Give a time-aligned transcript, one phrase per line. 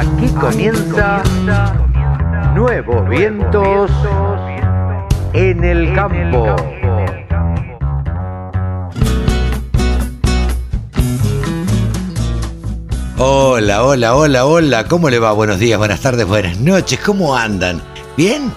[0.00, 1.22] Aquí comienza
[2.54, 3.90] Nuevos Vientos
[5.34, 6.56] en el Campo.
[13.18, 14.84] Hola, hola, hola, hola.
[14.88, 15.32] ¿Cómo le va?
[15.32, 16.98] Buenos días, buenas tardes, buenas noches.
[17.00, 17.82] ¿Cómo andan?
[18.16, 18.50] ¿Bien?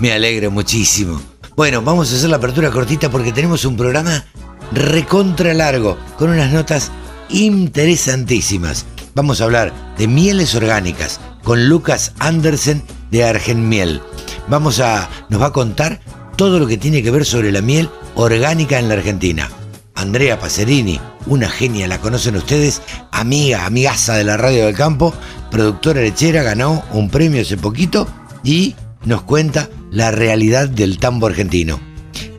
[0.00, 1.20] Me alegro muchísimo.
[1.54, 4.24] Bueno, vamos a hacer la apertura cortita porque tenemos un programa
[4.72, 6.90] recontra largo con unas notas
[7.28, 8.84] interesantísimas.
[9.18, 14.00] Vamos a hablar de mieles orgánicas con Lucas Andersen de Argenmiel.
[14.46, 15.98] Vamos a nos va a contar
[16.36, 19.50] todo lo que tiene que ver sobre la miel orgánica en la Argentina.
[19.96, 25.12] Andrea Pacerini, una genia, la conocen ustedes, amiga, amigaza de la radio del campo,
[25.50, 28.06] productora lechera, ganó un premio hace poquito
[28.44, 31.80] y nos cuenta la realidad del tambo argentino.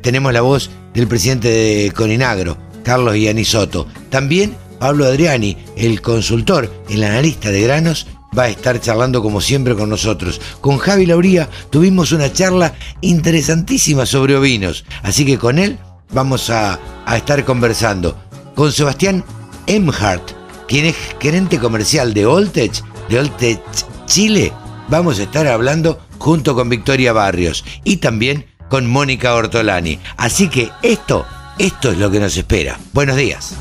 [0.01, 3.85] Tenemos la voz del presidente de Coninagro, Carlos Soto.
[4.09, 9.75] También Pablo Adriani, el consultor, el analista de granos, va a estar charlando como siempre
[9.75, 10.39] con nosotros.
[10.61, 15.77] Con Javi Lauría tuvimos una charla interesantísima sobre ovinos, así que con él
[16.11, 18.17] vamos a, a estar conversando.
[18.55, 19.23] Con Sebastián
[19.67, 20.31] Emhart,
[20.67, 23.61] quien es gerente comercial de Oltech, de Oltech
[24.05, 24.53] Chile,
[24.87, 29.99] vamos a estar hablando junto con Victoria Barrios y también con Mónica Ortolani.
[30.17, 31.25] Así que esto,
[31.57, 32.79] esto es lo que nos espera.
[32.93, 33.55] Buenos días.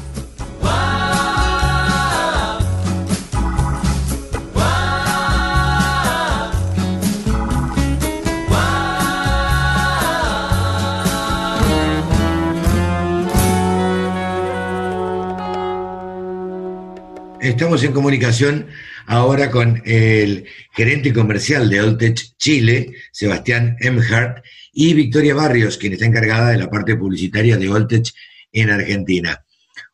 [17.49, 18.67] Estamos en comunicación
[19.07, 26.05] ahora con el gerente comercial de Oltech Chile, Sebastián Emhart, y Victoria Barrios, quien está
[26.05, 28.13] encargada de la parte publicitaria de Oltech
[28.53, 29.43] en Argentina.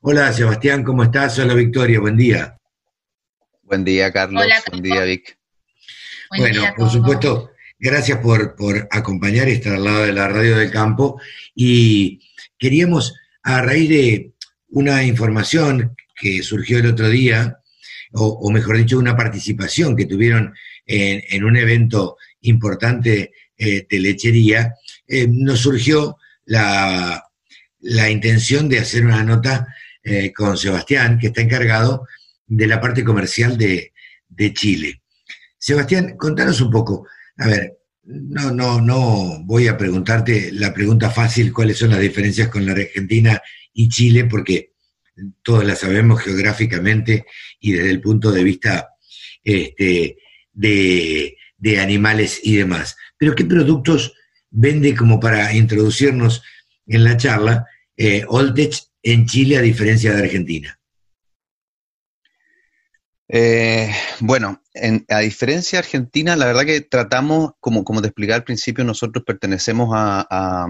[0.01, 1.39] Hola Sebastián, ¿cómo estás?
[1.39, 2.59] Hola Victoria, buen día.
[3.63, 4.45] Buen día, Carlos.
[4.71, 5.39] buen día, Vic.
[6.37, 10.73] bueno, por supuesto, gracias por, por acompañar y estar al lado de la radio del
[10.73, 11.21] campo.
[11.55, 12.21] Y
[12.59, 13.15] queríamos,
[13.45, 14.33] a raíz de
[14.71, 17.59] una información que surgió el otro día,
[18.13, 20.55] o, mejor dicho, una participación que tuvieron
[20.87, 24.75] en, un evento importante eh, de lechería,
[25.09, 27.23] eh, nos surgió la,
[28.09, 29.67] intención de hacer una nota
[30.03, 32.07] eh, con Sebastián, que está encargado
[32.47, 33.93] de la parte comercial de,
[34.29, 35.03] de Chile.
[35.59, 37.09] Sebastián, contanos un poco,
[37.39, 42.49] a ver, no, no, no voy a preguntarte la pregunta fácil, cuáles son las diferencias
[42.49, 43.41] con la Argentina
[43.73, 44.74] y Chile, porque
[45.43, 47.27] todos la sabemos geográficamente
[47.61, 48.91] y desde el punto de vista
[49.43, 50.19] este,
[50.53, 51.37] de,
[51.81, 52.97] animales y demás.
[53.17, 54.15] Pero ¿qué productos
[54.51, 56.43] vende como para introducirnos
[56.87, 57.67] en la charla
[57.97, 60.79] eh, Oldech en Chile a diferencia de Argentina?
[63.29, 64.63] Eh, bueno,
[65.09, 69.25] a diferencia de Argentina, la verdad que tratamos, como, como te expliqué al principio, nosotros
[69.25, 70.67] pertenecemos a,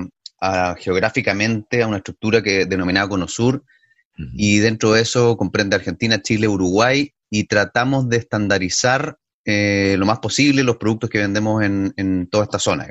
[0.78, 3.08] geográficamente a una estructura que denominada
[4.16, 10.20] Y dentro de eso comprende Argentina, Chile, Uruguay y tratamos de estandarizar eh, lo más
[10.20, 12.88] posible los productos que vendemos en, toda esta zona.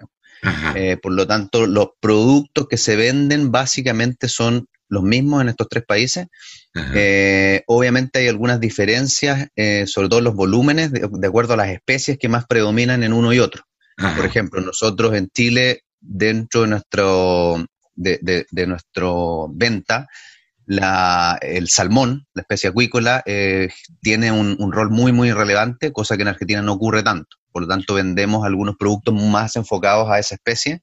[0.76, 5.70] Eh, por lo tanto, los productos que se venden básicamente son los mismos en estos
[5.70, 6.28] tres países.
[6.94, 9.48] Eh, obviamente hay algunas diferencias,
[9.86, 13.40] sobre todo los volúmenes, de, acuerdo a las especies que más predominan en uno y
[13.40, 13.64] otro.
[13.96, 20.08] Por ejemplo, nosotros en Chile, dentro de nuestro, de, de nuestro venta,
[20.66, 23.70] la, el salmón, la especie acuícola, eh,
[24.02, 27.38] tiene un, rol muy, muy relevante, cosa que en Argentina no ocurre tanto.
[27.52, 30.82] Por lo tanto, vendemos algunos productos más enfocados a esa especie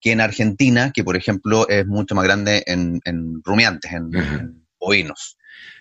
[0.00, 3.00] que en Argentina, que por ejemplo es mucho más grande en,
[3.44, 5.36] rumiantes, en, ovinos.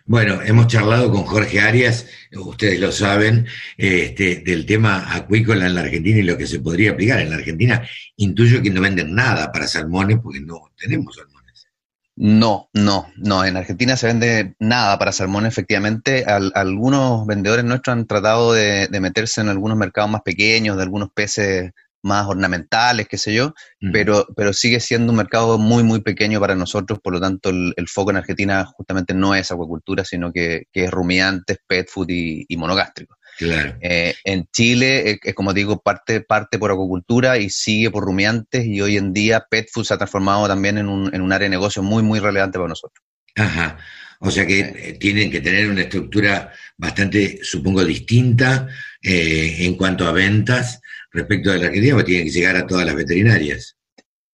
[0.06, 5.81] Bueno, hemos charlado con Jorge Arias, ustedes lo saben, este, del tema acuícola en la
[5.81, 7.19] Argentina y lo que se podría aplicar.
[7.19, 11.37] En la Argentina intuyo que no venden nada para salmones porque no tenemos salmones.
[12.19, 13.46] No, no, no.
[13.46, 16.25] En Argentina se vende nada para salmón, efectivamente.
[16.25, 21.72] algunos vendedores nuestros han tratado de, meterse en algunos mercados más pequeños, de algunos peces
[22.02, 23.54] más ornamentales, qué sé yo,
[23.92, 27.00] pero, pero sigue siendo un mercado muy, muy pequeño para nosotros.
[27.04, 31.60] Por lo tanto, el, foco en Argentina justamente no es acuacultura, sino que, es rumiantes,
[31.68, 33.17] pet food y, y monogástrico.
[33.39, 38.81] Eh, en Chile, es como digo, parte, parte por acuacultura y sigue por rumiantes y
[38.81, 41.50] hoy en día Pet Food se ha transformado también en un, en un área de
[41.50, 43.06] negocio muy, muy relevante para nosotros.
[43.36, 43.78] Ajá.
[44.19, 48.68] O sea que eh, tienen que tener una estructura bastante, supongo, distinta
[49.01, 50.81] eh, en cuanto a ventas
[51.12, 53.76] respecto de la Argentina, porque tienen que llegar a todas las veterinarias.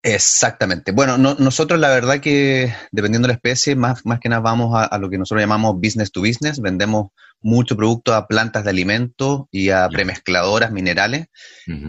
[0.05, 0.91] Exactamente.
[0.91, 4.97] Bueno, nosotros la verdad que dependiendo de la especie, más, más que nada vamos a,
[4.97, 6.59] lo que nosotros llamamos business to business.
[6.59, 11.27] Vendemos mucho producto a plantas de alimentos y a premezcladoras minerales.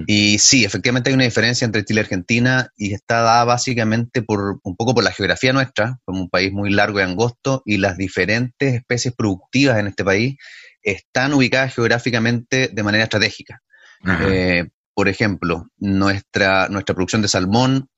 [0.06, 4.60] Y sí, efectivamente hay una diferencia entre Chile y Argentina y está dada básicamente por
[4.62, 7.96] un poco por la geografía nuestra, como un país muy largo y angosto, y las
[7.96, 10.36] diferentes especies productivas en este país
[10.82, 13.60] están ubicadas geográficamente de manera estratégica.
[14.06, 17.88] Eh, por ejemplo, nuestra, nuestra producción de salmón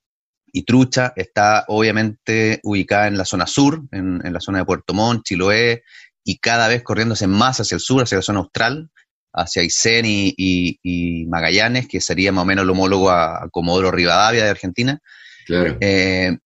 [0.56, 5.22] y trucha está obviamente ubicada en la zona sur, en, la zona de Puerto Montt,
[5.26, 5.82] Chiloé,
[6.24, 8.88] y cada vez corriéndose más hacia el sur, hacia la zona austral,
[9.34, 14.48] hacia Aysén y, Magallanes, que sería más o menos el homólogo a, Comodoro Rivadavia de
[14.48, 14.98] Argentina.
[15.44, 15.76] Claro.
[15.78, 16.38] Eh,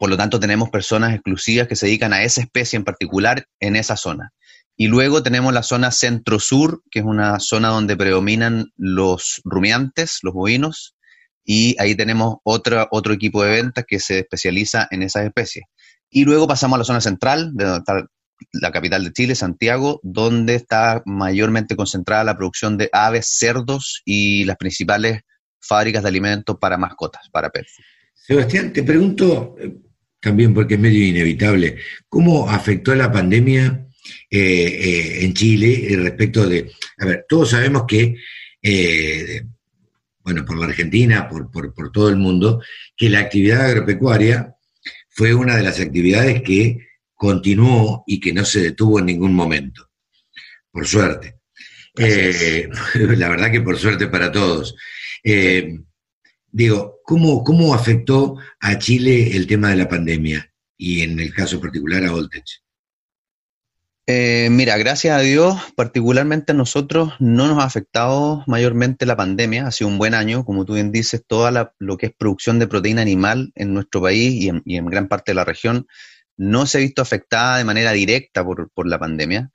[0.00, 3.76] por lo tanto, tenemos personas exclusivas que se dedican a esa especie en particular en
[3.76, 4.32] esa zona.
[4.76, 10.34] Y luego tenemos la zona centro-sur, que es una zona donde predominan los rumiantes, los
[10.34, 10.93] bovinos,
[11.44, 15.66] y ahí tenemos otra, otro equipo de ventas que se especializa en esas especies.
[16.10, 17.80] Y luego pasamos a la zona central, de
[18.52, 24.44] la capital de Chile, Santiago, donde está mayormente concentrada la producción de aves, cerdos y
[24.44, 25.20] las principales
[25.60, 27.72] fábricas de alimentos para mascotas, para perros.
[28.14, 29.74] Sebastián, te pregunto, eh,
[30.20, 31.76] también porque es medio inevitable,
[32.08, 33.86] ¿cómo afectó la pandemia
[34.30, 38.14] eh, eh, en Chile respecto de, a ver, todos sabemos que
[40.24, 42.62] bueno, por la Argentina, por, por, todo el mundo,
[42.96, 44.54] que la actividad agropecuaria
[45.10, 46.78] fue una de las actividades que
[47.12, 49.90] continuó y que no se detuvo en ningún momento,
[50.70, 51.36] por suerte.
[51.96, 54.74] Eh, la verdad que por suerte para todos.
[55.22, 55.78] Eh,
[56.50, 61.60] digo, ¿cómo, ¿cómo afectó a Chile el tema de la pandemia y en el caso
[61.60, 62.44] particular a Voltech?
[64.06, 69.66] Eh, mira, gracias a Dios, particularmente a nosotros no nos ha afectado mayormente la pandemia.
[69.66, 72.66] Ha sido un buen año, como tú bien dices, toda lo que es producción de
[72.66, 75.86] proteína animal en nuestro país y en gran parte de la región
[76.36, 79.50] no se ha visto afectada de manera directa por la pandemia.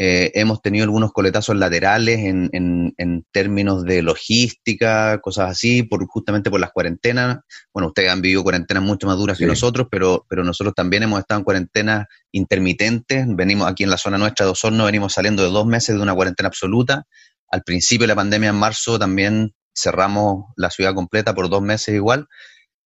[0.00, 6.50] Eh, hemos tenido algunos coletazos laterales en, en, términos de logística, cosas así, por, justamente
[6.50, 7.38] por las cuarentenas.
[7.72, 11.18] Bueno, ustedes han vivido cuarentenas mucho más duras que nosotros, pero, pero nosotros también hemos
[11.18, 13.26] estado en cuarentenas intermitentes.
[13.28, 16.14] Venimos aquí en la zona nuestra de Osorno, venimos saliendo de dos meses de una
[16.14, 17.04] cuarentena absoluta.
[17.50, 21.94] Al principio de la pandemia, en marzo, también cerramos la ciudad completa por dos meses
[21.94, 22.28] igual.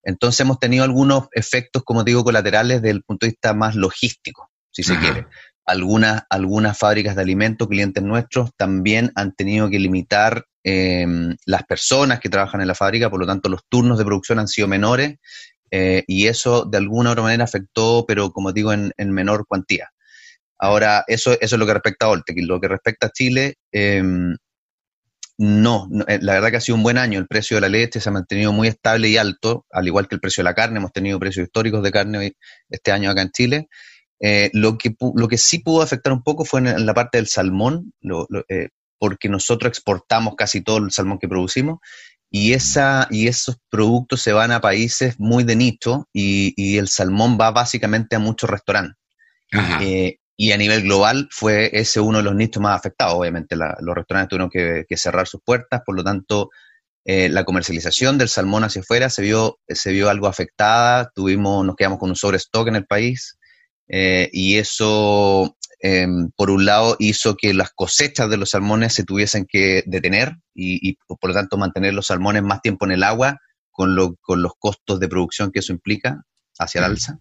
[0.03, 4.51] Entonces hemos tenido algunos efectos, como digo, colaterales desde el punto de vista más logístico,
[4.71, 5.27] si se quiere
[5.65, 12.21] algunas, algunas fábricas de alimentos, clientes nuestros, también han tenido que limitar em, las personas
[12.21, 15.17] que trabajan en la fábrica, por lo tanto los turnos de producción han sido menores
[15.71, 19.89] eh, y eso de alguna u otra manera afectó, pero como digo, en, menor cuantía.
[20.59, 22.37] Ahora, eso, eso es lo que respecta a Oltec.
[22.43, 24.37] Lo que respecta a Chile, em,
[25.39, 27.19] no, eh, la verdad que ha sido un buen año.
[27.19, 30.15] El precio de la leche se ha mantenido muy estable y alto, al igual que
[30.15, 30.79] el precio de la carne.
[30.79, 32.33] Hemos tenido precios históricos de carne
[32.69, 33.69] este año acá en Chile.
[34.25, 37.27] Eh, lo, que, lo que sí pudo afectar un poco fue en, la parte del
[37.27, 37.93] salmón,
[38.49, 41.81] eh, porque nosotros exportamos casi todo el salmón que producimos
[42.31, 47.37] y, esa, y esos productos se van a países muy de nicho y, el salmón
[47.39, 48.97] va básicamente a muchos restaurantes.
[49.81, 53.15] Eh, y a nivel global fue ese uno de los nichos más afectados.
[53.15, 56.51] Obviamente los restaurantes tuvieron que, cerrar sus puertas, por lo tanto
[57.05, 61.99] la comercialización del salmón hacia afuera se vio, se vio algo afectada, tuvimos, nos quedamos
[61.99, 63.37] con un sobrestock en el país,
[63.95, 69.05] eh, y eso, em, por un lado, hizo que las cosechas de los salmones se
[69.05, 73.39] tuviesen que detener y, por lo tanto mantener los salmones más tiempo en el agua
[73.71, 76.23] con, con los costos de producción que eso implica
[76.59, 77.19] hacia el alza.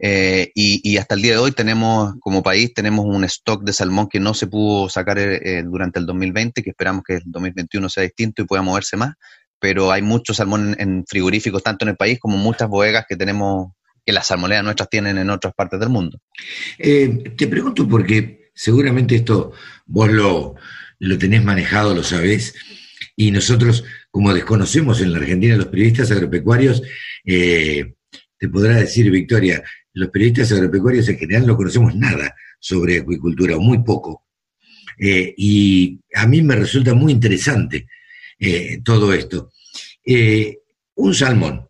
[0.00, 4.08] Eh, y, hasta el día de hoy tenemos, como país, tenemos un stock de salmón
[4.08, 8.04] que no se pudo sacar eh, durante el 2020, que esperamos que el 2021 sea
[8.04, 9.14] distinto y pueda moverse más,
[9.60, 13.72] pero hay mucho salmón en frigoríficos, tanto en el país como muchas bodegas que tenemos
[14.08, 16.18] que las salmoneras nuestras tienen en otras partes del mundo.
[16.78, 19.52] Eh, te pregunto porque seguramente esto
[19.84, 20.54] vos lo,
[20.98, 22.54] lo tenés manejado, lo sabés,
[23.16, 26.82] y nosotros, como desconocemos en la Argentina los periodistas agropecuarios,
[27.26, 27.96] eh,
[28.38, 29.62] te podrá decir, Victoria,
[29.92, 34.24] los periodistas agropecuarios en general no conocemos nada sobre acuicultura, o muy poco.
[34.98, 37.86] Eh, y a mí me resulta muy interesante
[38.82, 39.52] todo esto.
[40.94, 41.67] un salmón,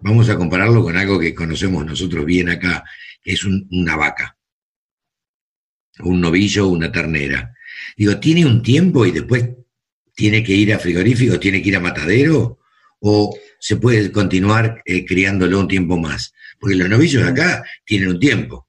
[0.00, 2.84] vamos a compararlo con algo que conocemos nosotros bien acá,
[3.22, 4.36] que es una vaca,
[6.00, 7.54] un novillo o una ternera.
[7.96, 9.48] Digo, ¿tiene un tiempo y después
[10.14, 12.58] tiene que ir a frigorífico, tiene que ir a matadero?
[13.00, 16.34] ¿O se puede continuar eh, criándolo un tiempo más?
[16.58, 18.68] Porque los novillos acá tienen un tiempo.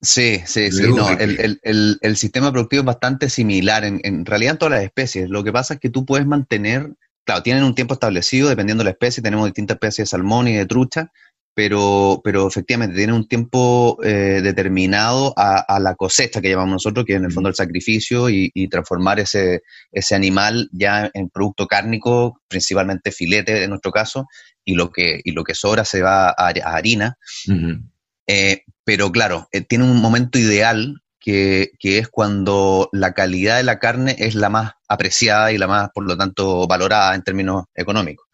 [0.00, 0.82] Sí, sí, sí.
[0.88, 5.30] No, el, sistema productivo es bastante similar en, en realidad en todas las especies.
[5.30, 6.92] Lo que pasa es que tú puedes mantener
[7.24, 10.54] claro, tienen un tiempo establecido dependiendo de la especie, tenemos distintas especies de salmón y
[10.54, 11.12] de trucha,
[11.54, 17.12] pero, pero efectivamente tienen un tiempo eh, determinado a, la cosecha que llamamos nosotros, que
[17.12, 22.40] es en el fondo el sacrificio y, transformar ese, ese animal ya en producto cárnico,
[22.48, 24.26] principalmente filete en nuestro caso,
[24.64, 27.18] y lo que, y lo que sobra se va a, harina.
[28.26, 33.78] Eh, pero claro, eh, tiene un momento ideal que, es cuando la calidad de la
[33.78, 38.26] carne es la más apreciada y la más, por lo tanto, valorada en términos económicos.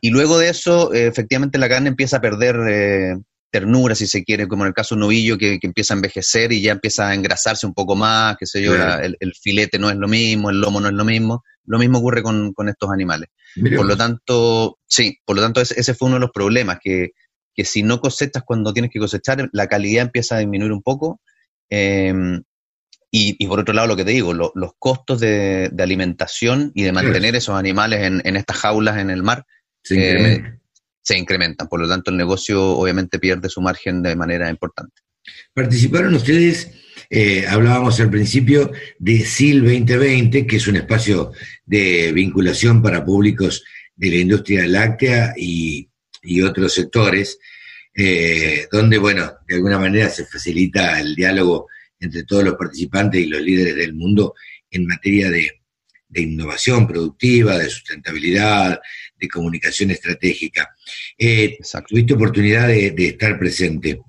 [0.00, 3.16] Y luego de eso, eh, efectivamente, la carne empieza a perder eh,
[3.50, 6.52] ternura, si se quiere, como en el caso de un novillo que, empieza a envejecer
[6.52, 9.96] y ya empieza a engrasarse un poco más, qué sé yo, el, filete no es
[9.96, 11.44] lo mismo, el lomo no es lo mismo.
[11.64, 13.28] Lo mismo ocurre con, estos animales.
[13.76, 17.10] Por lo tanto, sí, por lo tanto, ese, fue uno de los problemas, que,
[17.54, 21.20] que si no cosechas cuando tienes que cosechar, la calidad empieza a disminuir un poco
[21.74, 22.42] Em,
[23.10, 27.34] y, por otro lado, lo que te digo, los costos de, alimentación y de mantener
[27.34, 29.46] esos animales en, estas jaulas en el mar
[29.90, 30.42] eh,
[31.02, 31.68] se, incrementan.
[31.68, 35.02] Por lo tanto, el negocio obviamente pierde su margen de manera importante.
[35.54, 36.72] Participaron ustedes,
[37.08, 41.32] eh, hablábamos al principio de SIL 2020, que es un espacio
[41.64, 43.62] de vinculación para públicos
[43.94, 45.88] de la industria láctea y,
[46.22, 47.38] y otros sectores.
[47.94, 51.68] Eh, donde, bueno, de alguna manera se facilita el diálogo
[52.00, 54.34] entre todos los participantes y los líderes del mundo
[54.70, 55.60] en materia de,
[56.14, 58.80] innovación productiva, de sustentabilidad,
[59.18, 60.74] de comunicación estratégica.
[61.16, 61.58] Eh,
[61.88, 64.00] ¿Tuviste oportunidad de estar presente?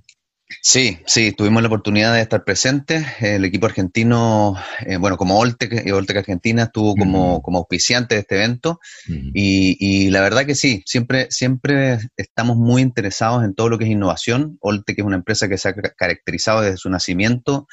[0.62, 3.06] Sí, sí, tuvimos la oportunidad de estar presentes.
[3.22, 4.56] El equipo argentino,
[4.86, 10.22] eh, bueno, como Oltec, Oltec Argentina estuvo como, como auspiciante de este evento y, la
[10.22, 14.58] verdad que sí, siempre, siempre estamos muy interesados en todo lo que es innovación.
[14.62, 17.68] Oltec es una empresa que se ha caracterizado desde su nacimiento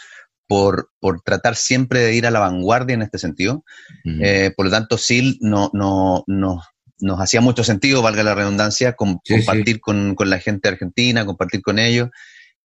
[0.46, 3.64] por, por tratar siempre de ir a la vanguardia en este sentido.
[4.04, 6.60] Eh, por lo tanto, SIL no, no, no,
[7.00, 11.78] nos hacía mucho sentido, valga la redundancia, compartir Con, con la gente argentina, compartir con
[11.78, 12.10] ellos.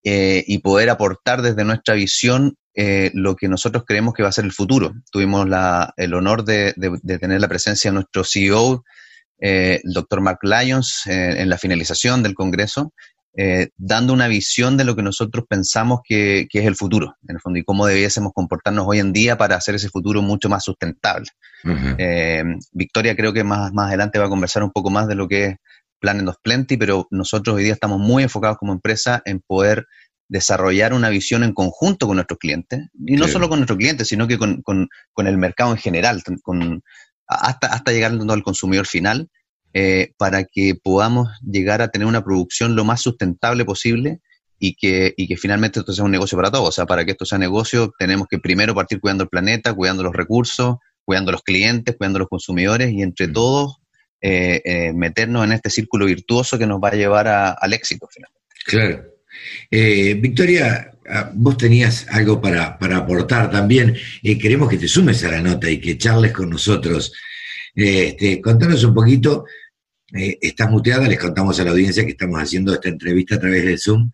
[0.07, 4.33] Eh, y poder aportar desde nuestra visión eh, lo que nosotros creemos que va a
[4.33, 4.93] ser el futuro.
[5.11, 5.47] Tuvimos
[5.97, 6.75] el honor de,
[7.19, 8.83] tener la presencia de nuestro CEO,
[9.39, 12.93] eh, el doctor Mark Lyons, en la finalización del Congreso,
[13.77, 17.57] dando una visión de lo que nosotros pensamos que, es el futuro, en el fondo,
[17.57, 21.29] y cómo debiésemos comportarnos hoy en día para hacer ese futuro mucho más sustentable.
[22.73, 25.45] Victoria creo que más, más adelante va a conversar un poco más de lo que
[25.45, 25.55] es
[26.05, 29.87] Planet of Plenty, pero nosotros hoy día estamos muy enfocados como empresa en poder
[30.27, 34.27] desarrollar una visión en conjunto con nuestros clientes, y no solo con nuestros clientes, sino
[34.27, 36.83] que con, el mercado en general, con,
[37.27, 39.29] hasta, hasta llegar al consumidor final,
[39.73, 44.21] eh, para que podamos llegar a tener una producción lo más sustentable posible
[44.59, 46.69] y que, y que finalmente esto sea un negocio para todos.
[46.69, 50.03] O sea, para que esto sea negocio tenemos que primero partir cuidando el planeta, cuidando
[50.03, 53.33] los recursos, cuidando los clientes, cuidando los consumidores y entre mm.
[53.33, 53.81] todos
[54.21, 58.07] eh, eh, meternos en este círculo virtuoso que nos va a llevar al éxito.
[58.65, 59.05] Claro.
[59.69, 63.95] Eh, Victoria, ah, vos tenías algo para, aportar también.
[64.23, 67.13] queremos que te sumes a la nota y que charles con nosotros.
[67.75, 69.45] Este, contanos un poquito,
[70.11, 73.77] estás muteada, les contamos a la audiencia que estamos haciendo esta entrevista a través de
[73.77, 74.11] Zoom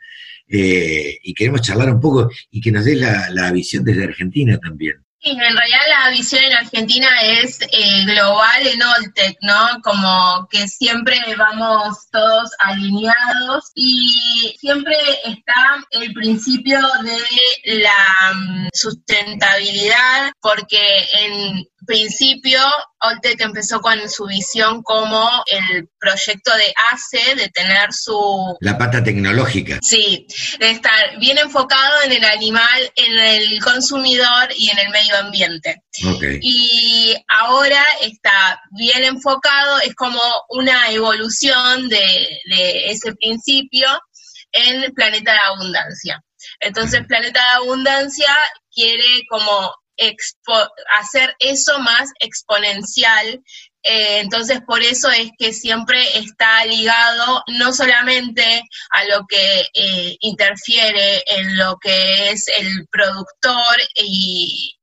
[0.48, 4.96] y queremos charlar un poco y que nos des la visión desde Argentina también.
[5.24, 9.80] Sí, en realidad la visión en Argentina es eh, global en Oltec, ¿no?
[9.84, 20.32] Como que siempre vamos todos alineados y siempre está el principio de la mm, sustentabilidad
[20.42, 20.80] porque
[21.14, 22.60] en principio,
[23.00, 28.56] Oltec empezó con su visión como el proyecto de ACE, de tener su...
[28.60, 29.80] La pata tecnológica.
[29.82, 30.28] Sí,
[30.60, 35.84] de estar bien enfocado en el animal, en el consumidor y en el medio ambiente.
[36.42, 43.88] Y ahora está bien enfocado, es como una evolución de, de ese principio
[44.52, 46.24] en Planeta de Abundancia.
[46.60, 48.36] Entonces, Planeta de Abundancia
[48.74, 49.72] quiere como
[51.00, 53.42] hacer eso más exponencial.
[53.84, 60.18] Eh, entonces, por eso es que siempre está ligado no solamente a lo que eh,
[60.20, 64.78] interfiere en lo que es el productor y,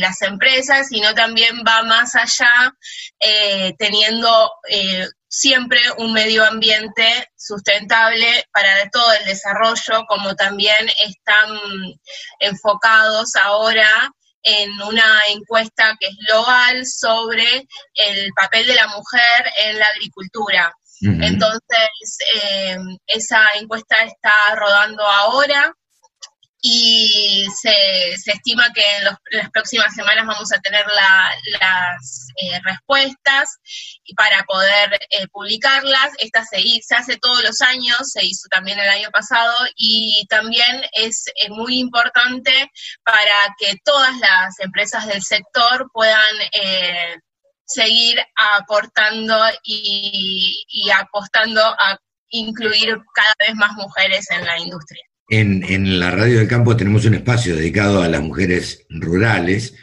[0.00, 2.74] las empresas, sino también va más allá,
[3.20, 4.50] eh, teniendo
[5.28, 11.58] siempre un medio ambiente sustentable para todo el desarrollo, como también están
[12.38, 14.10] enfocados ahora
[14.44, 20.72] en una encuesta que es global sobre el papel de la mujer en la agricultura.
[21.00, 25.74] Entonces, eh, esa encuesta está rodando ahora
[26.66, 33.58] y se, se estima que en, las próximas semanas vamos a tener las eh, respuestas
[34.16, 36.12] para poder eh, publicarlas.
[36.16, 40.86] Esta se, se, hace todos los años, se hizo también el año pasado y también
[40.92, 42.70] es eh, muy importante
[43.04, 46.34] para que todas las empresas del sector puedan
[47.66, 51.98] seguir aportando y apostando a
[52.30, 55.04] incluir cada vez más mujeres en la industria.
[55.28, 59.74] En, la radio del campo tenemos un espacio dedicado a las mujeres rurales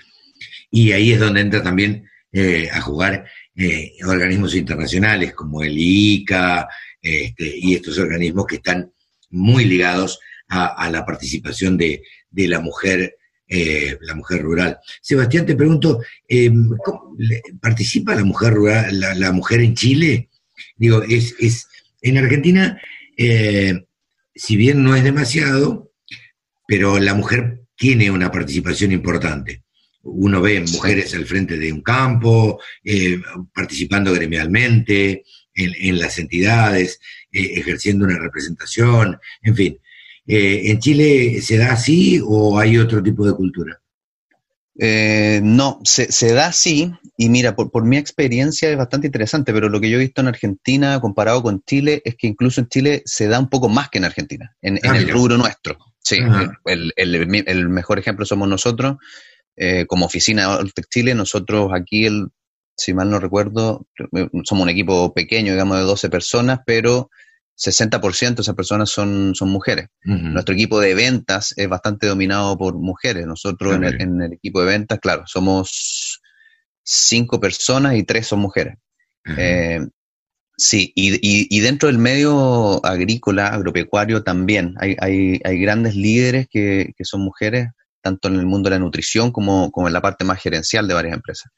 [0.69, 6.67] y ahí es donde entra también eh, a jugar eh, organismos internacionales como el ICA
[7.01, 8.93] este, y estos organismos que están
[9.31, 13.15] muy ligados a, la participación de, la mujer
[13.47, 14.79] eh, la mujer rural.
[15.01, 16.69] Sebastián, te pregunto, em,
[17.61, 20.29] ¿participa la mujer rural, la, mujer en Chile?
[20.75, 21.67] Digo, es, es
[22.01, 22.79] en Argentina
[24.33, 25.91] si bien no es demasiado,
[26.67, 29.63] pero la mujer tiene una participación importante.
[30.03, 33.19] Uno ve mujeres al frente de un campo, eh,
[33.53, 35.23] participando gremialmente
[35.53, 36.99] en, las entidades,
[37.31, 39.77] eh, ejerciendo una representación, en fin.
[40.25, 43.80] Eh, ¿En Chile se da así o hay otro tipo de cultura?
[44.81, 49.89] No, se, da así, y mira, por, mi experiencia es bastante interesante, pero lo que
[49.89, 53.39] yo he visto en Argentina comparado con Chile es que incluso en Chile se da
[53.39, 55.77] un poco más que en Argentina, en, ah, el rubro nuestro.
[55.99, 56.17] Sí,
[56.65, 58.97] el, mejor ejemplo somos nosotros.
[59.55, 62.29] Eh, como oficina de Chile, nosotros aquí, el,
[62.75, 63.85] si mal no recuerdo,
[64.43, 67.11] somos un equipo pequeño, digamos, de 12 personas, pero
[67.57, 69.87] 60% de esas personas son, son mujeres.
[70.03, 73.27] Nuestro equipo de ventas es bastante dominado por mujeres.
[73.27, 76.21] Nosotros en, el, en, el, equipo de ventas, claro, somos
[76.83, 78.75] cinco personas y tres son mujeres.
[79.37, 79.79] Eh,
[80.57, 87.69] sí, y, dentro del medio agrícola, agropecuario también hay, hay, grandes líderes que, son mujeres,
[88.01, 90.93] tanto en el mundo de la nutrición como, como, en la parte más gerencial de
[90.93, 91.51] varias empresas.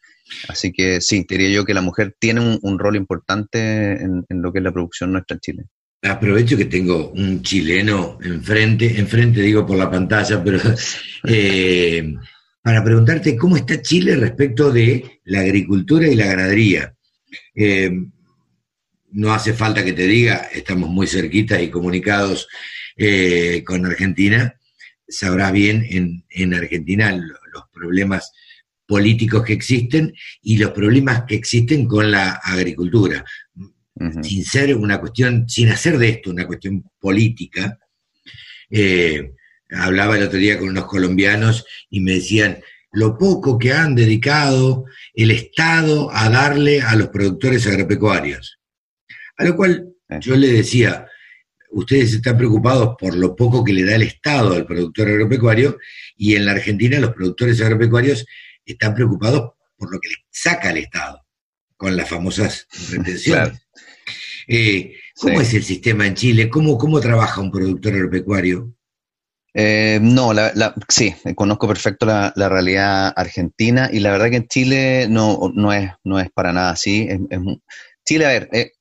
[0.48, 4.60] Así que sí, diría yo que la mujer tiene un, rol importante en, lo que
[4.60, 5.64] es la producción nuestra en Chile.
[6.04, 10.60] Aprovecho que tengo un chileno enfrente, enfrente digo por la pantalla, pero
[11.28, 12.14] eh,
[12.62, 16.94] para preguntarte cómo está Chile respecto de la agricultura y la ganadería.
[17.56, 17.90] Eh,
[19.12, 22.48] no hace falta que te diga, estamos muy cerquitas y comunicados
[22.98, 24.56] eh, con Argentina.
[25.08, 28.32] Sabrás bien en, Argentina los problemas
[28.86, 33.24] políticos que existen y los problemas que existen con la agricultura.
[34.24, 37.78] Sin ser una cuestión, sin hacer de esto una cuestión política,
[38.70, 39.34] eh,
[39.70, 42.60] hablaba el otro día con unos colombianos y me decían
[42.92, 48.60] lo poco que han dedicado el Estado a darle a los productores agropecuarios.
[49.38, 51.08] A lo cual yo le decía,
[51.72, 55.78] ustedes están preocupados por lo poco que le da el Estado al productor agropecuario
[56.16, 58.26] y en la Argentina los productores agropecuarios
[58.66, 61.26] están preocupados por lo que le saca el Estado,
[61.76, 63.60] con las famosas retenciones.
[64.48, 66.50] Eh, ¿Cómo es el sistema en Chile?
[66.50, 68.74] ¿Cómo, ¿Cómo trabaja un productor agropecuario?
[69.56, 75.08] Eh, no, la, sí, conozco perfecto la, realidad argentina y la verdad que en Chile
[75.10, 77.08] no, no, es, no es para nada así.
[78.04, 78.72] Chile, a ver, eh,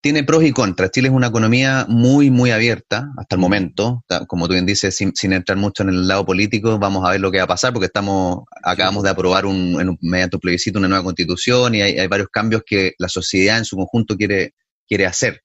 [0.00, 0.90] tiene pros y contras.
[0.90, 4.04] Chile es una economía muy, muy abierta hasta el momento.
[4.28, 7.30] Como tú bien dices, sin, entrar mucho en el lado político, vamos a ver lo
[7.30, 11.04] que va a pasar porque estamos acabamos de aprobar un, mediante un plebiscito una nueva
[11.04, 14.54] constitución y hay, varios cambios que la sociedad en su conjunto quiere,
[14.90, 15.40] quiere hacer.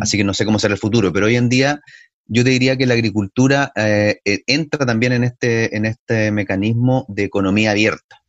[0.00, 1.80] Así que no sé cómo será el futuro, pero hoy en día
[2.26, 7.06] yo te diría que la agricultura eh, eh, entra también en este, en este mecanismo
[7.08, 8.22] de economía abierta.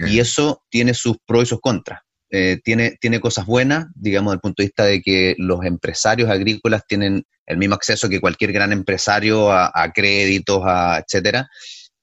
[0.00, 2.00] Y eso tiene sus pros y sus contras.
[2.30, 6.30] Eh, tiene, tiene cosas buenas, digamos, desde el punto de vista de que los empresarios
[6.30, 11.48] agrícolas tienen el mismo acceso que cualquier gran empresario a, créditos, a etcétera,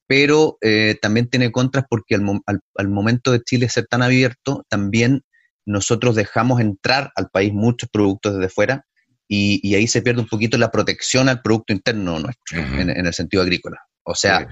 [0.08, 0.58] pero
[1.02, 2.42] también tiene contras porque al,
[2.76, 5.22] al, momento de Chile ser tan abierto, también
[5.66, 8.86] nosotros dejamos entrar al país muchos productos desde fuera
[9.28, 13.42] y, ahí se pierde un poquito la protección al producto interno nuestro, en, el sentido
[13.42, 13.80] agrícola.
[14.04, 14.48] O sea,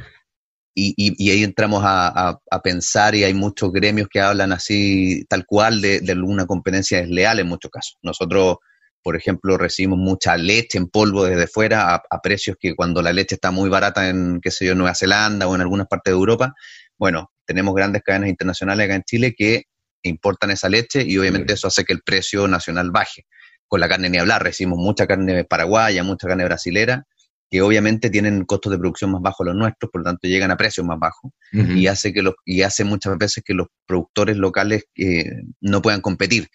[0.75, 5.45] y, y, ahí entramos a, a, pensar y hay muchos gremios que hablan así, tal
[5.45, 7.99] cual, de, de alguna competencia desleal en muchos casos.
[8.01, 8.57] Nosotros,
[9.03, 13.35] por ejemplo, recibimos mucha leche en polvo desde fuera a, precios que cuando la leche
[13.35, 16.55] está muy barata en, qué sé yo, Nueva Zelanda o en algunas partes de Europa,
[16.97, 19.65] bueno, tenemos grandes cadenas internacionales acá en Chile que
[20.09, 23.25] importan esa leche y obviamente eso hace que el precio nacional baje
[23.67, 27.05] con la carne ni hablar, recibimos mucha carne paraguaya, mucha carne brasilera,
[27.49, 30.57] que obviamente tienen costos de producción más bajos los nuestros, por lo tanto llegan a
[30.57, 34.85] precios más bajos y hace que los y hace muchas veces que los productores locales
[34.95, 35.25] eh,
[35.61, 36.49] no puedan competir.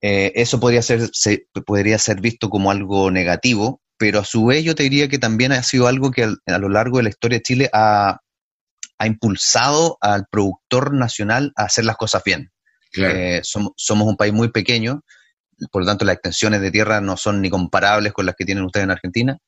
[0.00, 4.64] Eh, eso podría ser, se, podría ser visto como algo negativo, pero a su vez
[4.64, 7.38] yo te diría que también ha sido algo que a, lo largo de la historia
[7.38, 8.18] de Chile ha,
[9.04, 12.52] impulsado al productor nacional a hacer las cosas bien.
[12.96, 15.02] Eh, somos, un país muy pequeño,
[15.70, 18.64] por lo tanto las extensiones de tierra no son ni comparables con las que tienen
[18.64, 19.38] ustedes en Argentina.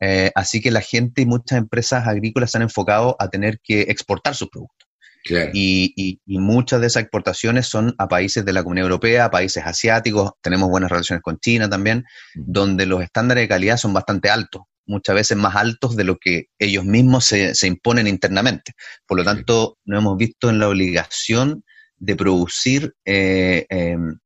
[0.00, 3.82] Eh, así que la gente y muchas empresas agrícolas se han enfocado a tener que
[3.82, 4.88] exportar sus productos.
[5.54, 10.32] Y, muchas de esas exportaciones son a países de la Comunidad Europea, a países asiáticos,
[10.42, 12.04] tenemos buenas relaciones con China también,
[12.34, 16.48] donde los estándares de calidad son bastante altos, muchas veces más altos de lo que
[16.58, 18.72] ellos mismos se, imponen internamente.
[19.06, 21.64] Por lo tanto, nos hemos visto en la obligación
[21.96, 24.18] de producir eh, em,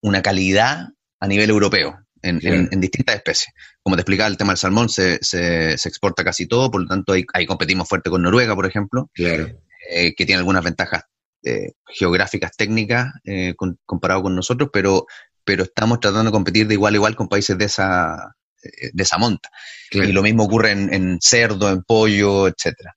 [0.00, 0.88] una calidad
[1.20, 1.98] a nivel europeo.
[2.24, 2.38] En,
[2.80, 3.52] distintas especies.
[3.82, 7.14] Como te explicaba, el tema del salmón se, se, exporta casi todo, por lo tanto
[7.14, 9.10] ahí, ahí, competimos fuerte con Noruega, por ejemplo.
[9.12, 9.48] Claro.
[9.90, 11.02] Eh, que tiene algunas ventajas
[11.42, 15.06] eh, geográficas técnicas eh, comparado con nosotros, pero,
[15.44, 19.18] pero estamos tratando de competir de igual a igual con países de esa, de esa
[19.18, 19.50] monta.
[19.90, 22.96] Y lo mismo ocurre en, cerdo, en pollo, etcétera.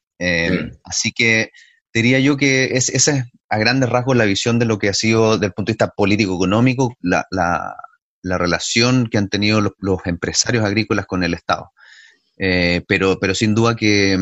[0.83, 1.49] Así que
[1.95, 4.93] diría yo que es, esa es a grandes rasgos la visión de lo que ha
[4.93, 7.75] sido desde el punto de vista político-económico la, la,
[8.21, 11.71] la, relación que han tenido los, empresarios agrícolas con el Estado.
[12.37, 14.17] pero, pero sin duda que,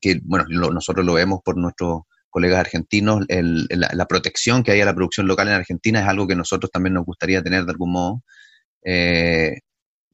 [0.00, 4.94] que bueno, nosotros lo vemos por nuestro colegas argentinos, la, protección que hay a la
[4.94, 8.22] producción local en Argentina es algo que nosotros también nos gustaría tener de algún modo.
[8.84, 9.60] Eh,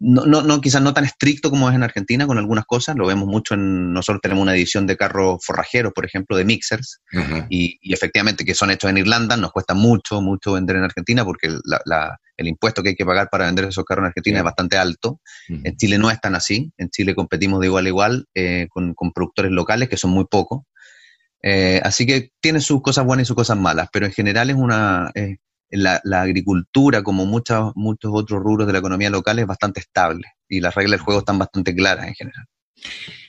[0.05, 3.29] no, no, quizás no tan estricto como es en Argentina con algunas cosas, lo vemos
[3.29, 7.01] mucho en, nosotros tenemos una edición de carros forrajeros, por ejemplo, de mixers,
[7.49, 11.49] y, efectivamente que son hechos en Irlanda, nos cuesta mucho, mucho vender en Argentina porque
[12.37, 15.21] el impuesto que hay que pagar para vender esos carros en Argentina es bastante alto.
[15.49, 18.95] En Chile no es tan así, en Chile competimos de igual a igual eh, con,
[18.95, 20.63] con, productores locales que son muy pocos,
[21.43, 24.57] eh, así que tiene sus cosas buenas y sus cosas malas, pero en general es
[24.57, 25.13] una...
[25.73, 30.75] la, agricultura, como muchos otros rubros de la economía local, es bastante estable y las
[30.75, 32.47] reglas del juego están bastante claras en general.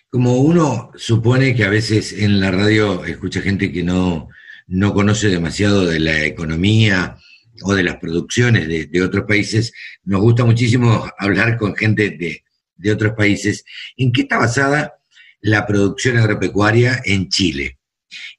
[0.10, 4.30] Como uno supone que a veces en la radio escucha gente que no,
[4.68, 7.18] no conoce demasiado de la economía
[7.64, 12.44] o de las producciones de, otros países, nos gusta muchísimo hablar con gente de,
[12.76, 13.64] de otros países.
[13.98, 14.96] ¿En qué está basada
[15.42, 17.80] la producción agropecuaria en Chile?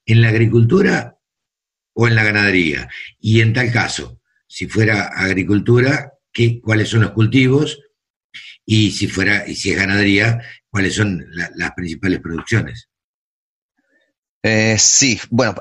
[0.06, 1.13] en la agricultura
[1.94, 2.88] o en la ganadería.
[3.20, 7.80] Y en tal caso, si fuera agricultura, ¿qué, ¿cuáles son los cultivos?
[8.66, 12.88] Y si fuera, y si es ganadería, ¿cuáles son las principales producciones?
[14.42, 15.54] Eh, sí, bueno,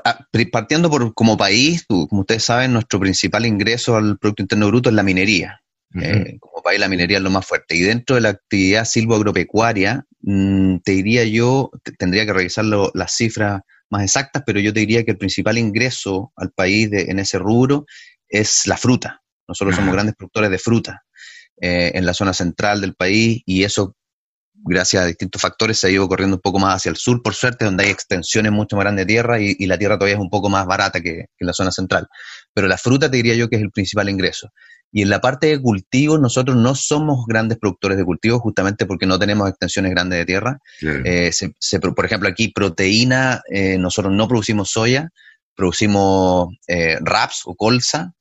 [0.52, 4.94] partiendo por como país, como ustedes saben, nuestro principal ingreso al Producto Interno Bruto es
[4.94, 5.60] la minería.
[5.94, 7.76] Eh, como país la minería es lo más fuerte.
[7.76, 13.62] Y dentro de la actividad silvoagropecuaria, mm, te diría yo, tendría que revisar las cifras
[13.94, 17.86] más exactas, pero yo te diría que el principal ingreso al país en ese rubro
[18.28, 19.22] es la fruta.
[19.46, 21.02] Nosotros somos grandes productores de fruta
[21.60, 23.94] eh, en la zona central del país y eso,
[24.54, 27.34] gracias a distintos factores, se ha ido corriendo un poco más hacia el sur, por
[27.34, 30.30] suerte, donde hay extensiones mucho más grandes de tierra y, la tierra todavía es un
[30.30, 32.08] poco más barata que, que en la zona central.
[32.54, 34.50] Pero la fruta te diría yo que es el principal ingreso.
[34.96, 39.06] Y en la parte de cultivos, nosotros no somos grandes productores de cultivos justamente porque
[39.06, 40.60] no tenemos extensiones grandes de tierra.
[40.80, 41.32] Eh,
[41.96, 45.10] por ejemplo, aquí proteína, eh, nosotros no producimos soya,
[45.56, 48.12] producimos eh, raps o colza,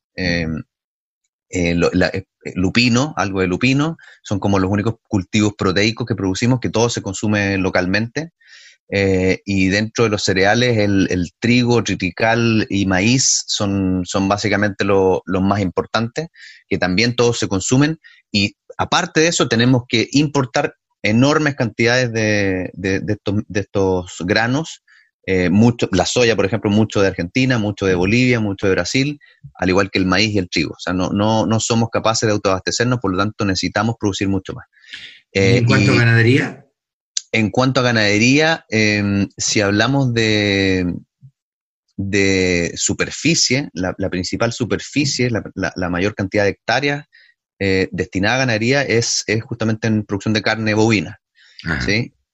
[2.56, 7.04] lupino, algo de lupino, son como los únicos cultivos proteicos que producimos, que todo se
[7.04, 8.32] consume localmente.
[8.90, 15.22] Eh, y dentro de los cereales, el, trigo, triticale y maíz son, son básicamente los
[15.26, 16.28] más importantes,
[16.68, 18.00] que también todos se consumen.
[18.32, 22.72] Y aparte de eso, tenemos que importar enormes cantidades de,
[23.54, 24.84] estos, granos.
[25.26, 29.20] Eh, mucho, la soya, por ejemplo, mucho de Argentina, mucho de Bolivia, mucho de Brasil,
[29.56, 30.72] al igual que el maíz y el trigo.
[30.72, 34.54] O sea, no, no, no somos capaces de autoabastecernos, por lo tanto necesitamos producir mucho
[34.54, 34.66] más.
[35.32, 36.63] ¿En cuánto ganadería?
[37.34, 40.86] En cuanto a ganadería, em, si hablamos de,
[41.98, 47.08] de superficie, la, principal superficie, la, mayor cantidad de hectáreas
[47.58, 51.22] eh, destinada a ganadería es, es, justamente en producción de carne bovina.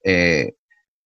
[0.03, 0.55] Eh,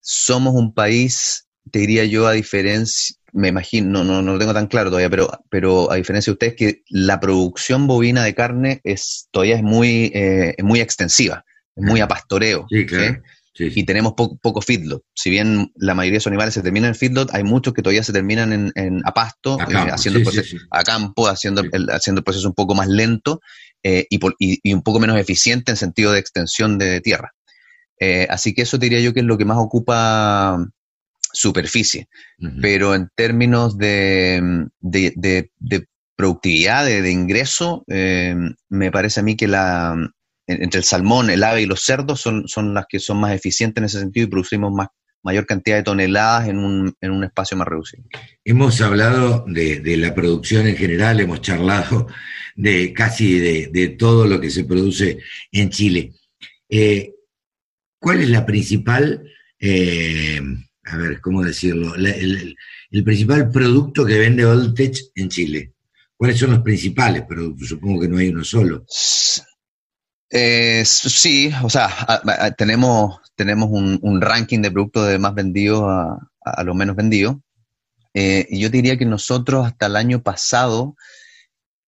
[0.00, 4.66] somos un país, te diría yo, a diferencia, me imagino, no, no, lo tengo tan
[4.66, 9.28] claro todavía, pero, pero a diferencia de ustedes, que la producción bovina de carne es,
[9.30, 11.44] todavía es muy, eh, muy extensiva,
[11.76, 12.66] es muy a pastoreo.
[12.68, 13.22] Sí, claro.
[13.56, 15.04] Y tenemos poco feedlot.
[15.14, 18.02] Si bien la mayoría de esos animales se terminan en feedlot, hay muchos que todavía
[18.02, 22.20] se terminan en, a pasto, a, eh, haciendo el proceso, a campo, haciendo el, haciendo
[22.20, 23.40] el proceso un poco más lento
[23.84, 27.32] eh, y, un poco menos eficiente en sentido de extensión de tierra.
[28.00, 30.58] Eh, así que eso diría yo que es lo que más ocupa
[31.32, 32.08] superficie.
[32.60, 39.96] Pero en términos de, de, productividad, de, ingreso, me parece a mí que la,
[40.46, 43.80] entre el salmón, el ave y los cerdos son, son las que son más eficientes
[43.80, 44.88] en ese sentido y producimos más,
[45.24, 48.04] mayor cantidad de toneladas en un, en un espacio más reducido.
[48.44, 52.06] Hemos hablado de, de, la producción en general, hemos charlado
[52.54, 55.18] de casi de, de todo lo que se produce
[55.50, 56.12] en Chile.
[56.68, 57.14] Eh,
[57.98, 59.24] ¿Cuál es la principal,
[59.58, 60.40] eh,
[60.84, 61.94] a ver, ¿cómo decirlo?
[61.94, 62.54] el,
[62.90, 65.72] el, principal producto que vende Voltech en Chile.
[66.14, 67.68] ¿Cuáles son los principales productos?
[67.68, 68.84] Supongo que no hay uno solo.
[70.36, 71.88] Eh, sí, o sea,
[72.58, 77.36] tenemos, tenemos un, ranking de productos de más vendidos a, a los menos vendidos.
[78.14, 80.96] Eh, y yo diría que nosotros hasta el año pasado,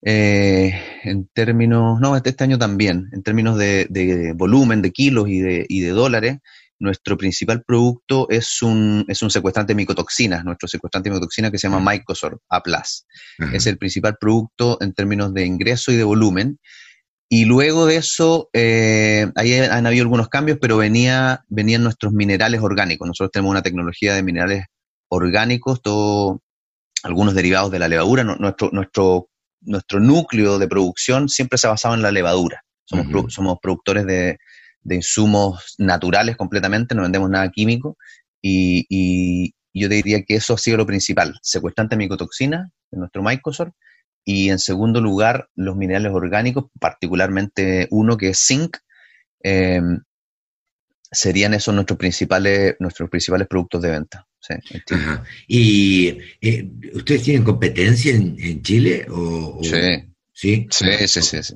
[0.02, 5.40] eh, en términos, no, este, este año también, en términos de, volumen, de kilos y
[5.40, 6.38] de, y de, dólares,
[6.78, 11.58] nuestro principal producto es un, es un secuestrante de micotoxinas, nuestro secuestrante de micotoxinas que
[11.58, 12.62] se llama Mycosorb A+.
[13.52, 16.58] Es el principal producto en términos de ingreso y de volumen.
[17.28, 22.60] Y luego de eso, eh, ahí han habido algunos cambios, pero venía, venían nuestros minerales
[22.60, 23.06] orgánicos.
[23.08, 24.66] Nosotros tenemos una tecnología de minerales
[25.08, 26.42] orgánicos, todo,
[27.02, 28.22] algunos derivados de la levadura.
[28.22, 29.28] Nuestro, nuestro,
[29.60, 32.62] nuestro núcleo de producción siempre se ha basado en la levadura.
[32.84, 34.38] Somos, somos productores de,
[34.82, 37.96] de, insumos naturales completamente, no vendemos nada químico.
[38.40, 41.34] Y, y, yo diría que eso ha sido lo principal.
[41.42, 43.72] Secuestrante de micotoxina, de nuestro Mycosorb,
[44.28, 48.76] y en segundo lugar, los minerales orgánicos, particularmente uno que es zinc,
[49.40, 49.80] eh,
[51.10, 54.26] serían esos nuestros principales, nuestros principales productos de venta.
[55.46, 59.06] ¿Y eh, ustedes tienen competencia en, Chile?
[59.08, 59.78] O, Sí.
[60.32, 60.66] ¿Sí?
[60.70, 61.54] Sí, sí, sí.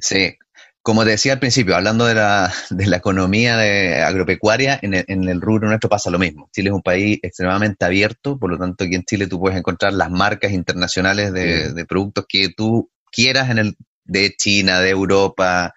[0.00, 0.38] sí
[0.86, 5.04] como te decía al principio, hablando de la, de la economía de agropecuaria, en el,
[5.08, 6.48] en el, rubro nuestro pasa lo mismo.
[6.52, 9.94] Chile es un país extremadamente abierto, por lo tanto aquí en Chile tú puedes encontrar
[9.94, 15.74] las marcas internacionales de, de productos que tú quieras en el, de China, de Europa,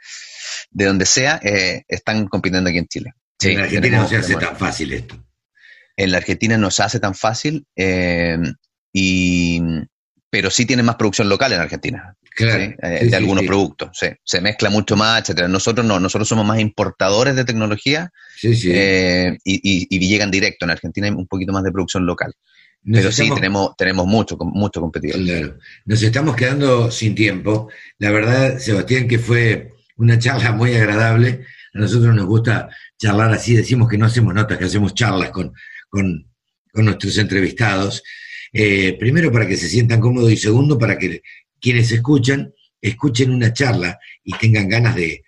[0.69, 3.13] de donde sea, eh, están compitiendo aquí en Chile.
[3.39, 5.25] Sí, en Argentina no se hace tan fácil esto.
[5.97, 8.37] En la Argentina no se hace tan fácil eh,
[8.93, 9.59] y,
[10.29, 12.15] pero sí tiene más producción local en Argentina.
[12.35, 13.89] Claro, eh, de algunos productos.
[14.23, 15.47] Se mezcla mucho más, etcétera.
[15.47, 18.11] Nosotros no, nosotros somos más importadores de tecnología
[18.43, 20.65] eh, y, y, llegan directo.
[20.65, 22.33] En Argentina hay un poquito más de producción local.
[22.83, 25.25] Pero sí, tenemos, tenemos mucho, mucho competidores.
[25.25, 25.57] Claro.
[25.85, 27.69] Nos estamos quedando sin tiempo.
[27.97, 31.45] La verdad, Sebastián, que fue una charla muy agradable.
[31.73, 35.53] A nosotros nos gusta charlar así, decimos que no hacemos notas, que hacemos charlas con,
[35.89, 36.25] con,
[36.71, 38.01] con nuestros entrevistados.
[38.51, 41.21] Eh, primero para que se sientan cómodos y segundo para que
[41.59, 45.23] quienes escuchan escuchen una charla y tengan ganas de,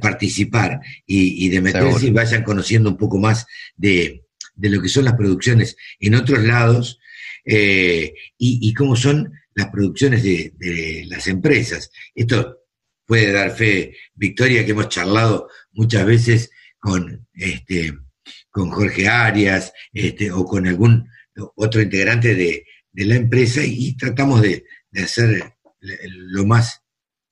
[0.00, 4.24] participar y, de meterse y vayan conociendo un poco más de,
[4.56, 7.00] lo que son las producciones en otros lados
[7.44, 11.90] eh, y, cómo son las producciones de, las empresas.
[12.14, 12.58] Esto
[13.04, 17.92] puede dar fe, Victoria, que hemos charlado muchas veces con, este,
[18.50, 21.08] con Jorge Arias este, o con algún
[21.56, 22.64] otro integrante de,
[22.94, 24.64] la empresa y tratamos de,
[24.94, 25.51] hacer
[25.82, 26.82] lo más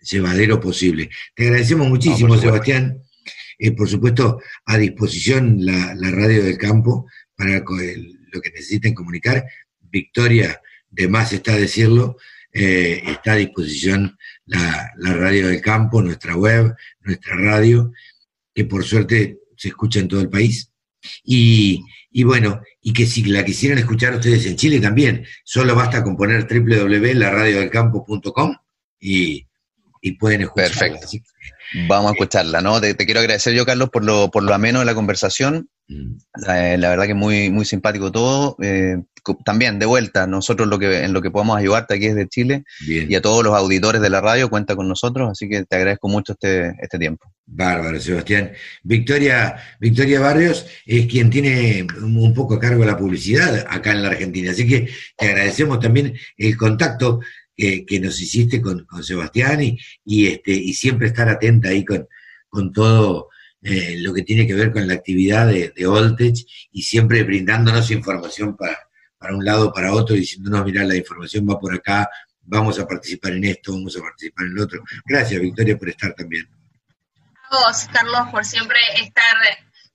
[0.00, 1.10] llevadero posible.
[1.34, 3.02] Te agradecemos muchísimo, Sebastián.
[3.58, 9.44] Eh, por supuesto, a disposición la, radio del campo para lo que necesiten comunicar.
[9.80, 12.16] Victoria, de más está decirlo,
[12.52, 17.92] eh, está a disposición la, la, radio del campo, nuestra web, nuestra radio,
[18.54, 20.70] que por suerte se escucha en todo el país.
[21.24, 26.02] Y, y bueno, y que si la quisieran escuchar ustedes en Chile también, solo basta
[26.02, 28.56] con poner www.laradiodelcampo.com
[28.98, 29.46] y,
[30.00, 30.98] y pueden escucharla.
[30.98, 31.08] Perfecto.
[31.88, 32.80] Vamos a escucharla, ¿no?
[32.80, 35.68] Te, quiero agradecer yo, Carlos, por lo, por lo ameno de la conversación.
[35.88, 36.16] Mm.
[36.46, 38.56] La, verdad que muy, muy simpático todo.
[38.60, 38.96] Eh,
[39.44, 43.14] también, de vuelta, nosotros lo que, en lo que podemos ayudarte aquí desde Chile y
[43.14, 46.32] a todos los auditores de la radio cuenta con nosotros, así que te agradezco mucho
[46.32, 47.30] este, este tiempo.
[47.46, 48.52] Bárbaro, Sebastián.
[48.82, 54.08] Victoria, Victoria Barrios es quien tiene un poco a cargo la publicidad acá en la
[54.08, 57.20] Argentina, así que te agradecemos también el contacto
[57.86, 59.60] que, nos hiciste con, Sebastián
[60.04, 62.08] y, este, y siempre estar atenta ahí con,
[62.48, 63.28] con todo
[63.62, 68.56] eh, lo que tiene que ver con la actividad de, de y siempre brindándonos información
[68.56, 68.78] para,
[69.18, 72.08] para un lado, para otro, diciéndonos, mira, la información va por acá,
[72.40, 74.82] vamos a participar en esto, vamos a participar en el otro.
[75.04, 76.48] Gracias, Victoria, por estar también.
[77.50, 79.36] A vos, Carlos, por siempre estar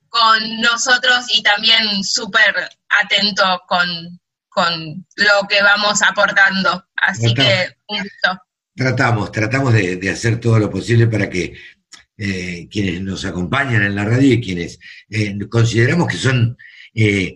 [0.10, 2.54] con nosotros y también súper
[2.89, 4.19] atento con,
[4.55, 6.85] con lo que vamos aportando.
[6.95, 8.41] Así que un gusto.
[8.73, 11.53] Tratamos, tratamos de, hacer todo lo posible para que
[12.17, 16.57] eh, quienes nos acompañan en la radio y quienes eh, consideramos que son
[16.93, 17.35] eh,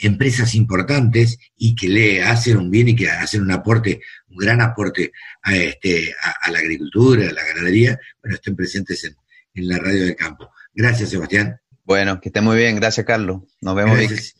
[0.00, 4.62] empresas importantes y que le hacen un bien y que hacen un aporte, un gran
[4.62, 9.14] aporte a, este, a, la agricultura, a la ganadería, bueno, estén presentes en,
[9.54, 10.50] en la radio del campo.
[10.72, 11.60] Gracias, Sebastián.
[11.84, 12.76] Bueno, que esté muy bien.
[12.76, 13.42] Gracias, Carlos.
[13.60, 14.34] Nos vemos.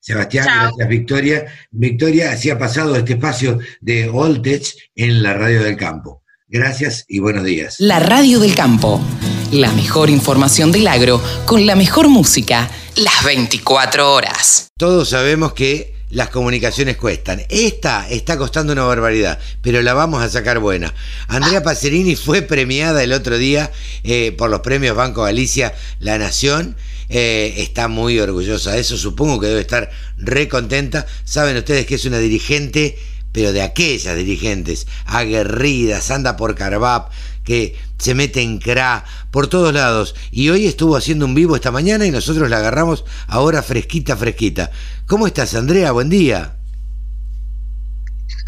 [0.00, 1.46] Sebastián, gracias Victoria.
[1.70, 6.22] Victoria, así ha pasado este espacio de Voltech en la radio del campo.
[6.48, 7.76] Gracias y buenos días.
[7.78, 9.00] La radio del campo.
[9.52, 14.68] La mejor información del agro con la mejor música las 24 horas.
[14.78, 17.42] Todos sabemos que las comunicaciones cuestan.
[17.48, 20.92] Esta está costando una barbaridad, pero la vamos a sacar buena.
[21.28, 23.70] Andrea Pacerini fue premiada el otro día
[24.02, 26.76] eh, por los premios Banco Galicia La Nación.
[27.10, 31.06] Eh, está muy orgullosa de eso, supongo que debe estar re contenta.
[31.24, 32.96] Saben ustedes que es una dirigente
[33.32, 37.10] pero de aquellas dirigentes aguerridas, anda por Carvap,
[37.44, 40.14] que se mete en CRA, por todos lados.
[40.30, 44.70] Y hoy estuvo haciendo un vivo esta mañana y nosotros la agarramos ahora fresquita, fresquita.
[45.06, 45.92] ¿Cómo estás, Andrea?
[45.92, 46.56] Buen día.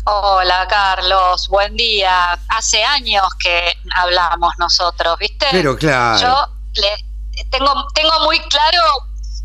[0.05, 2.33] Hola Carlos, buen día.
[2.49, 5.47] Hace años que hablamos nosotros, ¿viste?
[5.53, 6.21] Pero claro.
[6.21, 7.12] Yo le,
[7.51, 8.79] tengo, tengo muy claro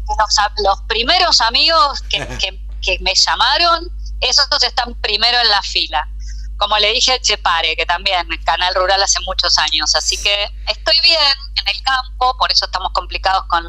[0.08, 6.08] los, los primeros amigos que, que, que me llamaron esos están primero en la fila.
[6.58, 11.00] Como le dije a Chepare, que también Canal Rural hace muchos años, así que estoy
[11.02, 11.19] bien
[11.56, 13.63] en el campo, por eso estamos complicados con,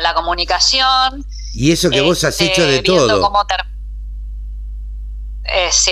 [0.00, 1.24] la comunicación.
[1.52, 3.32] Y eso que vos has hecho de este, todo.
[5.44, 5.90] Eh, sí,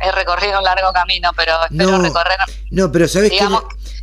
[0.00, 2.38] he recorrido un largo camino, pero espero recorrer.
[2.70, 3.48] No, pero ¿sabes qué,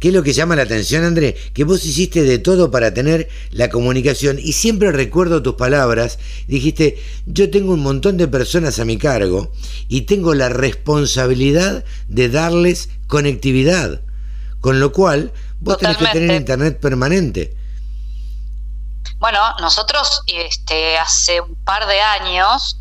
[0.02, 1.38] qué, es lo que llama la atención, André?
[1.54, 6.20] Que vos hiciste de todo para tener la comunicación y siempre recuerdo tus palabras.
[6.48, 9.54] Dijiste, yo tengo un montón de personas a mi cargo
[9.88, 14.02] y tengo la responsabilidad de darles conectividad.
[14.60, 17.56] Con lo cual, vos tenés que tener internet permanente.
[19.20, 22.81] Bueno, nosotros este, hace un par de años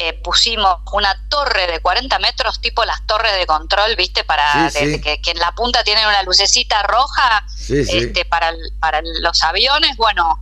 [0.00, 4.22] eh, pusimos una torre de 40 metros, tipo las torres de control, ¿viste?
[4.22, 9.96] Para Que, en la punta tienen una lucecita roja este, para, para los aviones.
[9.96, 10.38] Bueno,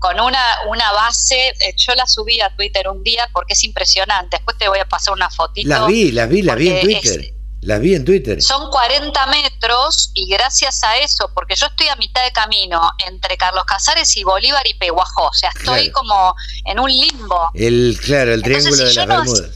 [0.00, 4.38] con una, una base, eh, yo la subí a Twitter un día porque es impresionante.
[4.38, 5.68] Después te voy a pasar una fotito.
[5.68, 7.34] La vi, la vi, la vi en Twitter.
[7.68, 8.40] Las vi en Twitter.
[8.40, 13.36] Son 40 metros y gracias a eso, porque yo estoy a mitad de camino entre
[13.36, 17.50] Carlos Casares y Bolívar y Peguajó, o sea, estoy como en un limbo.
[17.52, 19.50] El, claro, el triángulo de las Bermudas.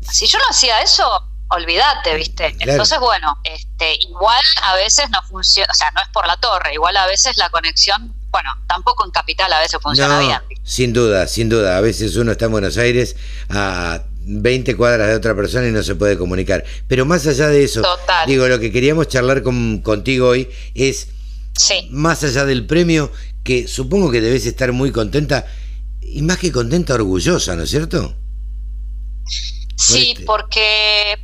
[0.00, 1.06] si yo no hacía eso,
[1.50, 2.56] olvídate, ¿viste?
[2.58, 6.72] Entonces, bueno, este, igual a veces no funciona, o sea, no es por la torre,
[6.72, 10.40] igual a veces la conexión, bueno, tampoco en capital a veces funciona bien.
[10.62, 13.14] Sin duda, sin duda, a veces uno está en Buenos Aires
[13.50, 16.64] a 20 cuadras de otra persona y no se puede comunicar.
[16.88, 17.82] Pero más allá de eso,
[18.26, 21.08] digo, lo que queríamos charlar con, contigo hoy es,
[21.90, 23.10] más allá del premio,
[23.42, 25.46] que supongo que debes estar muy contenta,
[26.00, 28.14] y más que contenta, orgullosa, ¿no es cierto?
[29.76, 31.18] Sí, porque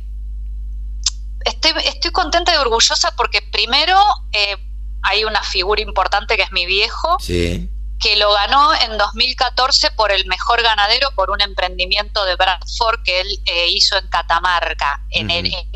[1.45, 3.97] estoy, estoy contenta y orgullosa porque primero
[4.33, 4.57] eh,
[5.03, 7.17] hay una figura importante que es mi viejo.
[7.19, 7.69] Sí
[8.01, 13.21] que lo ganó en 2014 por el mejor ganadero por un emprendimiento de Bradford que
[13.21, 15.29] él eh, hizo en Catamarca, en,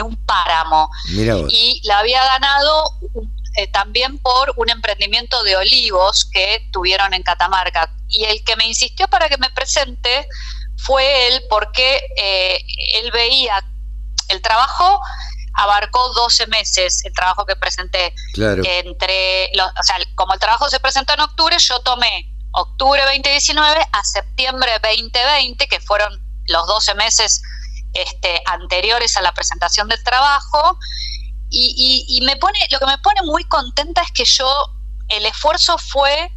[0.03, 0.89] un páramo.
[1.49, 2.91] Y la había ganado
[3.57, 7.95] eh, también por un emprendimiento de olivos que tuvieron en Catamarca.
[8.09, 10.27] Y el que me insistió para que me presente
[10.77, 12.59] fue él porque eh,
[12.95, 13.63] él veía
[14.29, 14.99] el trabajo
[15.55, 18.13] abarcó 12 meses el trabajo que presenté.
[18.35, 23.87] Entre los, o sea, como el trabajo se presentó en octubre, yo tomé octubre 2019
[23.91, 27.41] a septiembre 2020, que fueron los 12 meses
[27.93, 30.77] este, anteriores a la presentación del trabajo.
[31.49, 34.45] Y, me pone, lo que me pone muy contenta es que yo,
[35.07, 36.31] el esfuerzo fue,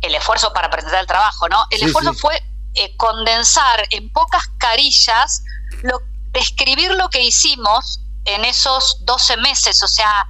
[0.00, 1.66] el esfuerzo para presentar el trabajo, ¿no?
[1.70, 2.42] El esfuerzo fue
[2.74, 5.42] eh, condensar en pocas carillas,
[5.82, 8.00] lo, describir lo que hicimos
[8.34, 10.26] en esos 12 meses, o sea,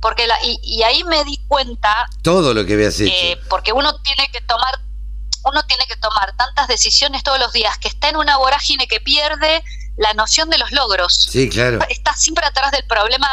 [0.00, 3.12] porque la, y, ahí me di cuenta todo lo que habías hecho.
[3.12, 4.72] eh, porque uno tiene que tomar
[5.44, 9.00] uno tiene que tomar tantas decisiones todos los días que está en una vorágine que
[9.00, 9.62] pierde
[9.96, 11.28] la noción de los logros.
[11.30, 11.78] Sí claro.
[11.88, 13.28] Está siempre atrás del problema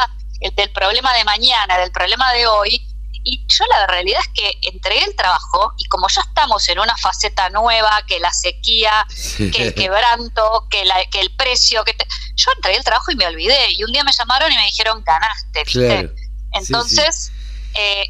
[0.56, 2.94] del problema de mañana del problema de hoy
[3.28, 6.96] y yo la realidad es que entregué el trabajo y como ya estamos en una
[6.96, 11.98] faceta nueva, que la sequía, que el quebranto, que, la, que el precio, que
[12.36, 13.71] yo entregué el trabajo y me olvidé.
[13.71, 16.13] Y un día me llamaron y me dijeron, ganaste, ¿viste?
[16.52, 17.32] Entonces,
[17.73, 18.04] eh,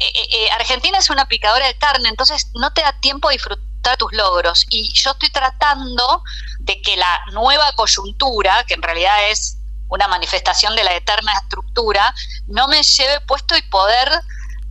[0.00, 3.98] eh, eh, Argentina es una picadora de carne, entonces no te da tiempo a disfrutar
[3.98, 4.64] tus logros.
[4.70, 6.22] Y yo estoy tratando
[6.60, 12.14] de que la nueva coyuntura, que en realidad es una manifestación de la eterna estructura,
[12.46, 14.10] no me lleve puesto y poder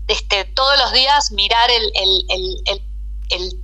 [0.08, 1.92] este, todos los días mirar el,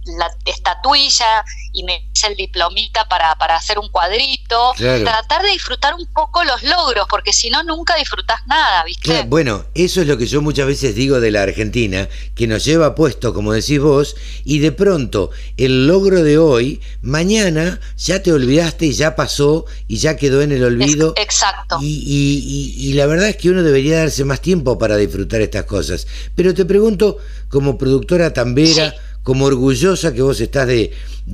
[0.05, 4.73] la estatuilla y me hice el diplomita para, para hacer un cuadrito.
[4.77, 9.23] Tratar de disfrutar un poco los logros, porque si no, nunca disfrutas nada, ¿viste?
[9.27, 12.95] bueno, eso es lo que yo muchas veces digo de la Argentina, que nos lleva
[12.95, 18.85] puesto, como decís vos, y de pronto el logro de hoy, mañana ya te olvidaste
[18.87, 21.13] y ya pasó y ya quedó en el olvido.
[21.17, 21.77] Exacto.
[21.81, 26.07] Y, y la verdad es que uno debería darse más tiempo para disfrutar estas cosas.
[26.35, 27.17] Pero te pregunto,
[27.49, 30.93] como productora tambera, como orgullosa que vos estás de,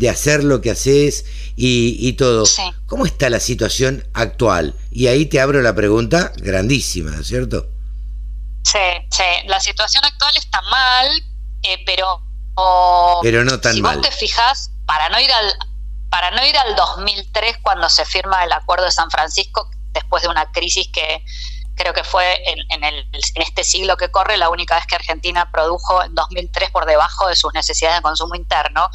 [0.10, 1.26] hacer lo que haces
[1.56, 2.46] y, todo.
[2.86, 4.76] ¿Cómo está la situación actual?
[4.92, 7.68] Y ahí te abro la pregunta grandísima, ¿cierto?
[8.64, 8.78] Sí,
[9.12, 9.24] sí.
[9.48, 11.08] La situación actual está mal,
[11.64, 12.22] eh, pero...
[13.22, 13.96] pero no tan mal.
[13.96, 15.70] Si vos te fijas, para no ir al
[16.10, 20.30] para no ir al 2003 cuando se firma el Acuerdo de San Francisco después de
[20.30, 21.24] una crisis que
[21.80, 22.84] creo que fue en,
[23.36, 27.38] este siglo que corre la única vez que Argentina produjo en 2003 por debajo de
[27.38, 28.90] sus necesidades de consumo interno.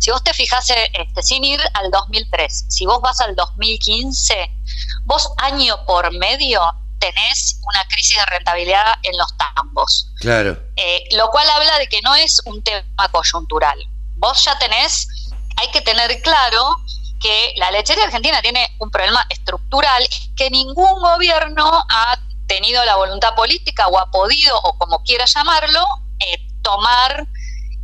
[0.00, 4.50] Si vos te fijas, eh, este, sin ir al 2003, si vos vas al 2015,
[5.04, 6.62] vos año por medio
[6.98, 10.10] tenés una crisis de rentabilidad en los tambos.
[10.20, 10.58] Claro.
[10.76, 13.78] Eh, lo cual habla de que no es un tema coyuntural.
[14.16, 15.06] Vos ya tenés,
[15.56, 16.76] hay que tener claro
[17.22, 20.06] que la lechería argentina tiene un problema estructural
[20.36, 25.84] que ningún gobierno ha tenido la voluntad política o ha podido, o como quiera llamarlo,
[26.18, 27.26] eh, tomar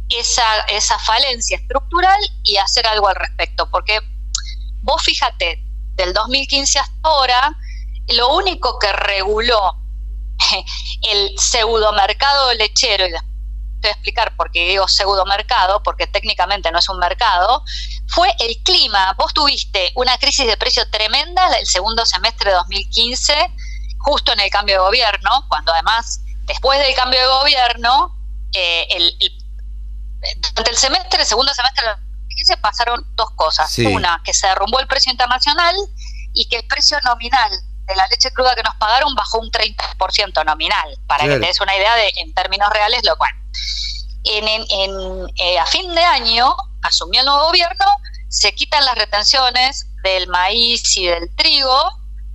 [0.08, 3.70] esa, esa falencia estructural y hacer algo al respecto.
[3.70, 4.00] Porque
[4.82, 5.62] vos fíjate,
[5.94, 7.56] del 2015 hasta ahora,
[8.08, 9.74] lo único que reguló
[11.02, 13.12] el pseudomercado lechero, y
[13.80, 17.62] voy a explicar por qué digo pseudo mercado, porque técnicamente no es un mercado,
[18.08, 19.14] fue el clima.
[19.16, 23.34] Vos tuviste una crisis de precio tremenda el segundo semestre de 2015,
[23.98, 28.14] justo en el cambio de gobierno, cuando además, después del cambio de gobierno,
[28.54, 29.18] eh, el,
[30.54, 33.76] durante el semestre, el segundo semestre de 2015 pasaron dos cosas.
[33.78, 35.74] Una, que se derrumbó el precio internacional
[36.32, 37.50] y que el precio nominal
[37.86, 41.60] de la leche cruda que nos pagaron bajó un 30% nominal, para que te des
[41.60, 43.32] una idea de en términos reales lo cual.
[44.24, 47.86] En, eh, a fin de año asumió el nuevo gobierno,
[48.28, 51.92] se quitan las retenciones del maíz y del trigo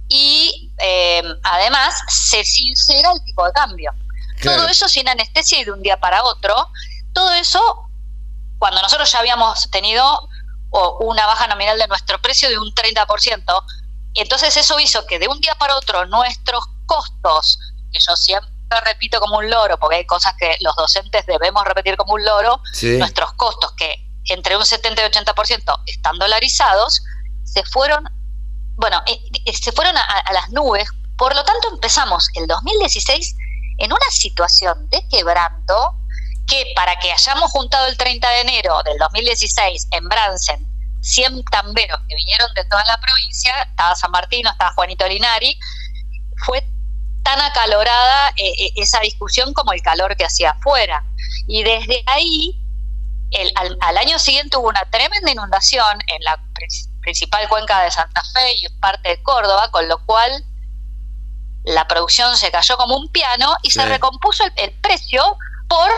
[0.07, 3.91] y eh, además se sincera el tipo de cambio.
[4.41, 6.69] Todo eso sin anestesia y de un día para otro.
[7.13, 7.61] Todo eso
[8.63, 10.29] cuando nosotros ya habíamos tenido
[11.01, 13.63] una baja nominal de nuestro precio de un 30%,
[14.13, 17.59] y entonces eso hizo que de un día para otro nuestros costos,
[17.91, 21.97] que yo siempre repito como un loro, porque hay cosas que los docentes debemos repetir
[21.97, 27.03] como un loro, nuestros costos que entre un 70 y 80% están dolarizados,
[27.43, 28.03] se fueron,
[28.75, 30.87] bueno, eh, eh, se fueron a, las nubes.
[31.17, 33.35] Por lo tanto, empezamos el 2016
[33.79, 35.95] en una situación de quebranto
[36.47, 40.67] que para que hayamos juntado el 30 de enero del 2016 en Bransen
[41.01, 45.57] 100 tamberos que vinieron de toda la provincia, estaba San Martín, estaba Juanito Linari,
[46.45, 46.65] fue
[47.23, 51.03] tan acalorada eh, eh, esa discusión como el calor que hacía afuera.
[51.47, 52.59] Y desde ahí,
[53.31, 56.39] el, al, año siguiente hubo una tremenda inundación en la
[57.01, 60.45] principal cuenca de Santa Fe y parte de Córdoba, con lo cual
[61.63, 65.89] la producción se cayó como un piano y se recompuso el precio por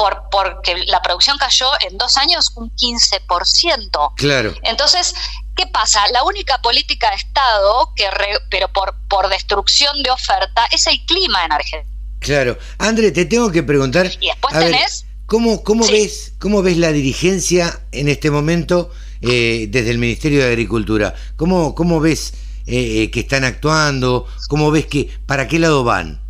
[0.00, 4.14] por, porque la producción cayó en dos años un 15%.
[4.16, 4.54] Claro.
[4.62, 5.14] Entonces,
[5.56, 6.00] ¿qué pasa?
[6.12, 8.06] La única política de Estado, que
[8.50, 11.90] pero por, por destrucción de oferta, es el clima en Argentina.
[12.20, 12.58] Claro.
[12.78, 14.10] André, te tengo que preguntar.
[14.20, 15.06] Y después tenés.
[15.26, 18.90] ¿Cómo, cómo, ves, ¿Cómo ves la dirigencia en este momento
[19.20, 21.14] eh, desde el Ministerio de Agricultura?
[21.36, 22.34] ¿Cómo, cómo ves
[22.66, 24.26] eh, eh, que están actuando?
[24.48, 26.20] ¿Cómo ves que para qué lado van?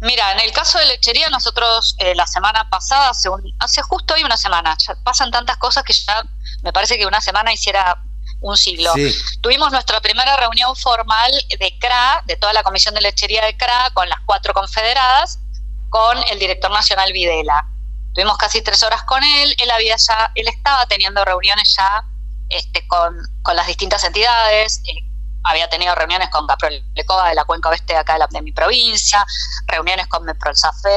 [0.00, 3.28] Mira, en el caso de lechería, nosotros eh, la semana pasada, hace,
[3.58, 6.22] hace justo hoy una semana, ya pasan tantas cosas que ya
[6.62, 8.00] me parece que una semana hiciera
[8.40, 8.92] un siglo.
[9.40, 13.90] Tuvimos nuestra primera reunión formal de CRA, de toda la Comisión de Lechería de CRA,
[13.92, 15.40] con las cuatro confederadas,
[15.90, 17.66] con el director nacional Videla.
[18.14, 22.04] Tuvimos casi tres horas con él, él había ya, él estaba teniendo reuniones ya
[22.48, 25.07] este, con, con las distintas entidades, eh,
[25.44, 26.46] había tenido reuniones con
[26.94, 29.24] Lecoba de la cuenca oeste de acá de, mi provincia,
[29.66, 30.88] reuniones con Meprol este,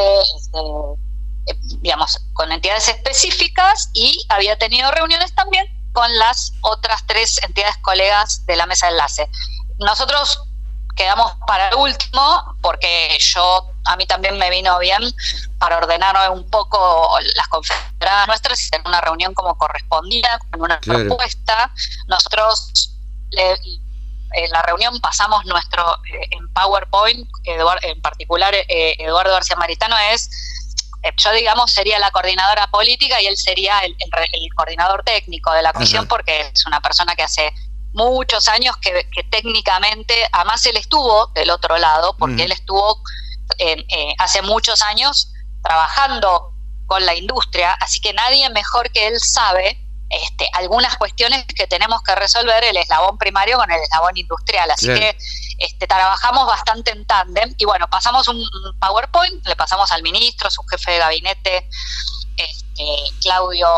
[1.47, 7.77] eh, digamos, con entidades específicas y había tenido reuniones también con las otras tres entidades
[7.77, 9.29] colegas de la mesa de enlace.
[9.79, 10.43] Nosotros
[10.95, 15.01] quedamos para el último porque yo a mí también me vino bien
[15.57, 21.71] para ordenar un poco las confederadas nuestras y una reunión como correspondía con una propuesta.
[22.07, 22.91] Nosotros
[23.31, 23.57] le,
[24.33, 30.29] en la reunión pasamos nuestro, eh, en PowerPoint, en particular eh, Eduardo García Maritano, es
[31.03, 33.95] eh, yo digamos sería la coordinadora política y él sería el,
[34.55, 37.51] coordinador técnico de la comisión porque es una persona que hace
[37.93, 43.01] muchos años que, técnicamente, además él estuvo del otro lado, porque él estuvo
[43.57, 43.85] eh,
[44.17, 46.53] hace muchos años trabajando
[46.85, 49.77] con la industria, así que nadie mejor que él sabe
[50.11, 54.69] este, algunas cuestiones que tenemos que resolver el eslabón primario con el eslabón industrial.
[54.69, 55.17] Así que
[55.57, 58.43] este, trabajamos bastante en tándem y bueno, pasamos un,
[58.79, 61.69] PowerPoint, le pasamos al ministro, su jefe de gabinete,
[62.35, 62.85] este,
[63.21, 63.69] Claudio,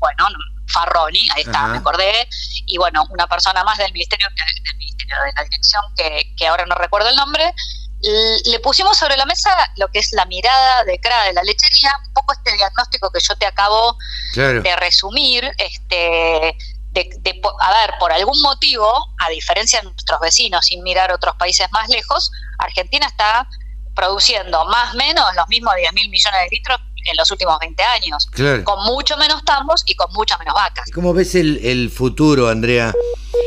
[0.00, 0.26] bueno,
[0.66, 2.28] Farroni, ahí está, me acordé,
[2.66, 6.66] y bueno, una persona más del Ministerio, del ministerio de la Dirección, que, que ahora
[6.66, 7.54] no recuerdo el nombre,
[8.00, 11.90] le pusimos sobre la mesa lo que es la mirada de cara de la lechería,
[12.06, 13.96] un poco este diagnóstico que yo te acabo
[14.34, 16.56] de resumir, este,
[16.90, 21.68] de, a ver, por algún motivo, a diferencia de nuestros vecinos, sin mirar otros países
[21.72, 23.48] más lejos, Argentina está
[23.94, 27.82] produciendo más o menos los mismos 10 mil millones de litros en los últimos 20
[27.82, 28.28] años,
[28.64, 30.90] con mucho menos tambos y con mucha menos vacas.
[30.92, 32.94] ¿Cómo ves el, el futuro, Andrea?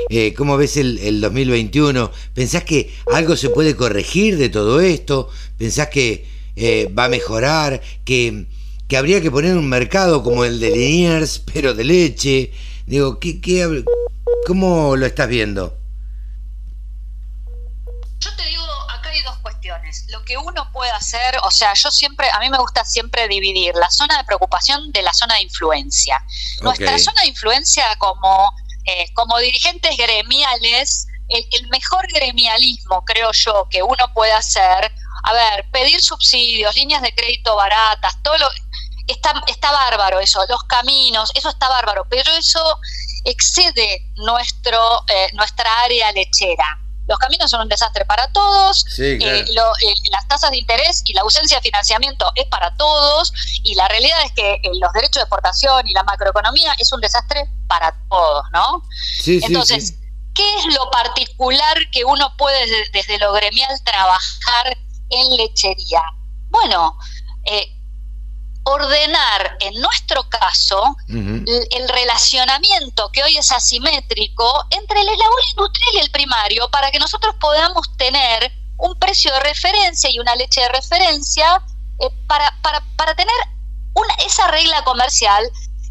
[0.09, 2.11] Eh, ¿Cómo ves el, el, 2021?
[2.33, 5.29] ¿Pensás que algo se puede corregir de todo esto?
[5.57, 7.81] ¿Pensás que eh, va a mejorar?
[8.03, 8.45] ¿Que,
[8.87, 12.51] ¿Que, habría que poner un mercado como el de Liniers, pero de leche?
[12.85, 13.85] Digo, ¿qué, qué,
[14.45, 15.77] ¿cómo lo estás viendo?
[18.19, 20.05] Yo te digo, acá hay dos cuestiones.
[20.09, 23.75] Lo que uno puede hacer, o sea, yo siempre, a mí me gusta siempre dividir
[23.75, 26.23] la zona de preocupación de la zona de influencia.
[26.61, 28.51] Nuestra zona de influencia como
[28.85, 34.91] eh, como dirigentes gremiales, el, mejor gremialismo, creo yo, que uno puede hacer,
[35.23, 38.49] a ver, pedir subsidios, líneas de crédito baratas, todo lo...
[39.07, 42.61] Está, está bárbaro eso, los caminos, eso está bárbaro, pero eso
[43.25, 46.80] excede nuestro, eh, nuestra área lechera.
[47.07, 49.45] Los caminos son un desastre para todos, eh,
[50.11, 53.33] las tasas de interés y la ausencia de financiamiento es para todos,
[53.63, 57.49] y la realidad es que los derechos de exportación y la macroeconomía es un desastre
[57.67, 58.83] para todos, ¿no?
[59.25, 59.95] Entonces,
[60.35, 64.77] ¿qué es lo particular que uno puede desde, lo gremial trabajar
[65.09, 66.01] en lechería?
[66.49, 66.97] Bueno,
[67.45, 67.80] eh,
[68.63, 75.99] ordenar, en nuestro caso, el, relacionamiento que hoy es asimétrico entre el eslabón industrial y
[75.99, 80.69] el primario para que nosotros podamos tener un precio de referencia y una leche de
[80.69, 81.63] referencia
[81.99, 83.35] eh, para, para, para tener
[83.93, 85.49] una, esa regla comercial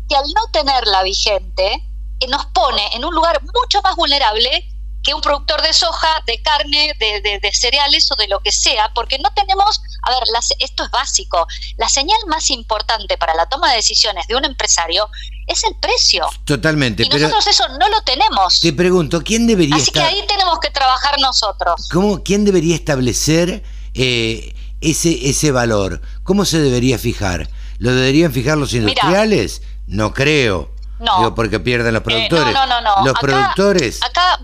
[0.09, 1.89] que al no tenerla vigente
[2.21, 4.69] eh, nos pone en un lugar mucho más vulnerable
[5.03, 9.19] que un productor de soja, de carne, de, cereales o de lo que sea, porque
[9.19, 10.23] no tenemos, a ver,
[10.59, 11.47] esto es básico,
[11.77, 15.09] la señal más importante para la toma de decisiones de un empresario
[15.47, 16.27] es el precio.
[16.45, 17.05] Totalmente.
[17.05, 18.61] Y nosotros eso no lo tenemos.
[18.61, 19.77] Te pregunto, ¿quién debería...
[19.77, 21.89] Así que ahí tenemos que trabajar nosotros.
[21.91, 26.01] ¿Cómo, ¿Quién debería establecer eh, ese, ese valor?
[26.23, 27.49] ¿Cómo se debería fijar?
[27.79, 29.63] ¿Lo deberían fijar los industriales?
[29.87, 30.71] No creo.
[31.01, 31.17] No.
[31.19, 32.55] Digo, porque pierden los eh, productores.
[32.55, 34.03] no, no, no, Los productores.
[34.03, 34.39] Acá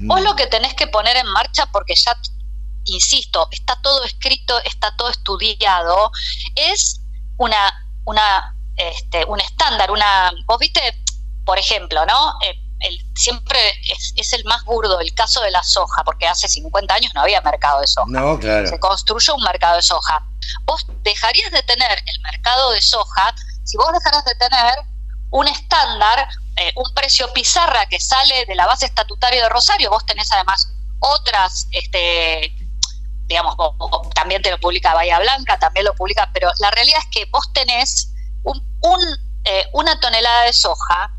[0.00, 2.16] vos, lo que tenés que poner en marcha, porque ya,
[2.84, 6.10] insisto, está todo escrito, está todo estudiado,
[6.54, 7.00] es
[7.36, 10.32] una, una, este, un estándar, una.
[10.46, 10.80] Vos viste,
[11.44, 12.34] por ejemplo, ¿no?
[12.42, 13.58] Eh, el, siempre
[13.92, 17.20] es, es, el más burdo el caso de la soja, porque hace 50 años no
[17.20, 18.06] había mercado de soja.
[18.08, 18.66] No, claro.
[18.66, 20.26] Se construyó un mercado de soja.
[20.64, 23.34] Vos dejarías de tener el mercado de soja
[23.70, 24.74] si vos dejarás de tener
[25.30, 30.04] un estándar, eh, un precio pizarra que sale de la base estatutaria de Rosario, vos
[30.06, 32.52] tenés además otras, este,
[33.26, 33.56] digamos,
[34.14, 37.52] también te lo publica Bahía Blanca, también lo publica, pero la realidad es que vos
[37.52, 38.60] tenés un,
[39.44, 41.12] eh, una tonelada de soja,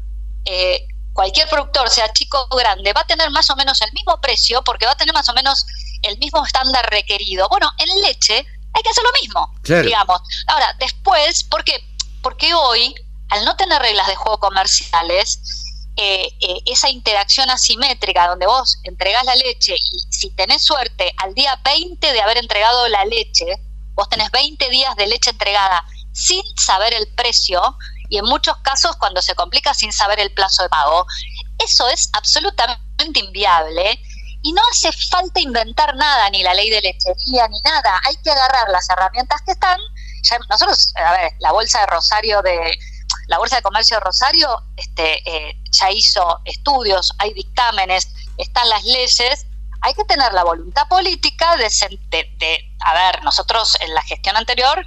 [0.45, 4.19] eh, cualquier productor, sea chico o grande, va a tener más o menos el mismo
[4.21, 5.65] precio porque va a tener más o menos
[6.03, 7.47] el mismo estándar requerido.
[7.49, 10.21] Bueno, en leche hay que hacer lo mismo, digamos.
[10.47, 11.83] Ahora, después, ¿por qué?
[12.21, 12.95] Porque hoy,
[13.31, 15.39] al no tener reglas de juego comerciales,
[15.95, 21.33] eh, eh, esa interacción asimétrica donde vos entregás la leche y si tenés suerte, al
[21.33, 23.45] día 20 de haber entregado la leche,
[23.93, 27.77] vos tenés 20 días de leche entregada sin saber el precio
[28.09, 31.05] y en muchos casos cuando se complica sin saber el plazo de pago,
[31.63, 33.97] eso es absolutamente inviable
[34.41, 38.01] y no hace falta inventar nada, ni la ley de lechería, ni nada.
[38.07, 39.79] Hay que agarrar las herramientas que están.
[40.49, 42.77] Nosotros, a ver, la bolsa de Rosario de
[43.31, 48.83] la bolsa de comercio de Rosario, este, eh, ya hizo estudios, hay dictámenes, están las
[48.83, 49.47] leyes.
[49.83, 51.67] Hay que tener la voluntad política de,
[52.37, 54.85] de, a ver, nosotros en la gestión anterior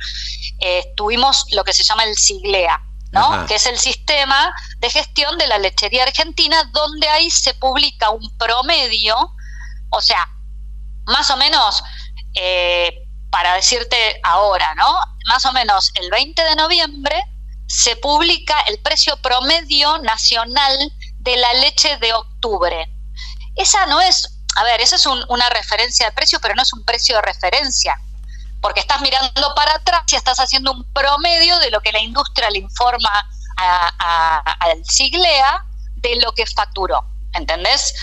[0.60, 2.80] eh, tuvimos lo que se llama el SIGLEA,
[3.10, 3.44] ¿no?
[3.46, 8.30] que es el sistema de gestión de la lechería argentina, donde ahí se publica un
[8.38, 9.34] promedio
[9.94, 10.28] o sea,
[11.06, 11.82] más o menos,
[12.34, 14.92] eh, para decirte ahora, ¿no?
[15.26, 17.24] más o menos el 20 de noviembre,
[17.66, 22.88] se publica el precio promedio nacional de la leche de octubre.
[23.56, 26.84] Esa no es, a ver, esa es una referencia de precio, pero no es un
[26.84, 27.98] precio de referencia,
[28.60, 32.50] porque estás mirando para atrás y estás haciendo un promedio de lo que la industria
[32.50, 35.64] le informa al Siglea
[35.96, 37.94] de lo que facturó, ¿entendés?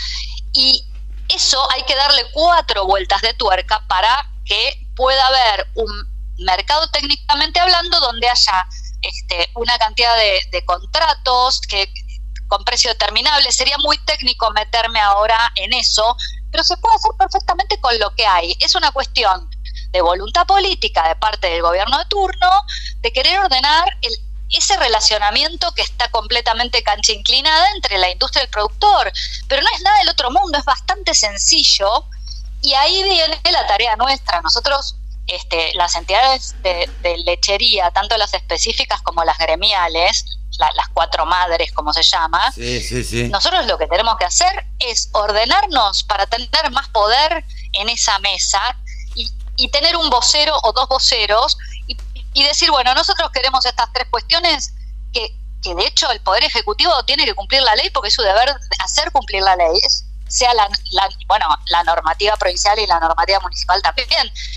[0.53, 0.87] Y
[1.29, 5.89] eso hay que darle cuatro vueltas de tuerca para que pueda haber un
[6.37, 8.67] mercado técnicamente hablando donde haya
[9.01, 11.91] este, una cantidad de, contratos que
[12.47, 13.51] con precio determinable.
[13.51, 16.15] Sería muy técnico meterme ahora en eso,
[16.51, 18.55] pero se puede hacer perfectamente con lo que hay.
[18.59, 19.49] Es una cuestión
[19.91, 22.49] de voluntad política de parte del gobierno de turno,
[22.99, 23.97] de querer ordenar
[24.49, 29.11] ese relacionamiento que está completamente cancha inclinada entre la industria y el productor.
[29.47, 32.05] Pero no es nada del otro mundo, es bastante sencillo
[32.61, 34.41] y ahí viene la tarea nuestra.
[34.41, 34.95] Nosotros,
[35.31, 36.89] este, las entidades de,
[37.25, 40.25] lechería, tanto las específicas como las gremiales,
[40.59, 42.53] las cuatro madres, como se llama,
[43.29, 48.77] nosotros lo que tenemos que hacer es ordenarnos para tener más poder en esa mesa
[49.15, 51.57] y, y tener un vocero o dos voceros
[52.33, 54.73] y decir, bueno, nosotros queremos estas tres cuestiones
[55.13, 58.21] que, que de hecho el Poder Ejecutivo tiene que cumplir la ley porque es su
[58.21, 59.79] deber hacer cumplir la ley,
[60.31, 60.67] sea la,
[61.27, 64.07] bueno, la normativa provincial y la normativa municipal también,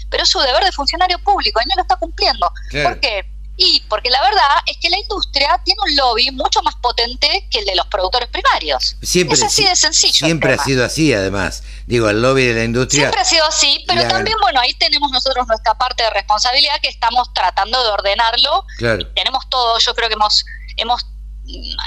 [0.08, 2.52] pero es su deber de funcionario público y no lo está cumpliendo.
[2.70, 3.26] ¿Por qué?
[3.56, 7.60] Y porque la verdad es que la industria tiene un lobby mucho más potente que
[7.60, 8.96] el de los productores primarios.
[9.00, 10.26] Siempre, es así de sencillo.
[10.26, 11.62] Siempre ha sido así, además.
[11.86, 13.02] Digo, el lobby de la industria.
[13.02, 16.88] Siempre ha sido así, pero también, bueno, ahí tenemos nosotros nuestra parte de responsabilidad que
[16.88, 18.64] estamos tratando de ordenarlo.
[18.78, 19.06] Claro.
[19.14, 20.44] Tenemos todo, yo creo que hemos,
[20.76, 21.06] hemos,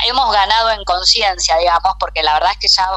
[0.08, 2.88] hemos ganado en conciencia, digamos, porque la verdad es que ya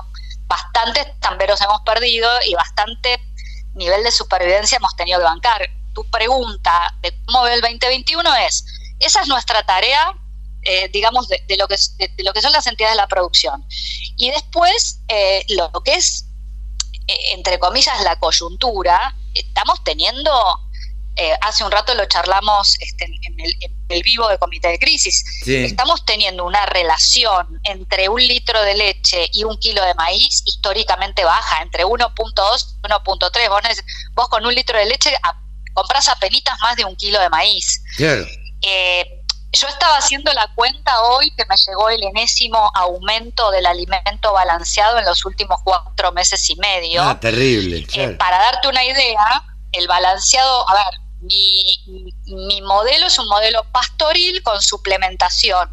[0.51, 3.21] bastantes tamberos hemos perdido y bastante
[3.75, 8.65] nivel de supervivencia hemos tenido que bancar tu pregunta de cómo ve el 2021 es,
[8.99, 10.13] esa es nuestra tarea,
[10.63, 13.65] eh, digamos, de, lo que, de, lo que son las entidades de la producción.
[14.17, 16.27] Y después, eh, lo que es,
[17.07, 20.33] eh, entre comillas, la coyuntura, estamos teniendo
[21.21, 23.37] eh, hace un rato lo charlamos este, en,
[23.89, 29.29] el, vivo de Comité de Crisis, estamos teniendo una relación entre un litro de leche
[29.33, 33.49] y un kilo de maíz históricamente baja, entre 1.2 y 1.3.
[33.49, 33.61] Vos,
[34.15, 35.13] vos con un litro de leche
[35.75, 37.83] compras apenas más de un kilo de maíz.
[38.63, 39.05] Eh,
[39.53, 44.99] yo estaba haciendo la cuenta hoy que me llegó el enésimo aumento del alimento balanceado
[44.99, 47.03] en los últimos cuatro meses y medio.
[47.03, 47.87] Ah, terrible.
[47.93, 51.83] Eh, para darte una idea, el balanceado, a ver, mi,
[52.27, 55.69] mi modelo es un modelo pastoril con suplementación.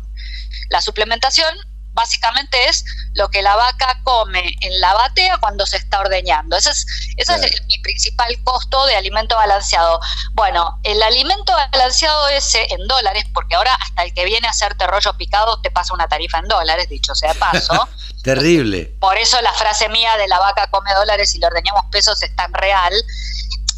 [0.70, 1.56] La suplementación
[1.98, 2.86] básicamente es
[3.16, 6.56] lo que la vaca come en la batea cuando se está ordeñando.
[6.56, 6.86] Ese es,
[7.18, 10.00] ese es mi principal costo de alimento balanceado.
[10.34, 14.86] Bueno, el alimento balanceado ese en dólares, porque ahora hasta el que viene a hacerte
[14.86, 17.89] rollo picado te pasa una tarifa en dólares, dicho sea de paso.
[18.24, 18.95] Terrible.
[19.00, 22.36] Por eso la frase mía de la vaca come dólares y le ordeñamos pesos es
[22.36, 22.93] tan real.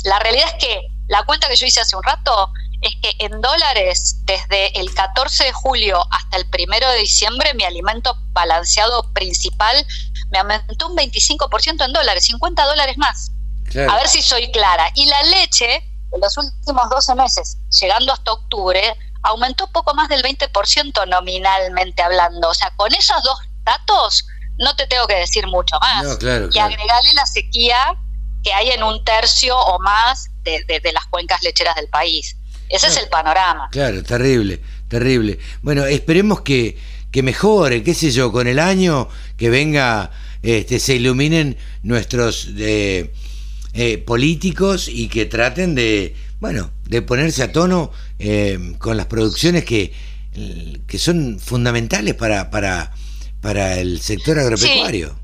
[0.03, 3.41] La realidad es que la cuenta que yo hice hace un rato es que en
[3.41, 9.85] dólares, desde el 14 de julio hasta el 1 de diciembre, mi alimento balanceado principal
[10.31, 13.31] me aumentó un 25% en dólares, 50 dólares más.
[13.75, 14.89] A ver si soy clara.
[14.95, 20.23] Y la leche, en los últimos 12 meses, llegando hasta octubre, aumentó poco más del
[20.23, 22.49] 20% nominalmente hablando.
[22.49, 24.25] O sea, con esos dos datos
[24.57, 26.03] no te tengo que decir mucho más.
[26.21, 27.95] y agregarle la sequía
[28.43, 30.29] que hay en un tercio o más
[30.67, 32.35] de, de las cuencas lecheras del país.
[32.69, 33.67] Ese es el panorama.
[33.71, 35.39] Claro, terrible, terrible.
[35.63, 36.77] Bueno, esperemos que,
[37.11, 40.11] que mejore, qué sé yo, con el año que venga,
[40.43, 43.11] este, se iluminen nuestros eh,
[43.73, 49.65] eh, políticos y que traten de, bueno, de ponerse a tono eh, con las producciones
[49.65, 49.91] que,
[50.85, 52.93] que son fundamentales para, para,
[53.41, 55.19] para el sector agropecuario.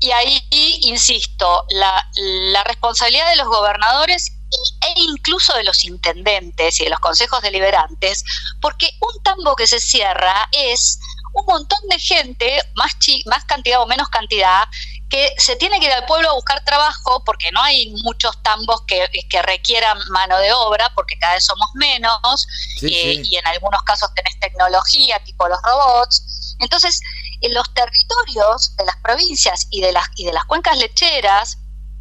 [0.00, 0.40] Y ahí,
[0.82, 2.06] insisto, la,
[2.52, 8.24] la responsabilidad de los gobernadores e incluso de los intendentes y de los consejos deliberantes,
[8.60, 10.98] porque un tambo que se cierra es
[11.34, 12.92] un montón de gente, más,
[13.26, 14.64] más cantidad o menos cantidad,
[15.08, 18.82] que se tiene que ir al pueblo a buscar trabajo porque no hay muchos tambos
[18.86, 22.46] que, que requieran mano de obra, porque cada vez somos menos,
[22.82, 26.56] eh, y en algunos casos tenés tecnología, tipo los robots.
[26.60, 27.00] Entonces,
[27.40, 31.58] en los territorios de las provincias y de las, y de las cuencas lecheras,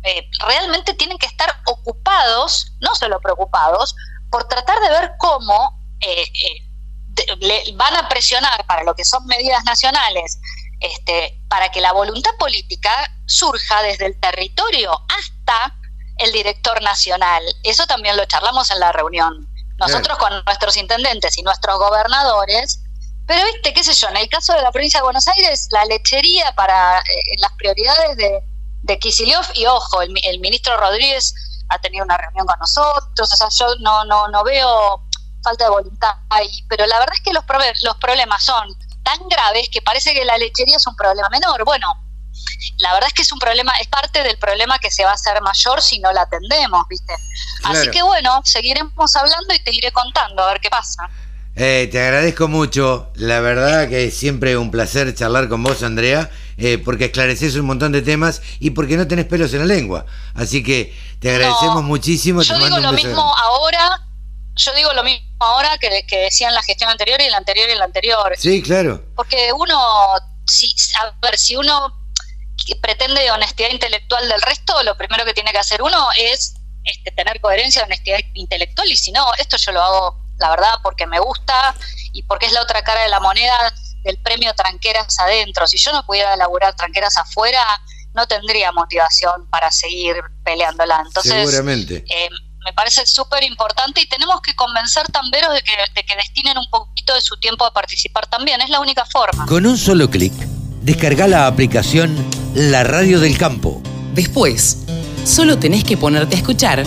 [0.08, 3.95] eh, realmente tienen que estar ocupados, no solo preocupados,
[4.30, 9.64] por tratar de ver cómo eh, eh, van a presionar para lo que son medidas
[9.66, 10.39] nacionales,
[10.80, 12.91] este, para que la voluntad política
[13.26, 15.76] surja desde el territorio hasta
[16.18, 17.43] el director nacional.
[17.64, 19.47] Eso también lo charlamos en la reunión
[19.78, 22.82] nosotros con nuestros intendentes y nuestros gobernadores,
[23.28, 25.86] pero viste, qué sé yo, en el caso de la provincia de Buenos Aires, la
[25.86, 28.41] lechería para eh, las prioridades de,
[28.88, 28.99] de
[29.55, 31.33] y ojo, el, el, ministro Rodríguez
[31.69, 35.03] ha tenido una reunión con nosotros, o sea, yo no, no, no veo
[35.43, 37.43] falta de voluntad ahí, pero la verdad es que los,
[37.83, 38.67] los problemas son
[39.03, 41.63] tan graves que parece que la lechería es un problema menor.
[41.63, 41.88] Bueno,
[42.79, 45.13] la verdad es que es un problema, es parte del problema que se va a
[45.13, 47.13] hacer mayor si no la atendemos, ¿viste?
[47.63, 51.09] Así que bueno, seguiremos hablando y te iré contando a ver qué pasa.
[51.55, 56.29] Eh, te agradezco mucho, la verdad que es siempre un placer charlar con vos, Andrea,
[56.58, 60.05] eh, porque esclareces un montón de temas y porque no tenés pelos en la lengua.
[60.34, 62.41] Así que te agradecemos muchísimo.
[62.41, 64.08] Yo digo lo mismo ahora,
[64.55, 67.76] yo digo lo mismo ahora que, que decían la gestión anterior y la anterior y
[67.76, 68.34] la anterior.
[68.38, 69.03] Sí, claro.
[69.16, 69.78] Porque uno,
[70.45, 71.93] si, a ver, si uno
[72.82, 77.39] pretende honestidad intelectual del resto, lo primero que tiene que hacer uno es este, tener
[77.39, 81.76] coherencia, honestidad intelectual, y si no, esto yo lo hago, la verdad, porque me gusta
[82.14, 83.74] y porque es la otra cara de la moneda
[84.08, 85.68] del premio Tranqueras adentro.
[85.68, 87.64] Si yo no pudiera elaborar Tranqueras afuera,
[88.14, 91.03] no tendría motivación para seguir peleándola.
[91.05, 92.03] Entonces, Seguramente.
[92.10, 92.30] Eh,
[92.66, 96.70] me parece súper importante y tenemos que convencer tamberos de que, de que destinen un
[96.70, 98.60] poquito de su tiempo a participar también.
[98.62, 99.45] Es la única forma.
[99.45, 100.34] Con un solo clic
[100.88, 102.16] Descarga la aplicación
[102.55, 103.82] La Radio del Campo.
[104.14, 104.86] Después,
[105.26, 106.86] solo tenés que ponerte a escuchar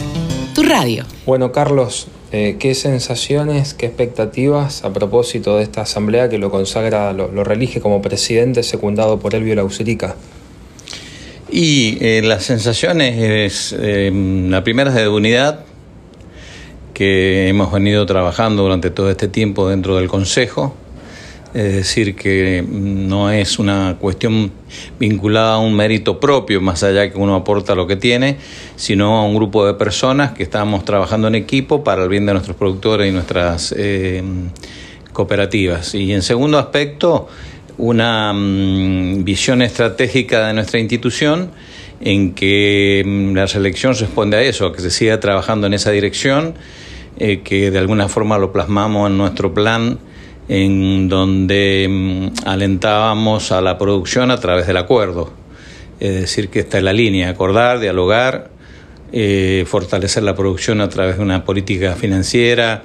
[0.55, 1.05] tu radio.
[1.27, 7.13] Bueno, Carlos, eh, ¿qué sensaciones, qué expectativas a propósito de esta asamblea que lo consagra,
[7.13, 10.15] lo, reelige como presidente secundado por Elvio Lauserica?
[11.51, 14.13] Y eh, las sensaciones, es, eh,
[14.49, 15.65] la primera es de unidad,
[16.95, 20.77] que hemos venido trabajando durante todo este tiempo dentro del Consejo
[21.53, 24.53] es decir, que no es una cuestión
[25.01, 28.37] vinculada a un mérito propio, más allá que uno aporta lo que tiene,
[28.77, 32.33] sino a un grupo de personas que estamos trabajando en equipo para el bien de
[32.33, 34.23] nuestros productores y nuestras eh,
[35.13, 35.95] cooperativas.
[35.95, 37.29] Y en segundo aspecto,
[37.79, 41.51] una mm, visión estratégica de nuestra institución
[42.01, 45.91] en que mm, la selección responde a eso, a que se siga trabajando en esa
[45.91, 46.55] dirección,
[47.19, 49.99] eh, que de alguna forma lo plasmamos en nuestro plan
[50.53, 55.33] en donde mm, alentábamos a la producción a través del acuerdo.
[56.01, 58.51] Es decir, que esta es la línea, acordar, dialogar,
[59.13, 62.83] eh, fortalecer la producción a través de una política financiera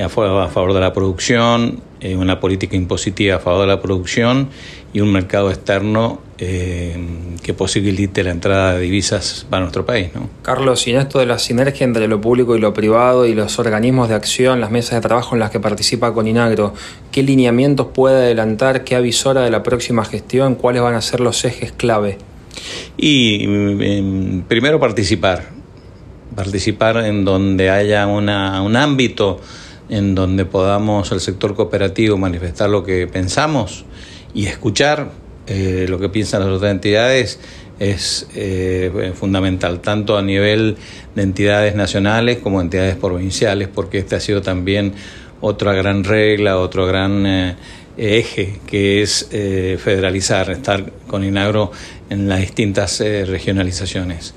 [0.00, 4.50] a favor de la producción, eh, una política impositiva a favor de la producción
[4.92, 6.96] y un mercado externo eh,
[7.40, 10.08] que posibilite la entrada de divisas para nuestro país.
[10.12, 10.28] ¿no?
[10.42, 13.60] Carlos, y en esto de la sinergia entre lo público y lo privado y los
[13.60, 16.74] organismos de acción, las mesas de trabajo en las que participa Coninagro,
[17.12, 21.44] ¿qué lineamientos puede adelantar, qué avisora de la próxima gestión, cuáles van a ser los
[21.44, 22.18] ejes clave?
[22.96, 25.44] Y em, primero participar,
[26.34, 29.40] participar en donde haya una, un ámbito
[29.88, 33.84] en donde podamos el sector cooperativo manifestar lo que pensamos
[34.34, 35.21] y escuchar
[35.54, 37.38] eh, lo que piensan las otras entidades
[37.78, 40.76] es eh, fundamental, tanto a nivel
[41.14, 44.94] de entidades nacionales como entidades provinciales, porque este ha sido también
[45.42, 47.56] otra gran regla, otro gran eh,
[47.98, 51.70] eje, que es federalizar, estar con INAGRO
[52.08, 54.34] en las distintas regionalizaciones.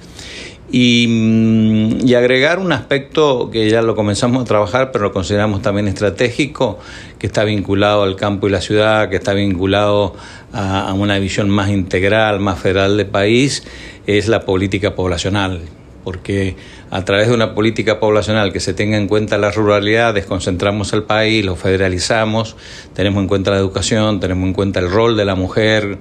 [0.78, 5.88] Mm, y, agregar un aspecto que ya lo comenzamos a trabajar, pero lo consideramos también
[5.88, 6.80] estratégico,
[7.26, 10.14] que está vinculado al campo y la ciudad, que está vinculado
[10.54, 13.64] a, una visión más integral, más federal del país,
[14.06, 15.62] es la política poblacional.
[16.04, 16.56] Porque
[16.92, 21.02] a través de una política poblacional que se tenga en cuenta la ruralidad, desconcentramos el
[21.02, 22.58] país, lo federalizamos,
[22.94, 25.98] tenemos en cuenta la educación, tenemos en cuenta el rol de la mujer,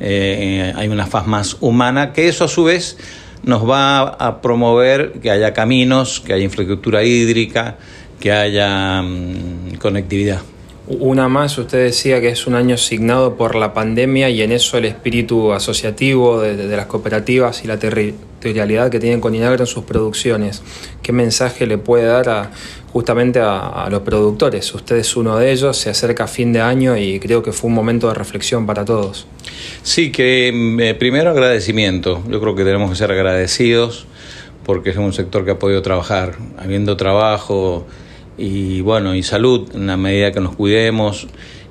[0.00, 2.98] eh, hay una faz más humana, que eso a su vez
[3.42, 7.78] nos va a promover que haya caminos, que haya infraestructura hídrica,
[8.22, 10.42] que haya mm, conectividad.
[10.86, 14.78] Una más, usted decía que es un año asignado por la pandemia y en eso
[14.78, 19.84] el espíritu asociativo de, las cooperativas y la territorialidad que tienen con Inagro en sus
[19.84, 20.62] producciones.
[21.02, 22.50] ¿Qué mensaje le puede dar a,
[22.92, 24.72] justamente a, los productores?
[24.72, 27.68] Usted es uno de ellos, se acerca a fin de año y creo que fue
[27.68, 29.26] un momento de reflexión para todos.
[29.82, 32.22] Sí, que mm, eh, primero agradecimiento.
[32.28, 34.06] Yo creo que tenemos que ser agradecidos
[34.64, 37.84] porque es un sector que ha podido trabajar, habiendo trabajo
[38.42, 41.28] y bueno, y salud en la medida que nos cuidemos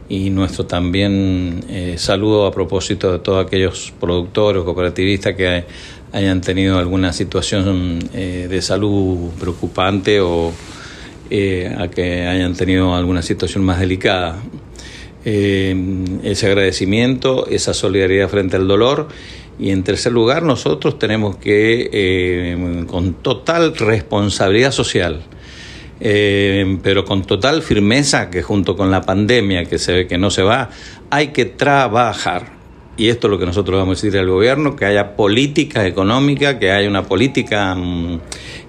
[0.08, 5.66] y nuestro también eh, saludo a propósito de todos aquellos productores, cooperativistas que
[6.12, 10.52] hayan tenido alguna situación eh, de salud preocupante o
[11.78, 14.42] a que hayan tenido alguna situación más delicada
[15.24, 15.76] eh,
[16.24, 19.08] ese agradecimiento, esa solidaridad frente al dolor.
[19.60, 25.22] Y en tercer lugar, nosotros tenemos que, eh, con total responsabilidad social,
[26.04, 30.32] eh, pero con total firmeza que junto con la pandemia que se ve que no
[30.32, 30.70] se va,
[31.12, 32.60] hay que trabajar.
[32.98, 36.58] Y esto es lo que nosotros vamos a decir al gobierno, que haya política económica,
[36.58, 38.20] que haya una política mm,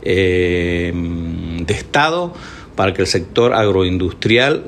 [0.02, 0.92] eh,
[1.66, 2.34] de Estado
[2.76, 4.64] para que el sector agroindustrial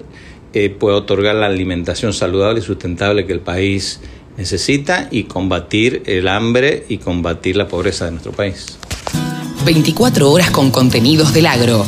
[0.54, 4.00] eh, pueda otorgar la alimentación saludable y sustentable que el país
[4.38, 8.78] necesita y combatir el hambre y combatir la pobreza de nuestro país.
[9.66, 11.84] 24 horas con contenidos del agro.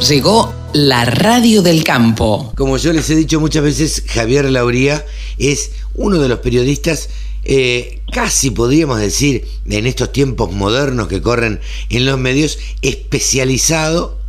[0.00, 2.52] Llegó la radio del campo.
[2.54, 5.04] Como yo les he dicho muchas veces, Javier Lauría
[5.38, 7.08] es uno de los periodistas,
[7.44, 14.20] eh, casi podríamos decir, en estos tiempos modernos que corren en los medios, especializado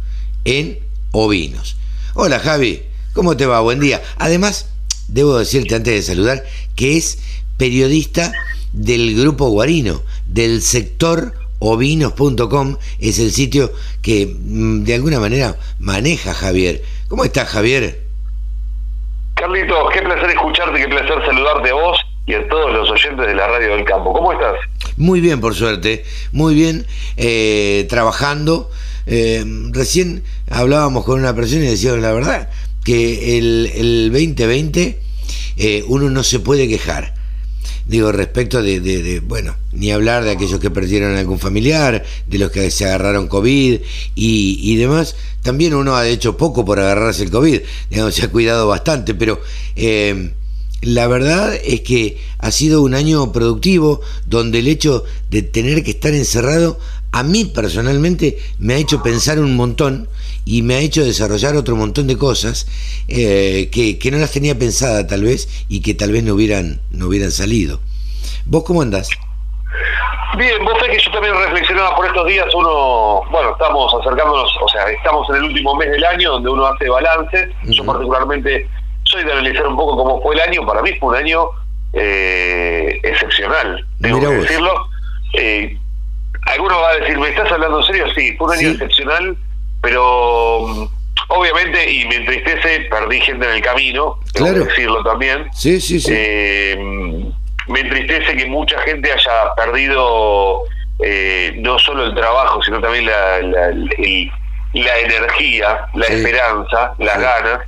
[0.46, 0.80] en
[1.12, 1.76] ovinos.
[2.16, 3.60] Hola Javi, ¿cómo te va?
[3.60, 4.02] Buen día.
[4.18, 4.68] Además,
[5.10, 6.46] debo decirte antes de saludar
[6.76, 7.20] que es
[7.58, 8.32] periodista
[8.72, 16.34] del grupo Guarino, del sector ovinos.com, es el sitio que mm, de alguna manera maneja
[16.34, 16.82] Javier.
[17.08, 18.02] ¿Cómo estás, Javier?
[19.36, 23.36] Carlitos, qué placer escucharte, qué placer saludarte a vos y a todos los oyentes de
[23.36, 24.12] la Radio del Campo.
[24.14, 24.56] ¿Cómo estás?
[24.98, 26.86] Muy bien, por suerte, muy bien,
[27.18, 28.70] eh, trabajando.
[29.06, 32.50] Eh, recién hablábamos con una persona y decíamos la verdad,
[32.84, 35.00] que el, el 2020
[35.58, 37.17] eh, uno no se puede quejar
[37.88, 42.70] digo, respecto de, bueno, ni hablar de aquellos que perdieron algún familiar, de los que
[42.70, 43.80] se agarraron COVID
[44.16, 48.68] y, demás, también uno ha hecho poco por agarrarse el COVID, digamos, se ha cuidado
[48.68, 49.42] bastante, pero
[49.76, 50.32] eh,
[50.82, 55.92] la verdad es que ha sido un año productivo donde el hecho de tener que
[55.92, 56.80] estar encerrado
[57.12, 60.08] a mí personalmente me ha hecho pensar un montón
[60.48, 62.68] y me ha hecho desarrollar otro montón de cosas
[63.10, 67.08] eh, que, no las tenía pensada tal vez y que tal vez no hubieran, no
[67.08, 67.82] hubieran salido.
[68.46, 69.10] ¿Vos cómo andás?
[70.38, 74.70] Bien, vos sabés que yo también reflexionaba por estos días, uno, bueno, estamos acercándonos, o
[74.70, 78.70] sea, estamos en el último mes del año donde uno hace balance, yo particularmente
[79.04, 81.50] soy de analizar un poco cómo fue el año, para mí fue un año
[81.92, 84.88] eh, excepcional, tengo que decirlo.
[85.34, 85.78] Eh,
[86.44, 88.06] alguno va a decir, ¿me estás hablando en serio?
[88.16, 89.38] Sí, fue un año excepcional,
[89.82, 90.88] pero mm,
[91.30, 95.48] obviamente, y me entristece, perdí gente en el camino, tengo que decirlo también.
[95.54, 96.12] Sí, sí, sí.
[96.14, 96.76] Eh,
[97.68, 100.64] me entristece que mucha gente haya perdido
[101.00, 107.60] eh, no solo el trabajo, sino también la, la, energía, la esperanza, las ganas.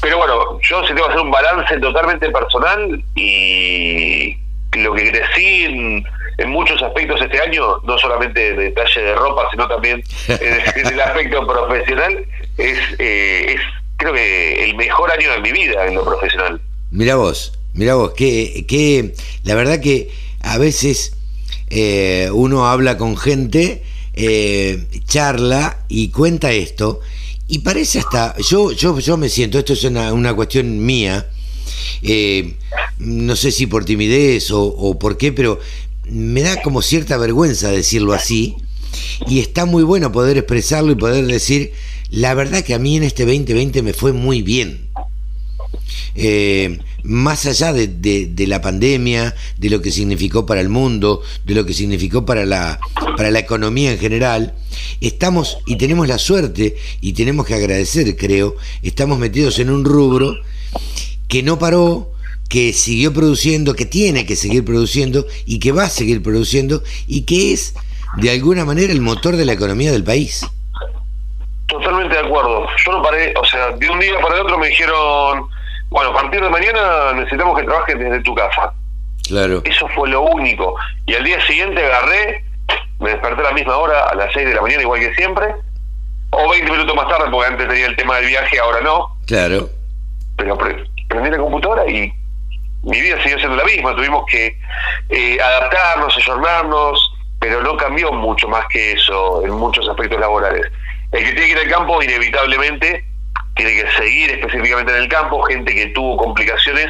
[0.00, 4.36] Pero bueno, yo se tengo que hacer un balance totalmente personal y
[4.76, 6.04] lo que crecí en,
[6.38, 11.00] en muchos aspectos este año, no solamente de detalle de ropa, sino también en, el
[11.00, 12.24] aspecto profesional,
[12.58, 13.60] es, eh, es
[13.96, 16.60] creo que el mejor año de mi vida en lo profesional.
[16.90, 19.14] Mira vos, mira vos, que, que
[19.44, 20.10] la verdad que
[20.40, 21.16] a veces
[21.68, 23.82] eh, uno habla con gente,
[24.14, 27.00] eh, charla y cuenta esto,
[27.46, 31.28] y parece hasta, yo, yo, yo me siento, esto es una, una cuestión mía,
[32.98, 35.60] no sé si por timidez o, o, por qué, pero
[36.12, 38.56] me da como cierta vergüenza decirlo así,
[39.26, 41.72] y está muy bueno poder expresarlo y poder decir,
[42.10, 44.88] la verdad que a mí en este 2020 me fue muy bien.
[46.14, 51.54] Eh, más allá de, de, la pandemia, de lo que significó para el mundo, de
[51.54, 52.78] lo que significó para la,
[53.16, 54.54] para la economía en general,
[55.00, 60.36] estamos y tenemos la suerte y tenemos que agradecer, creo, estamos metidos en un rubro
[61.28, 62.11] que no paró,
[62.48, 67.24] que siguió produciendo, que tiene que seguir produciendo y que va a seguir produciendo y
[67.24, 67.74] que es
[68.16, 70.46] de alguna manera el motor de la economía del país.
[71.66, 72.66] Totalmente de acuerdo.
[72.84, 75.48] Yo no paré, o sea, de un día para el otro me dijeron,
[75.88, 78.74] bueno, a partir de mañana necesitamos que trabajes desde tu casa.
[79.26, 79.62] Claro.
[79.64, 80.74] Eso fue lo único.
[81.06, 82.44] Y al día siguiente agarré,
[82.98, 85.54] me desperté a la misma hora, a las 6 de la mañana, igual que siempre,
[86.30, 89.16] o 20 minutos más tarde, porque antes tenía el tema del viaje, ahora no.
[89.26, 89.70] Claro.
[90.36, 90.58] Pero
[91.08, 92.12] prendí la computadora y
[92.82, 94.56] mi vida siguió siendo la misma, tuvimos que
[95.08, 100.66] eh, adaptarnos, ayornarnos, pero no cambió mucho más que eso en muchos aspectos laborales.
[101.12, 103.04] El que tiene que ir al campo, inevitablemente,
[103.54, 106.88] tiene que seguir específicamente en el campo, gente que tuvo complicaciones,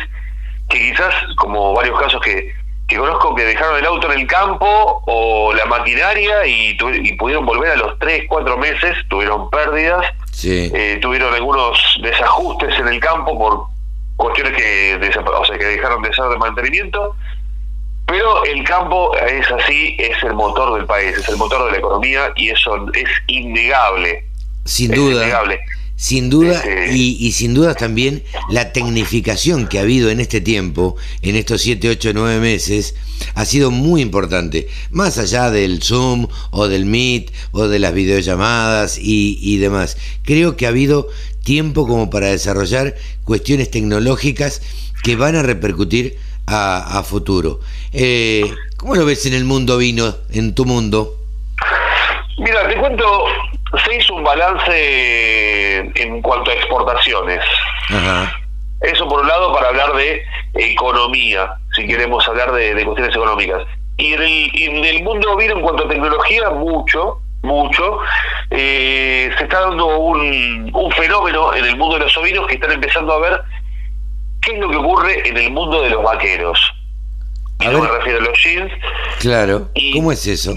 [0.69, 2.55] que quizás, como varios casos que,
[2.87, 7.45] que conozco, que dejaron el auto en el campo o la maquinaria y, y pudieron
[7.45, 10.07] volver a los 3, 4 meses, tuvieron pérdidas,
[10.45, 13.72] eh, tuvieron algunos desajustes en el campo por
[14.17, 17.17] cuestiones que, o sea, que dejaron de ser de mantenimiento,
[18.07, 21.79] pero el campo es así, es el motor del país, es el motor de la
[21.79, 24.25] economía y eso es innegable.
[24.65, 25.27] Sin duda.
[25.97, 30.97] Sin duda, este, y, sin duda también la tecnificación que ha habido en este tiempo,
[31.23, 32.97] en estos 7, 8, 9 meses,
[33.35, 34.69] ha sido muy importante.
[34.91, 39.97] Más allá del Zoom o del Meet o de las videollamadas y, demás.
[40.25, 41.09] Creo que ha habido
[41.45, 44.61] tiempo como para desarrollar cuestiones tecnológicas
[45.05, 46.17] que van a repercutir
[46.47, 47.61] a, futuro.
[47.93, 51.17] Eh, ¿Cómo lo ves en el mundo vino, en tu mundo?
[52.39, 53.07] Mira, te cuento
[53.79, 57.41] se hizo un balance en cuanto a exportaciones.
[58.81, 60.23] Eso por un lado para hablar de
[60.55, 63.63] economía, si queremos hablar de, cuestiones económicas.
[63.97, 67.99] Y en el, mundo vino en cuanto a tecnología, mucho, mucho.
[68.51, 72.73] Eh, se está dando un, un fenómeno en el mundo de los ovinos que están
[72.73, 73.43] empezando a ver
[74.41, 76.59] qué es lo que ocurre en el mundo de los vaqueros.
[77.61, 78.73] Y no me refiero a los jeans.
[79.21, 79.69] Claro.
[79.95, 80.53] ¿Cómo es eso?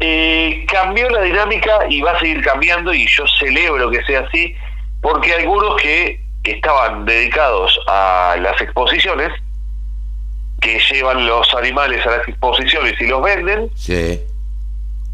[0.00, 4.54] Eh, cambió la dinámica y va a seguir cambiando y yo celebro que sea así
[5.02, 9.30] porque algunos que estaban dedicados a las exposiciones
[10.60, 13.70] que llevan los animales a las exposiciones y los venden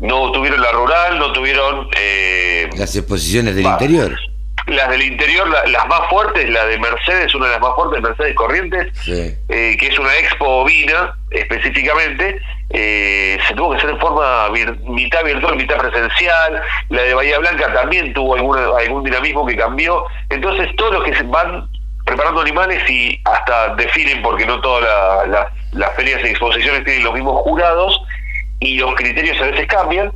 [0.01, 4.17] no tuvieron la rural no tuvieron eh, las exposiciones del interior.
[4.67, 8.35] las del interior, las más fuertes, la de Mercedes, una de las más fuertes, Mercedes
[8.35, 12.41] Corrientes, eh, que es una expo ovina específicamente,
[12.79, 14.51] eh, se tuvo que hacer en forma
[14.85, 16.61] mitad virtual, mitad presencial.
[16.91, 20.05] La de Bahía Blanca también tuvo algún dinamismo que cambió.
[20.29, 21.71] Entonces, todos los que se van
[22.05, 25.27] preparando animales y hasta definen, porque no todas
[25.73, 27.99] las ferias y exposiciones tienen los mismos jurados
[28.61, 30.13] y los criterios a veces cambian,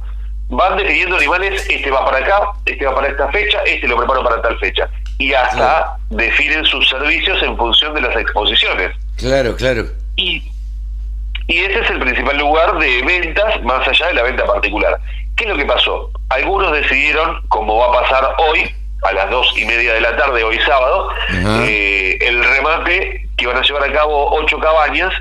[0.51, 4.23] van definiendo animales, este va para acá, este va para esta fecha, este lo preparo
[4.23, 4.87] para tal fecha.
[5.19, 8.95] Y hasta definen sus servicios en función de las exposiciones.
[9.17, 9.85] Claro, claro.
[10.17, 10.50] Y
[11.47, 15.01] y ese es el principal lugar de ventas más allá de la venta particular.
[15.37, 16.11] ¿Qué es lo que pasó?
[16.29, 18.71] Algunos decidieron, como va a pasar hoy,
[19.03, 21.11] a las dos y media de la tarde, hoy sábado,
[21.67, 25.13] eh, el remate que van a llevar a cabo ocho cabañas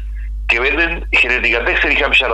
[0.50, 2.34] que venden genética Texel y Hampshire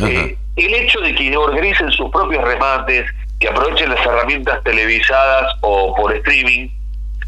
[0.00, 3.06] eh, el hecho de que organicen sus propios remates,
[3.40, 6.68] que aprovechen las herramientas televisadas o por streaming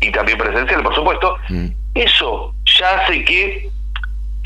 [0.00, 1.66] y también presencial, por supuesto, mm.
[1.94, 3.70] eso ya hace que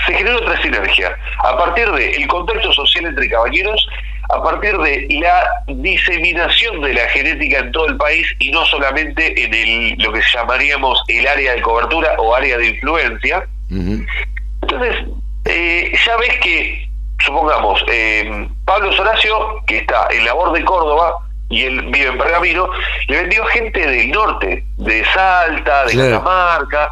[0.07, 1.17] se genera otra sinergia.
[1.43, 3.87] A partir del contacto social entre caballeros,
[4.31, 9.45] a partir de la diseminación de la genética en todo el país y no solamente
[9.45, 13.47] en el, lo que llamaríamos el área de cobertura o área de influencia.
[13.71, 15.07] Entonces,
[15.47, 16.89] eh, ya ves que,
[17.25, 22.71] supongamos, eh, Pablo Soracio, que está en labor de Córdoba, y él vive en Pergamino,
[23.09, 26.89] le vendió gente del norte, de Salta, de Catamarca,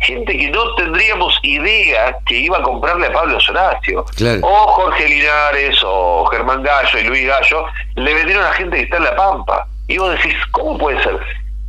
[0.00, 4.04] gente que no tendríamos idea que iba a comprarle a Pablo Soracio.
[4.42, 8.96] O Jorge Linares, o Germán Gallo y Luis Gallo, le vendieron a gente que está
[8.96, 9.66] en La Pampa.
[9.88, 11.18] Y vos decís, ¿cómo puede ser?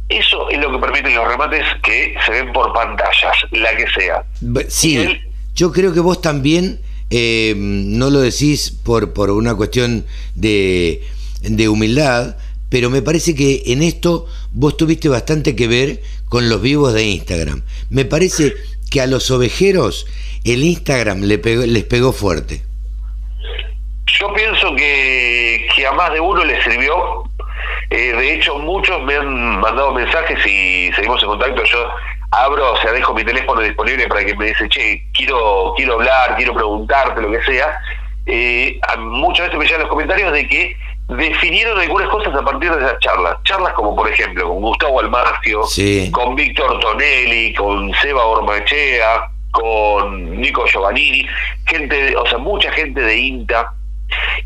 [0.09, 4.23] Eso es lo que permiten los remates que se ven por pantallas, la que sea.
[4.67, 5.21] Sí,
[5.55, 10.05] yo creo que vos también eh, no lo decís por, por una cuestión
[10.35, 11.01] de,
[11.41, 12.35] de humildad,
[12.71, 15.99] pero me parece que en esto vos tuviste bastante que ver
[16.29, 17.63] con los vivos de Instagram.
[17.89, 18.53] Me parece
[18.89, 20.07] que a los ovejeros
[20.45, 22.61] el Instagram le les pegó fuerte.
[24.19, 27.23] Yo pienso que, a más de uno le sirvió.
[27.89, 31.65] Eh, de hecho, muchos me han mandado mensajes y seguimos en contacto.
[31.65, 31.89] Yo
[32.31, 36.37] abro, o sea, dejo mi teléfono disponible para que me dice, che, quiero, quiero hablar,
[36.37, 37.77] quiero preguntarte, lo que sea.
[38.27, 40.77] Eh, muchas veces me llegan los comentarios de que
[41.17, 43.37] definieron algunas cosas a partir de esas charlas.
[43.43, 45.61] Charlas como, por ejemplo, con Gustavo Almacio,
[46.11, 51.27] con Víctor Tonelli, con Seba Ormachea, con Nico Giovannini,
[51.65, 53.73] gente, o sea, mucha gente de INTA,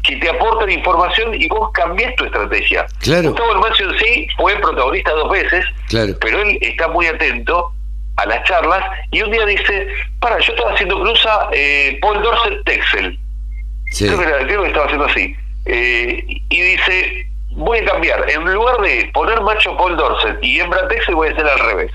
[0.04, 2.86] que te aportan información y vos cambiás tu estrategia.
[3.06, 5.66] Gustavo Almacio en sí fue protagonista dos veces,
[6.20, 7.72] pero él está muy atento
[8.18, 9.88] a las charlas y un día dice,
[10.20, 13.20] para, yo estaba haciendo cruza eh, Paul Dorset Texel.
[13.98, 15.36] Creo, que, creo que estaba haciendo así
[15.66, 20.88] eh, y dice, voy a cambiar, en lugar de poner macho Paul Dorset y hembra
[20.88, 21.92] Texel voy a hacer al revés.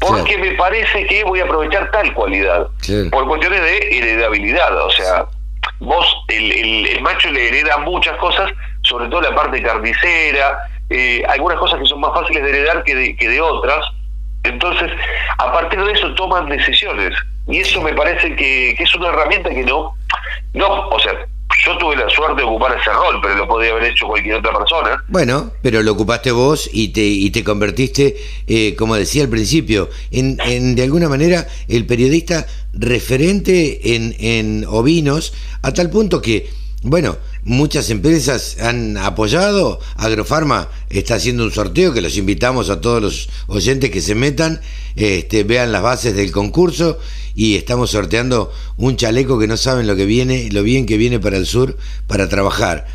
[0.00, 2.66] Porque me parece que voy a aprovechar tal cualidad.
[3.10, 4.76] Por cuestiones de heredabilidad.
[4.84, 5.26] O sea,
[5.80, 8.50] vos, el, el, macho le hereda muchas cosas,
[8.82, 10.58] sobre todo la parte carnicera,
[10.90, 13.86] eh, algunas cosas que son más fáciles de heredar que de, que de otras.
[14.42, 14.90] Entonces,
[15.38, 17.14] a partir de eso toman decisiones.
[17.46, 19.94] Y eso me parece que, que es una herramienta que no,
[20.52, 21.14] no, o sea,
[21.64, 24.56] yo tuve la suerte de ocupar ese rol, pero lo podía haber hecho cualquier otra
[24.58, 25.04] persona.
[25.08, 29.88] Bueno, pero lo ocupaste vos y te, y te convertiste, eh, como decía al principio,
[30.10, 35.32] en, en, de alguna manera el periodista referente en, en ovinos,
[35.62, 36.48] a tal punto que
[36.84, 39.80] bueno, muchas empresas han apoyado.
[39.96, 44.60] Agrofarma está haciendo un sorteo que los invitamos a todos los oyentes que se metan,
[44.94, 46.98] este, vean las bases del concurso
[47.34, 51.18] y estamos sorteando un chaleco que no saben lo que viene, lo bien que viene
[51.18, 52.86] para el sur para trabajar.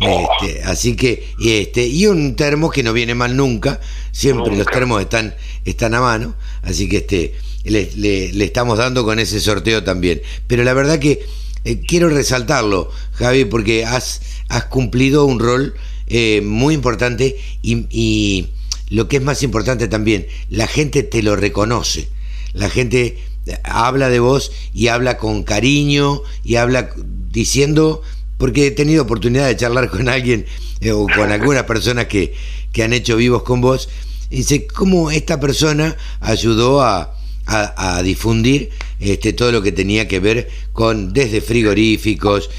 [0.00, 3.80] Este, así que, este, y un termo que no viene mal nunca,
[4.10, 9.20] siempre los termos están, están a mano, así que este, le, le estamos dando con
[9.20, 10.20] ese sorteo también.
[10.48, 11.24] Pero la verdad que
[11.66, 15.74] eh, quiero resaltarlo, Javi, porque has, has cumplido un rol
[16.06, 18.46] eh, muy importante y,
[18.88, 22.08] lo que es más importante también, la gente te lo reconoce.
[22.52, 23.18] La gente
[23.64, 26.90] habla de vos y habla con cariño y habla
[27.32, 28.02] diciendo,
[28.38, 30.46] porque he tenido oportunidad de charlar con alguien
[30.80, 32.32] eh, o con algunas personas que,
[32.70, 33.88] que han hecho vivos con vos,
[34.30, 37.15] dice cómo esta persona ayudó a,
[37.46, 42.50] a, difundir este, todo lo que tenía que ver con desde frigoríficos,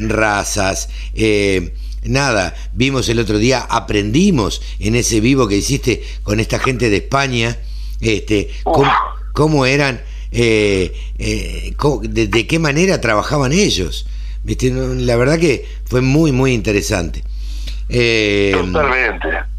[0.00, 1.72] razas, eh,
[2.04, 6.96] nada, vimos el otro día, aprendimos en ese vivo que hiciste con esta gente de
[6.98, 7.56] España,
[8.00, 8.50] este,
[9.32, 10.00] cómo, eran,
[10.32, 14.06] eh, eh, de, qué manera trabajaban ellos.
[14.44, 17.22] La verdad que fue muy, muy interesante.
[17.88, 19.57] Totalmente.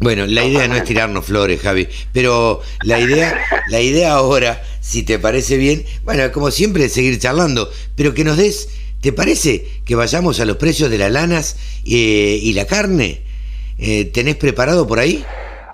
[0.00, 3.36] Bueno, la idea no es tirarnos flores, Javi, pero la idea,
[3.68, 8.36] la idea ahora, si te parece bien, bueno, como siempre, seguir charlando, pero que nos
[8.36, 8.68] des,
[9.00, 13.22] ¿te parece que vayamos a los precios de las lanas eh, y la carne?
[13.78, 15.24] Eh, ¿Tenés preparado por ahí?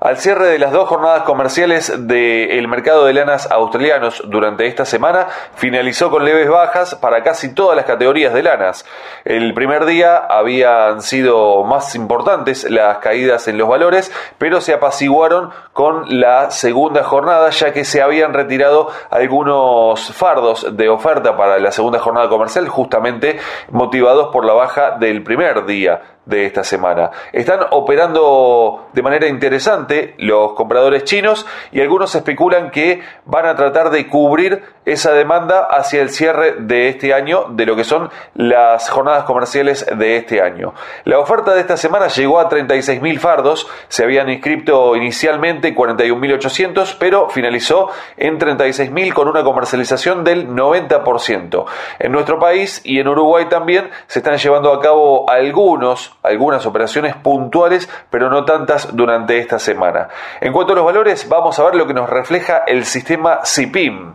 [0.05, 5.29] Al cierre de las dos jornadas comerciales del mercado de lanas australianos durante esta semana,
[5.55, 8.85] finalizó con leves bajas para casi todas las categorías de lanas.
[9.25, 15.53] El primer día habían sido más importantes las caídas en los valores, pero se apaciguaron
[15.73, 21.73] con la segunda jornada, ya que se habían retirado algunos fardos de oferta para la
[21.73, 23.39] segunda jornada comercial, justamente
[23.71, 27.11] motivados por la baja del primer día de esta semana.
[27.33, 33.91] Están operando de manera interesante los compradores chinos y algunos especulan que van a tratar
[33.91, 38.91] de cubrir esa demanda hacia el cierre de este año de lo que son las
[38.91, 40.75] jornadas comerciales de este año.
[41.05, 47.31] La oferta de esta semana llegó a 36.000 fardos, se habían inscrito inicialmente 41.800, pero
[47.31, 51.65] finalizó en 36.000 con una comercialización del 90%.
[51.99, 57.15] En nuestro país y en Uruguay también se están llevando a cabo algunos algunas operaciones
[57.15, 60.09] puntuales, pero no tantas durante esta semana.
[60.41, 64.15] En cuanto a los valores, vamos a ver lo que nos refleja el sistema CIPIM.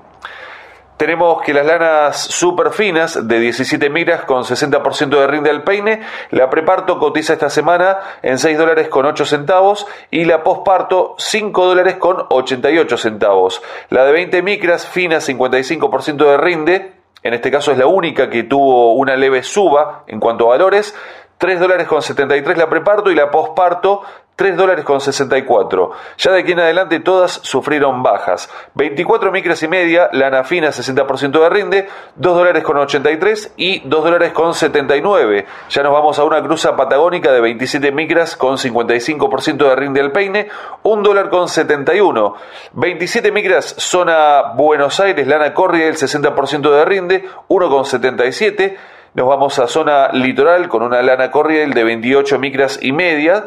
[1.00, 6.02] Tenemos que las lanas super finas de 17 micras con 60% de rinde al peine,
[6.32, 11.66] la preparto cotiza esta semana en 6 dólares con 8 centavos y la posparto 5
[11.68, 13.62] dólares con 88 centavos.
[13.90, 16.94] La de 20 micras fina 55% de rinde,
[17.24, 20.94] en este caso es la única que tuvo una leve suba en cuanto a valores,
[21.40, 24.04] 3 dólares con 73 la preparto y la posparto
[24.36, 25.92] 3 dólares con 64.
[26.18, 28.50] Ya de aquí en adelante todas sufrieron bajas.
[28.76, 34.04] 24 micras y media, lana fina 60% de rinde, 2 dólares con 83 y 2
[34.04, 35.46] dólares con 79.
[35.70, 40.14] Ya nos vamos a una cruza patagónica de 27 micras con 55% de rinde al
[40.14, 40.48] peine,
[40.84, 42.36] 1 dólar con 71.
[42.74, 48.99] 27 micras zona Buenos Aires, lana Corriel 60% de rinde, 1 con 77.
[49.16, 53.46] Nos vamos a zona litoral con una lana corriel de 28 micras y media,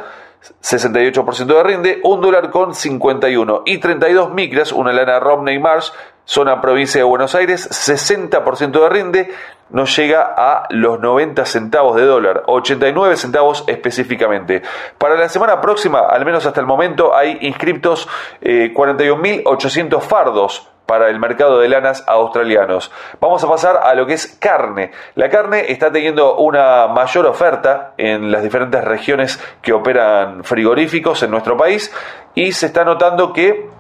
[0.61, 5.93] 68% de rinde, un dólar con 51 y 32 micras, una lana Romney Marsh,
[6.25, 9.31] zona provincia de Buenos Aires, 60% de rinde,
[9.71, 14.63] nos llega a los 90 centavos de dólar, 89 centavos específicamente.
[14.99, 18.09] Para la semana próxima, al menos hasta el momento, hay inscriptos
[18.41, 22.91] eh, 41.800 fardos para el mercado de lanas australianos.
[23.21, 24.91] Vamos a pasar a lo que es carne.
[25.15, 31.31] La carne está teniendo una mayor oferta en las diferentes regiones que operan frigoríficos en
[31.31, 31.93] nuestro país
[32.35, 33.71] y se está notando que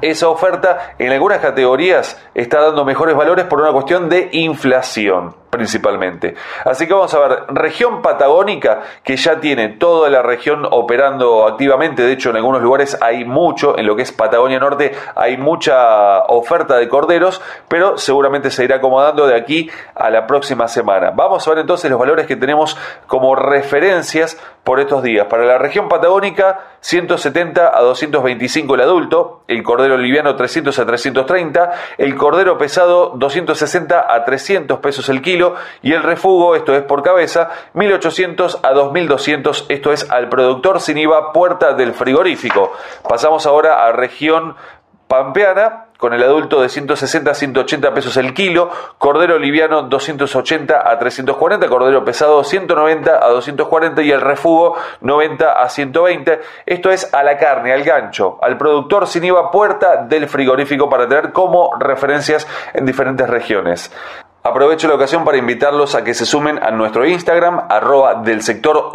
[0.00, 6.34] esa oferta en algunas categorías está dando mejores valores por una cuestión de inflación principalmente.
[6.64, 12.02] Así que vamos a ver, región patagónica que ya tiene toda la región operando activamente,
[12.02, 16.20] de hecho en algunos lugares hay mucho, en lo que es Patagonia Norte hay mucha
[16.24, 21.10] oferta de corderos, pero seguramente se irá acomodando de aquí a la próxima semana.
[21.10, 25.26] Vamos a ver entonces los valores que tenemos como referencias por estos días.
[25.26, 31.72] Para la región patagónica, 170 a 225 el adulto, el cordero liviano 300 a 330,
[31.98, 35.39] el cordero pesado 260 a 300 pesos el kilo
[35.82, 40.98] y el refugo, esto es por cabeza, 1800 a 2200, esto es al productor sin
[40.98, 42.72] IVA puerta del frigorífico.
[43.08, 44.56] Pasamos ahora a región
[45.10, 50.98] pampeana con el adulto de 160 a 180 pesos el kilo, cordero liviano 280 a
[50.98, 56.40] 340, cordero pesado 190 a 240 y el refugo 90 a 120.
[56.64, 61.06] Esto es a la carne, al gancho, al productor sin IVA puerta del frigorífico para
[61.06, 63.92] tener como referencias en diferentes regiones.
[64.42, 68.90] Aprovecho la ocasión para invitarlos a que se sumen a nuestro Instagram, arroba del sector.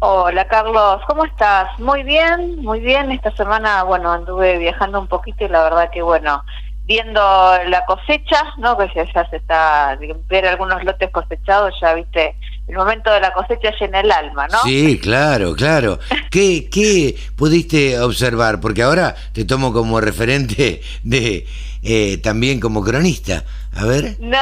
[0.00, 1.02] Hola, Carlos.
[1.08, 1.76] ¿Cómo estás?
[1.80, 3.10] Muy bien, muy bien.
[3.10, 6.44] Esta semana, bueno, anduve viajando un poquito y la verdad que, bueno,
[6.84, 7.20] viendo
[7.66, 8.78] la cosecha, ¿no?
[8.78, 12.36] Que ya, ya se está, ver algunos lotes cosechados, ya viste
[12.68, 14.58] el momento de la cosecha llena el alma, ¿no?
[14.62, 15.98] Sí, claro, claro.
[16.30, 18.60] ¿Qué, ¿Qué pudiste observar?
[18.60, 21.46] Porque ahora te tomo como referente de
[21.82, 23.44] eh, también como cronista.
[23.74, 24.16] A ver.
[24.20, 24.38] No,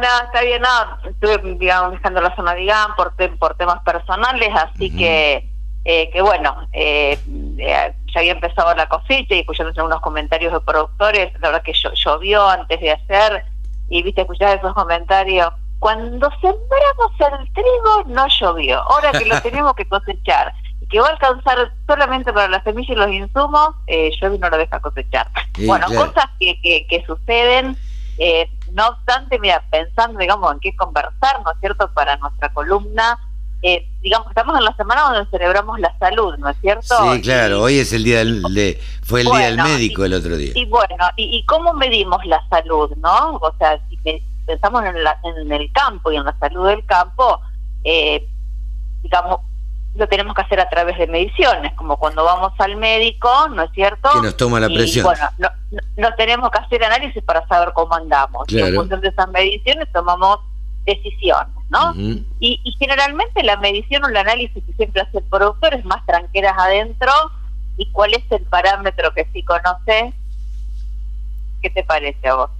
[0.00, 1.10] no, está bien, no.
[1.10, 5.48] Estuve, digamos, dejando la zona de por, por temas personales, así que,
[5.84, 7.18] eh, que bueno, eh,
[7.56, 12.48] ya había empezado la cosecha y escuchando unos comentarios de productores, la verdad que llovió
[12.48, 13.44] antes de hacer,
[13.88, 15.48] y viste, escuchar esos comentarios
[15.84, 21.08] cuando sembramos el trigo no llovió, ahora que lo tenemos que cosechar y que va
[21.08, 24.80] a alcanzar solamente para las semillas y los insumos, eh, llueve y no lo deja
[24.80, 25.28] cosechar.
[25.66, 26.58] bueno, cosas que,
[26.88, 27.76] que, suceden,
[28.16, 33.18] eh, no obstante, mira, pensando, digamos, en qué conversar, ¿no es cierto?, para nuestra columna,
[33.60, 37.12] eh, digamos, estamos en la semana donde celebramos la salud, ¿no es cierto?
[37.12, 40.34] Sí, claro, hoy es el día del, de, fue el día del médico el otro
[40.38, 40.52] día.
[40.54, 43.36] Y bueno, y, y, cómo medimos la salud, no?
[43.36, 43.78] O sea,
[44.46, 47.40] pensamos en, en el campo y en la salud del campo,
[47.84, 48.26] eh,
[49.02, 49.40] digamos,
[49.94, 53.70] lo tenemos que hacer a través de mediciones, como cuando vamos al médico, ¿no es
[53.72, 54.10] cierto?
[54.12, 55.04] Que nos toma la presión.
[55.04, 55.52] bueno,
[55.96, 58.44] no, tenemos que hacer análisis para saber cómo andamos.
[58.48, 60.40] Y en función de esas mediciones tomamos
[60.84, 61.94] decisiones, ¿no?
[61.94, 66.04] y, y, generalmente la medición o el análisis que siempre hace el productor es más
[66.06, 67.10] tranqueras adentro.
[67.76, 70.12] ¿Y cuál es el parámetro que sí conoce?
[71.62, 72.50] ¿Qué te parece a vos?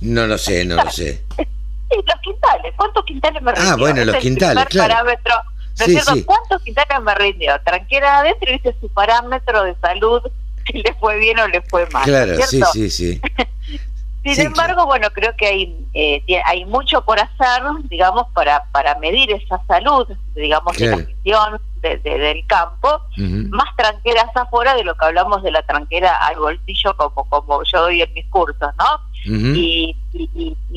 [0.00, 1.22] No lo sé, no lo sé.
[1.90, 2.72] Sí, los quintales.
[2.76, 3.72] ¿Cuántos quintales me rindió?
[3.72, 4.94] Ah, bueno, los quintales, claro.
[4.94, 5.34] parámetro.
[5.78, 6.26] ¿No es cierto?
[6.26, 7.60] ¿Cuántos quintales me rindió?
[7.62, 10.22] Tranquera adentro y dice su parámetro de salud,
[10.66, 12.02] si le fue bien o le fue mal.
[12.04, 13.20] Claro, sí, sí, sí.
[14.24, 19.30] Sin embargo, bueno, creo que hay eh, hay mucho por hacer, digamos, para para medir
[19.30, 23.02] esa salud, digamos, de la gestión del campo,
[23.50, 27.82] más tranqueras afuera de lo que hablamos de la tranquera al bolsillo, como como yo
[27.82, 29.00] doy en mis cursos, ¿no?
[29.26, 29.96] y,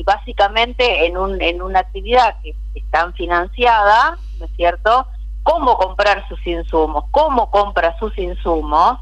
[0.04, 5.06] básicamente en, un, en una actividad que están financiada, ¿no es cierto?
[5.42, 8.98] Cómo comprar sus insumos, cómo compra sus insumos,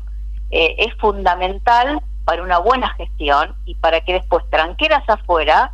[0.51, 5.73] eh, es fundamental para una buena gestión y para que después tranqueras afuera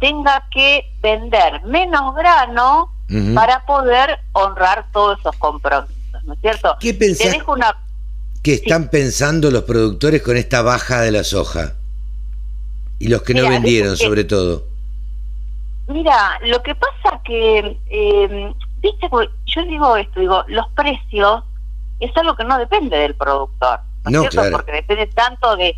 [0.00, 2.92] tenga que vender menos grano
[3.34, 6.76] para poder honrar todos esos compromisos, ¿no es cierto?
[6.80, 7.36] ¿Qué pensás
[8.42, 11.74] que están pensando los productores con esta baja de la soja?
[12.98, 14.64] Y los que no vendieron, sobre todo.
[15.86, 19.08] Mira, lo que pasa que, eh, viste,
[19.46, 21.44] yo digo esto, digo, los precios
[22.00, 24.50] es algo que no depende del productor, ¿no, es cierto?
[24.50, 25.76] Porque depende tanto de,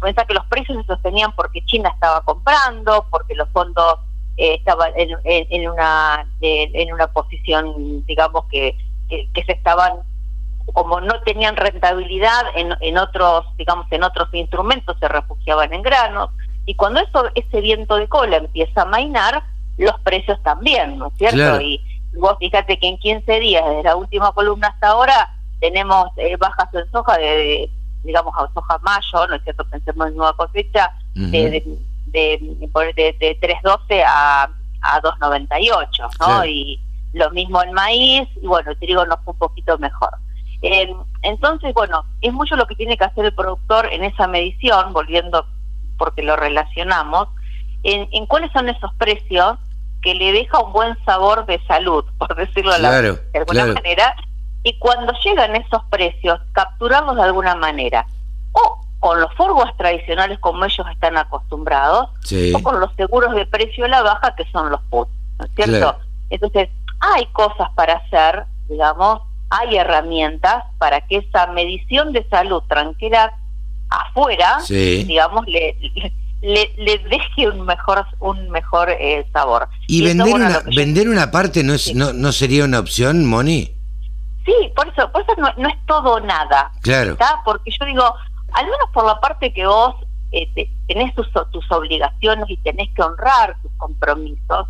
[0.00, 3.98] piensa que los precios se sostenían porque China estaba comprando, porque los fondos
[4.36, 8.76] eh, estaban en, en, una en una posición, digamos, que,
[9.08, 9.94] que, se estaban
[10.72, 16.30] como no tenían rentabilidad en, en otros, digamos, en otros instrumentos, se refugiaban en granos.
[16.66, 19.42] Y cuando eso, ese viento de cola empieza a mainar,
[19.78, 21.60] los precios también, ¿no es cierto?
[21.60, 21.80] Y
[22.18, 26.68] vos fíjate que en 15 días, desde la última columna hasta ahora, tenemos eh, bajas
[26.74, 27.70] en soja de,
[28.08, 29.64] digamos, a soja mayo, ¿no es cierto?
[29.68, 31.62] Pensemos en nueva cosecha, de,
[32.06, 36.44] de, de, de, 3.12 a, a 2.98, ¿no?
[36.46, 36.80] Y
[37.12, 40.10] lo mismo en maíz, y bueno, el trigo nos fue un poquito mejor.
[40.62, 40.90] Eh,
[41.20, 45.44] entonces, bueno, es mucho lo que tiene que hacer el productor en esa medición, volviendo
[45.98, 47.28] porque lo relacionamos,
[47.82, 49.58] en, cuáles son esos precios
[50.00, 54.14] que le deja un buen sabor de salud, por decirlo de alguna manera,
[54.62, 58.06] y cuando llegan esos precios, capturarlos de alguna manera,
[58.52, 62.08] o con los forwards tradicionales como ellos están acostumbrados,
[62.54, 65.50] o con los seguros de precio a la baja que son los puts, ¿no es
[65.54, 65.98] cierto?
[66.30, 66.68] Entonces,
[67.00, 69.20] hay cosas para hacer, digamos,
[69.50, 73.32] hay herramientas para que esa medición de salud tranquila
[73.88, 75.76] afuera, digamos, le,
[76.42, 79.68] le, deje un mejor un mejor eh, sabor.
[79.86, 83.77] ¿Y, vender, una, vender una parte no, es, no, no sería una opción, Moni?
[84.48, 86.72] Sí, por eso, por eso no, no es todo nada.
[86.80, 87.18] Claro.
[87.44, 88.14] Porque yo digo,
[88.52, 89.94] al menos por la parte que vos
[90.32, 94.66] eh, tenés tus, tus obligaciones y tenés que honrar tus compromisos,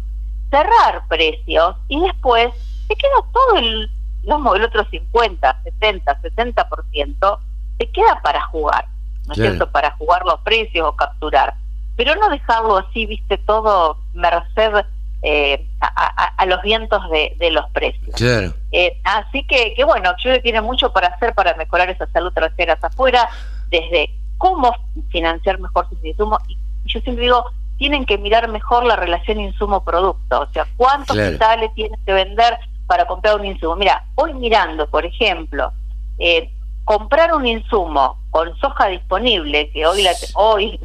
[0.51, 2.53] cerrar precios y después
[2.89, 3.89] te queda todo el,
[4.23, 7.39] digamos, el otro 50, 60, 60%,
[7.79, 8.85] te queda para jugar,
[9.27, 9.71] ¿no es cierto?
[9.71, 11.55] Para jugar los precios o capturar.
[11.97, 14.85] Pero no dejarlo así, viste, todo merced
[15.23, 18.15] eh, a, los vientos de, los precios.
[18.15, 18.55] Claro.
[18.73, 22.78] Eh, así que, que bueno, yo tiene mucho para hacer para mejorar esa salud trasera
[22.81, 23.28] afuera,
[23.70, 24.74] desde cómo
[25.11, 26.39] financiar mejor sus insumos.
[26.49, 27.45] Y yo siempre digo,
[27.78, 33.07] tienen que mirar mejor la relación insumo-producto, o sea, cuántos hospitales tienes que vender para
[33.07, 33.77] comprar un insumo.
[33.77, 35.73] Mira, hoy mirando, por ejemplo,
[36.19, 36.51] eh,
[36.85, 40.79] comprar un insumo con soja disponible, que hoy la, hoy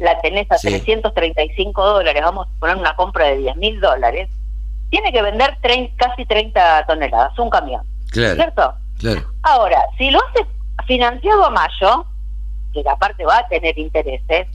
[0.00, 4.28] la tenés a 335 dólares, vamos a poner una compra de 10 mil dólares,
[4.90, 5.56] tiene que vender
[5.96, 7.82] casi 30 toneladas, un camión.
[8.12, 8.74] ¿Cierto?
[8.98, 9.22] Claro.
[9.42, 10.46] Ahora, si lo hace
[10.86, 12.06] financiado a mayo,
[12.72, 14.48] que aparte va a tener intereses,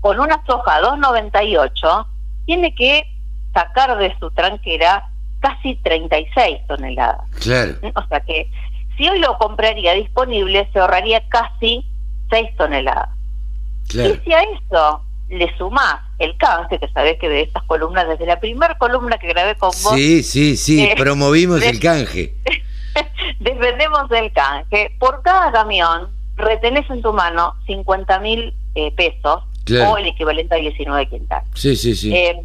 [0.00, 2.06] con una soja 298,
[2.46, 3.04] tiene que
[3.52, 5.08] sacar de su tranquera
[5.40, 7.28] casi 36 toneladas.
[7.40, 7.74] Claro.
[7.94, 8.48] O sea que
[8.96, 11.84] si hoy lo compraría disponible, se ahorraría casi
[12.30, 13.10] 6 toneladas.
[13.88, 18.26] Y si a eso le sumás el canje, que sabés que de estas columnas, desde
[18.26, 19.94] la primera columna que grabé con vos...
[19.94, 22.34] Sí, sí, sí, eh, promovimos el canje.
[23.40, 24.94] Defendemos el canje.
[24.98, 30.58] Por cada camión retenés en tu mano 50 mil eh, pesos o el equivalente a
[30.58, 31.48] 19 quintales.
[31.54, 32.14] Sí, sí, sí.
[32.14, 32.40] Eh,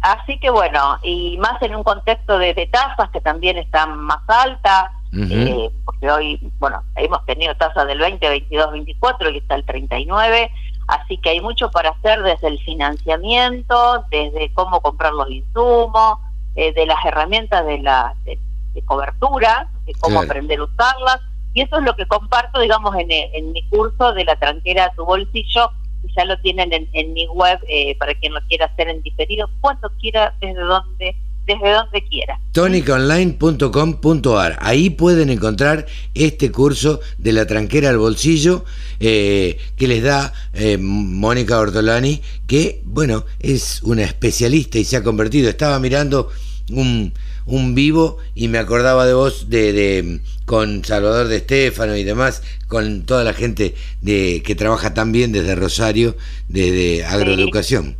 [0.00, 4.90] así que bueno, y más en un contexto de, tasas que también están más altas,
[5.14, 10.50] eh, porque hoy, bueno, hemos tenido tasas del 20, 22, 24 y está el 39,
[10.88, 16.18] así que hay mucho para hacer desde el financiamiento, desde cómo comprar los insumos,
[16.54, 18.38] de las herramientas de la de,
[18.84, 21.20] cobertura, de cómo aprender a usarlas
[21.54, 24.94] y eso es lo que comparto, digamos, en, en mi curso de la tranquera a
[24.94, 25.70] tu bolsillo,
[26.02, 29.48] y ya lo tienen en, mi web eh, para quien lo quiera hacer en diferido,
[29.60, 31.16] cuando quiera, desde donde
[31.46, 32.38] desde donde quiera.
[32.52, 38.64] tonicaonline.com.ar Ahí pueden encontrar este curso de la tranquera al bolsillo
[39.00, 45.02] eh, que les da eh, Mónica Ortolani, que, bueno, es una especialista y se ha
[45.02, 45.48] convertido.
[45.48, 46.28] Estaba mirando
[46.70, 47.12] un,
[47.46, 53.02] un vivo y me acordaba de vos de, con Salvador de Estefano y demás, con
[53.02, 56.16] toda la gente de que trabaja también desde Rosario,
[56.48, 57.84] desde agroeducación.
[57.84, 57.96] Sí.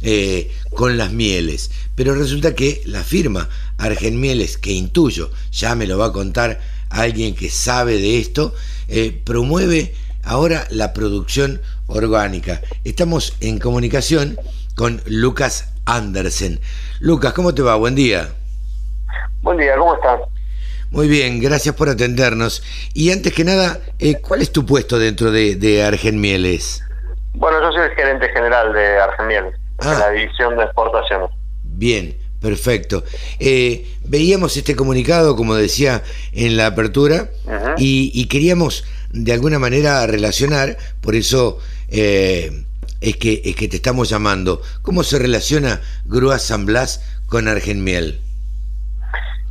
[0.00, 1.70] eh, con las mieles?
[1.94, 6.62] Pero resulta que la firma Argen Mieles, que intuyo, ya me lo va a contar
[6.88, 8.54] alguien que sabe de esto,
[8.88, 12.62] eh, promueve ahora la producción orgánica.
[12.84, 14.38] Estamos en comunicación
[14.74, 16.58] con Lucas Andersen.
[17.00, 17.76] Lucas, ¿cómo te va?
[17.76, 18.30] Buen día.
[19.42, 20.37] Buen día, ¿cómo estás?
[20.90, 22.62] Muy bien, gracias por atendernos.
[22.94, 26.82] Y antes que nada, eh, ¿cuál es tu puesto dentro de, de Argen Mieles?
[27.34, 29.98] Bueno, yo soy el gerente general de Argen Mieles, de ah.
[29.98, 31.30] la división de exportaciones.
[31.62, 33.02] Bien, Perfecto.
[33.40, 36.02] Eh, veíamos este comunicado, como decía
[36.32, 37.30] en la apertura,
[37.78, 41.58] y, queríamos de alguna manera relacionar, por eso
[41.88, 42.64] eh,
[43.00, 44.62] es, que, es que te estamos llamando.
[44.82, 48.20] ¿Cómo se relaciona Grúa San Blas con Argenmiel?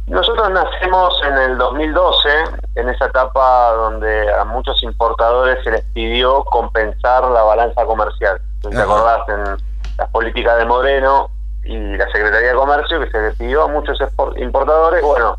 [0.07, 2.29] Nosotros nacemos en el 2012,
[2.75, 8.39] en esa etapa donde a muchos importadores se les pidió compensar la balanza comercial.
[8.61, 9.57] ¿Te acordás en
[9.97, 11.29] las políticas de Moreno
[11.63, 13.99] y la Secretaría de Comercio que se les pidió a muchos
[14.37, 15.37] importadores, bueno,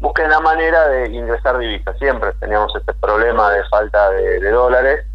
[0.00, 1.96] busquen la manera de ingresar divisas.
[1.98, 5.06] Siempre teníamos este problema de falta de, de dólares.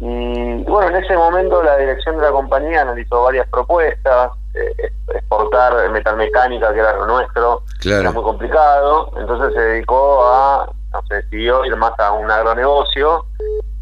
[0.00, 5.90] Y bueno, en ese momento la dirección de la compañía analizó varias propuestas, eh, exportar
[5.90, 11.66] metalmecánica, que era lo nuestro, era muy complicado, entonces se dedicó a, no se decidió
[11.66, 13.26] ir más a un agronegocio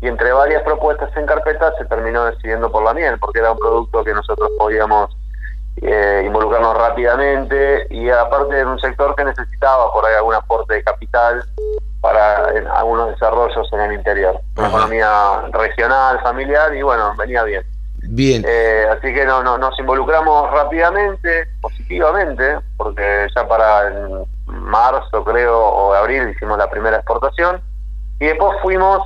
[0.01, 3.59] y entre varias propuestas en carpeta se terminó decidiendo por la miel, porque era un
[3.59, 5.17] producto que nosotros podíamos
[5.83, 10.83] eh, involucrarnos rápidamente y aparte de un sector que necesitaba por ahí algún aporte de
[10.83, 11.45] capital
[12.01, 12.47] para
[12.77, 17.65] algunos desarrollos en el interior, una economía regional, familiar y bueno, venía bien.
[18.11, 18.45] Bien.
[18.47, 23.91] Eh, así que no, no, nos involucramos rápidamente, positivamente, porque ya para
[24.47, 27.61] marzo, creo, o abril hicimos la primera exportación.
[28.21, 29.03] Y después fuimos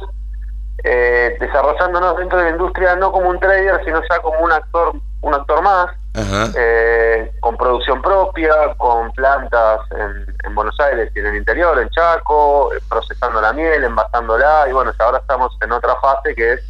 [0.84, 4.94] eh, desarrollándonos dentro de la industria no como un trader, sino ya como un actor,
[5.20, 11.26] un actor más, eh, con producción propia, con plantas en, en, Buenos Aires y en
[11.26, 16.34] el interior, en Chaco, procesando la miel, envasándola, y bueno, ahora estamos en otra fase
[16.34, 16.60] que es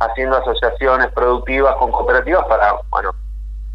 [0.00, 3.14] haciendo asociaciones productivas con cooperativas para, bueno,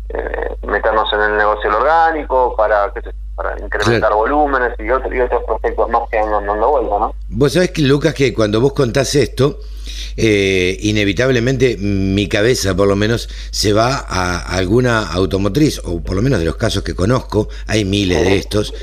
[0.09, 2.91] eh, meternos en el negocio orgánico, para,
[3.35, 7.15] para incrementar volúmenes y, otros y otros proyectos más que andan dando vuelta, ¿no?
[7.29, 9.59] Vos sabés que, Lucas, que cuando vos contás esto,
[10.17, 16.21] eh, inevitablemente mi cabeza por lo menos se va a alguna automotriz, o por lo
[16.21, 18.73] menos de los casos que conozco, hay miles de estos,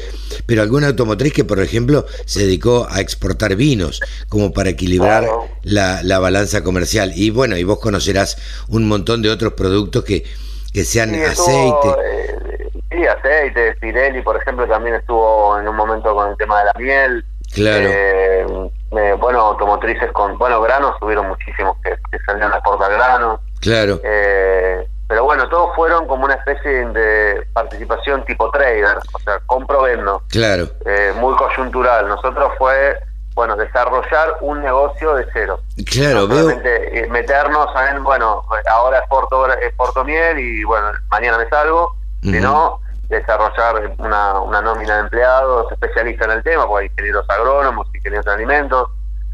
[0.46, 5.28] pero alguna automotriz que por ejemplo se dedicó a exportar vinos como para equilibrar
[5.62, 7.12] la, la, balanza comercial.
[7.14, 8.36] Y bueno, y vos conocerás
[8.68, 10.24] un montón de otros productos que,
[10.72, 11.88] que sean aceite.
[12.04, 16.64] Eh, sí, aceite, Pirelli por ejemplo también estuvo en un momento con el tema de
[16.66, 17.24] la miel.
[17.52, 17.88] Claro.
[17.90, 21.96] Eh, bueno, automotrices con, bueno, granos, tuvieron muchísimos que,
[22.26, 23.40] salían a exportar granos.
[23.60, 24.00] Claro.
[24.02, 30.22] Eh, pero bueno, todos fueron como una especie de participación tipo trader, o sea, compro-vendo.
[30.28, 30.68] Claro.
[30.86, 32.06] Eh, muy coyuntural.
[32.06, 32.96] Nosotros fue,
[33.34, 35.60] bueno, desarrollar un negocio de cero.
[35.86, 36.50] Claro, veo.
[36.50, 42.80] Eh, meternos en, bueno, ahora exporto, exporto miel y bueno, mañana me salgo, sino
[43.10, 48.24] desarrollar una, una nómina de empleados especialistas en el tema, porque hay ingenieros agrónomos, ingenieros
[48.24, 48.88] de alimentos,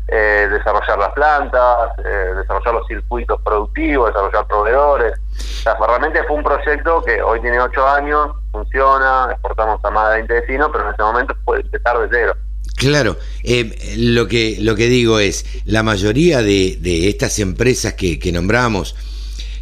[0.09, 5.13] eh, desarrollar las plantas, eh, desarrollar los circuitos productivos, desarrollar proveedores.
[5.37, 10.17] Sea, realmente fue un proyecto que hoy tiene ocho años, funciona, exportamos a más de
[10.17, 12.35] 20 vecinos, pero en ese momento puede empezar de cero.
[12.77, 18.19] Claro, eh, lo que lo que digo es, la mayoría de, de estas empresas que,
[18.19, 18.95] que nombramos,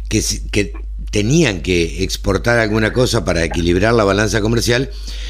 [0.09, 0.21] que,
[0.51, 4.89] que tenían que exportar alguna cosa para equilibrar la balanza comercial,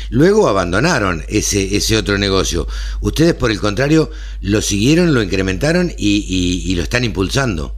[0.09, 2.67] luego abandonaron ese, ese otro negocio.
[3.01, 4.09] Ustedes, por el contrario,
[4.41, 7.75] lo siguieron, lo incrementaron y, lo están impulsando.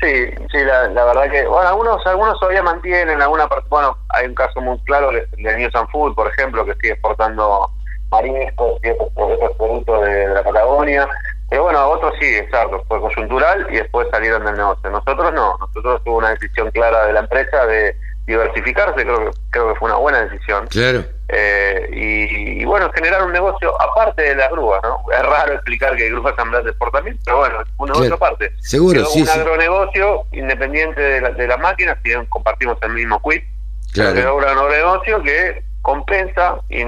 [0.00, 4.34] Sí, sí, la, verdad que, bueno, algunos algunos todavía mantienen alguna parte, bueno, hay un
[4.34, 7.70] caso muy claro de, de News and Food, por ejemplo, que sigue exportando
[8.10, 11.08] mariscos y otros productos de la Patagonia,
[11.48, 14.90] pero bueno, otros sí, exacto, fue coyuntural y después salieron del negocio.
[14.90, 17.96] Nosotros no, nosotros tuvo una decisión clara de la empresa de
[18.26, 20.66] diversificarse, creo que, creo que fue una buena decisión.
[20.66, 21.04] Claro.
[21.28, 25.00] Eh, y, bueno, generar un negocio aparte de las grúas, ¿no?
[25.12, 28.52] Es raro explicar que grúas San Blas de exportamiento, pero bueno, un negocio aparte.
[28.60, 29.22] Seguro, sí.
[29.22, 33.44] Un agronegocio independiente de, la, de las máquinas, si compartimos el mismo quit.
[33.92, 34.36] Claro.
[34.36, 36.82] un agronegocio que compensa, y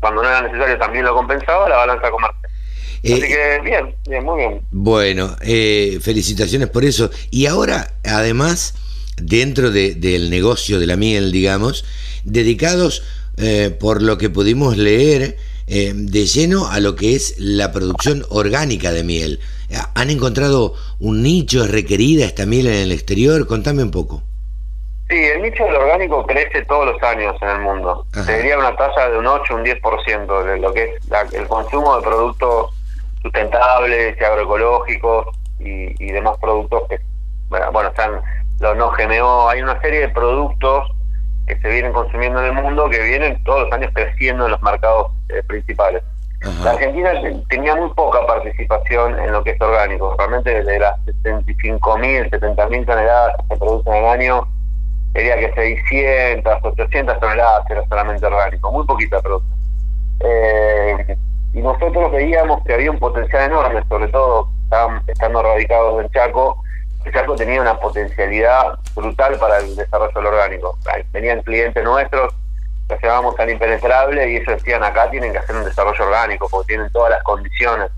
[0.00, 2.43] cuando no era necesario también lo compensaba, la balanza comercial.
[3.04, 4.60] Así eh, que bien, bien, muy bien.
[4.70, 7.10] Bueno, eh, felicitaciones por eso.
[7.30, 8.74] Y ahora, además,
[9.20, 11.84] dentro del negocio de la miel, digamos,
[12.24, 13.04] dedicados,
[13.36, 15.36] eh, por lo que pudimos leer,
[15.66, 19.40] de lleno a lo que es la producción orgánica de miel.
[19.94, 21.64] ¿Han encontrado un nicho?
[21.64, 23.46] ¿Es requerida esta miel en el exterior?
[23.46, 24.22] Contame un poco.
[25.08, 28.06] Sí, el nicho del orgánico crece todos los años en el mundo.
[28.26, 32.02] Sería una tasa de un 8, un 10% de lo que es el consumo de
[32.02, 32.70] productos
[33.24, 35.26] sustentables y agroecológicos
[35.58, 37.00] y, demás productos que,
[37.48, 38.20] bueno, están
[38.60, 40.90] los no GMO, hay una serie de productos
[41.46, 44.62] que se vienen consumiendo en el mundo que vienen todos los años creciendo en los
[44.62, 46.02] mercados eh, principales.
[46.62, 47.10] La Argentina
[47.48, 50.14] tenía muy poca participación en lo que es orgánico.
[50.18, 54.46] Realmente de las 65.000, 70.000 toneladas que se producen al año,
[55.14, 59.58] diría que 600, 800 toneladas era solamente orgánico, muy poquita producción.
[60.20, 61.16] Eh,
[61.54, 64.48] y nosotros veíamos que había un potencial enorme, sobre todo
[65.06, 66.60] estando radicados en Chaco,
[67.04, 70.76] el Chaco tenía una potencialidad brutal para el desarrollo del orgánico.
[71.12, 72.34] Venían clientes nuestros,
[72.88, 76.74] los llamábamos tan impenetrable y ellos decían acá tienen que hacer un desarrollo orgánico porque
[76.74, 77.88] tienen todas las condiciones.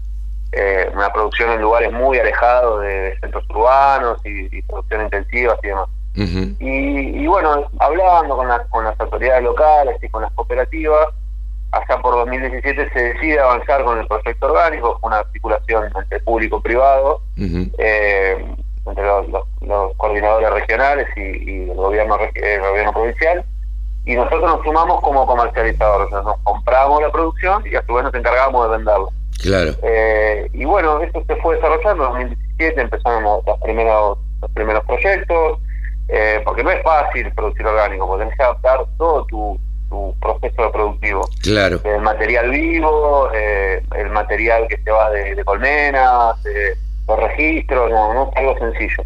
[0.52, 5.88] Eh, una producción en lugares muy alejados de, centros urbanos y, producción intensiva y demás.
[6.14, 11.08] y, bueno, hablando con, con las autoridades locales y con las cooperativas,
[11.72, 18.54] hasta por 2017 se decide avanzar con el proyecto orgánico, una articulación entre público-privado, eh,
[18.86, 19.46] entre los,
[19.96, 23.44] coordinadores regionales y, el, gobierno, el gobierno provincial,
[24.04, 28.14] y nosotros nos sumamos como comercializadores, nos compramos la producción y a su vez nos
[28.14, 29.08] encargamos de venderla.
[29.42, 29.72] Claro.
[29.82, 35.58] Eh, y bueno, esto se fue desarrollando en 2017, empezamos los primeros, los primeros proyectos,
[36.08, 40.72] eh, porque no es fácil producir orgánico, porque tenés que adaptar todo tu, tu proceso
[40.72, 41.28] productivo.
[41.42, 41.80] Claro.
[41.84, 46.36] El material vivo, eh, el material que se va de, colmenas,
[47.08, 49.04] los registros, no, no algo sencillo.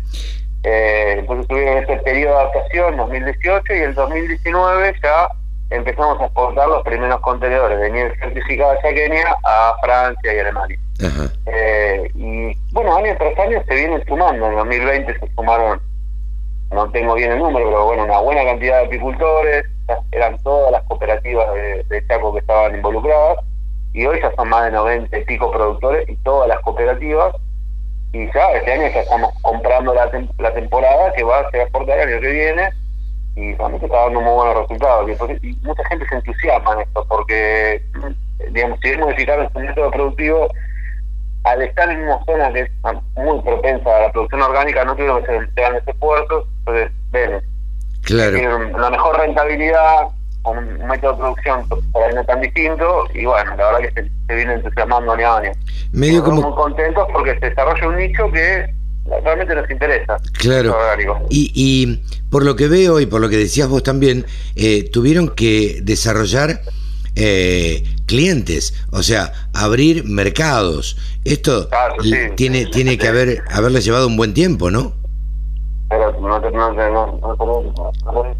[0.63, 5.29] Eh, entonces tuvieron ese periodo de adaptación, 2018, y el 2019 ya
[5.71, 10.79] empezamos a exportar los primeros contenedores de nieve certificada Kenia a Francia y Alemania.
[11.47, 14.47] Eh, y bueno, año tras año se vienen sumando.
[14.47, 15.81] En 2020 se sumaron,
[16.73, 19.65] no tengo bien el número, pero bueno, una buena cantidad de apicultores,
[20.13, 23.45] eran todas las cooperativas de, Chaco que estaban involucradas,
[23.93, 27.35] y hoy ya son más de 90 y pico productores y todas las cooperativas.
[28.13, 30.11] Y ya este año ya estamos comprando la,
[30.53, 32.71] temporada que va a ser exportar el año que viene
[33.37, 35.11] y realmente está dando muy buenos resultados.
[35.43, 37.83] Y, mucha gente se entusiasma en esto porque,
[38.51, 40.49] digamos, si es modificar el método productivo,
[41.45, 42.71] al estar en una zona que es
[43.17, 47.41] muy propensa a la producción orgánica, no quiero que se grandes esfuerzos, entonces ven,
[48.03, 48.39] claro.
[48.75, 50.09] una mejor rentabilidad,
[50.43, 54.03] con un método de producción por ahí no tan distinto, y bueno, la verdad que
[54.29, 55.53] se, viene entusiasmando año a año.
[55.93, 56.43] Medio como...
[56.43, 58.75] Muy contentos porque se desarrolla un nicho que
[59.23, 60.17] realmente nos interesa.
[60.39, 60.77] Claro.
[61.29, 64.25] Y, y por lo que veo y por lo que decías vos también,
[64.57, 66.61] eh, tuvieron que desarrollar
[67.17, 70.97] eh, clientes, o sea, abrir mercados.
[71.25, 71.69] Esto
[72.37, 74.95] tiene tiene que haber haberle llevado un buen tiempo, ¿no?
[76.21, 77.37] Pero no, no, no,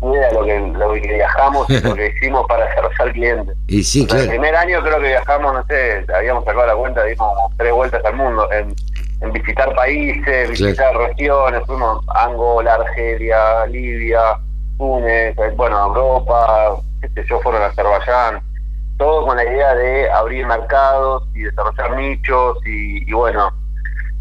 [0.03, 3.57] no, idea lo que, lo que viajamos y lo que hicimos para desarrollar clientes.
[3.69, 4.25] Y sí, claro.
[4.25, 8.05] El primer año creo que viajamos, no sé, habíamos sacado la cuenta, dimos tres vueltas
[8.05, 8.51] al mundo.
[8.53, 8.75] En,
[9.21, 14.21] en visitar países, visitar regiones, fuimos a Angola, Argelia, Libia,
[14.79, 16.81] Túnez, eh, bueno, Europa,
[17.15, 18.41] qué yo, fueron a Azerbaiyán,
[18.97, 23.53] todo con la idea de abrir mercados y desarrollar nichos y, bueno,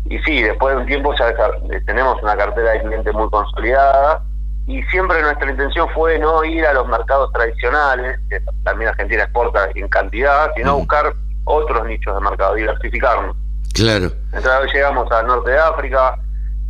[0.06, 4.24] y sí, después de un tiempo ya eh, tenemos una cartera de clientes muy consolidada
[4.68, 9.70] y siempre nuestra intención fue no ir a los mercados tradicionales, que también Argentina exporta
[9.74, 11.14] en cantidad, sino buscar
[11.46, 13.36] otros nichos de mercado, diversificarnos.
[13.74, 14.12] Claro.
[14.34, 16.16] Entonces llegamos al norte de África,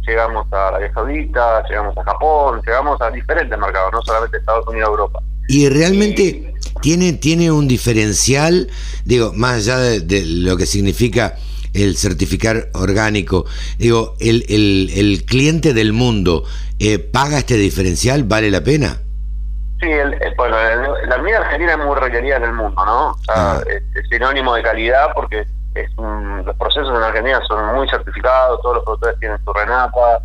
[0.08, 4.90] llegamos a Arabia Saudita, llegamos a Japón, llegamos a diferentes mercados, no solamente Estados Unidos,
[4.90, 5.20] Europa.
[5.48, 8.70] Y realmente tiene tiene un diferencial,
[9.04, 11.36] digo, más allá de, lo que significa
[11.74, 13.46] el certificar orgánico,
[13.78, 16.44] digo, el, el, el cliente del mundo
[16.80, 18.98] eh, paga este diferencial, ¿vale la pena?
[19.80, 20.58] Sí, el, bueno,
[21.08, 23.16] la comida argentina es muy requerida en el mundo, ¿no?
[23.30, 23.62] Ah.
[23.68, 28.84] es sinónimo de calidad porque es los procesos en Argentina son muy certificados, todos los
[28.84, 30.22] productores tienen su renata,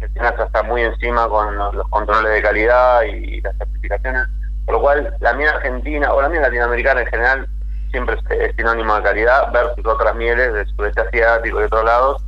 [0.00, 4.22] el SENASA está muy encima con los, controles de calidad y, las certificaciones,
[4.64, 7.48] por lo cual la miel argentina o la miel latinoamericana en general
[7.96, 12.22] siempre es, sinónimo de calidad versus otras mieles del sudeste asiático y de otros lados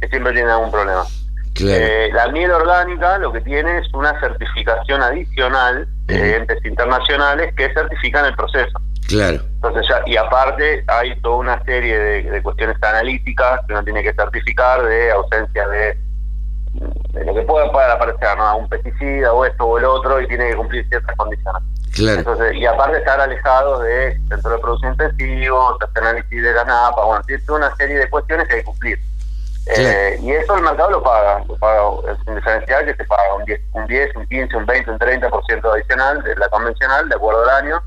[0.00, 1.04] que siempre tienen algún problema.
[1.60, 7.72] Eh, la miel orgánica lo que tiene es una certificación adicional de entes internacionales que
[7.72, 8.76] certifican el proceso.
[9.06, 9.40] Claro.
[9.54, 14.12] Entonces ya, y aparte hay toda una serie de, cuestiones analíticas que uno tiene que
[14.14, 15.96] certificar de ausencia de,
[17.24, 18.58] lo que puede, aparecer, ¿no?
[18.58, 21.62] Un pesticida o esto o el otro y tiene que cumplir ciertas condiciones.
[21.94, 22.18] Claro.
[22.18, 27.04] Entonces, y aparte estar alejado de centro de producción intensivo, hacer análisis de la NAPA,
[27.04, 28.98] bueno, tiene toda una serie de cuestiones que hay que cumplir.
[29.66, 33.34] Eh, y eso el mercado lo paga, lo paga, es un diferencial que te paga
[33.34, 37.14] un 10, un 10, un 15, un 20, un 30% adicional de la convencional, de
[37.14, 37.82] acuerdo al año,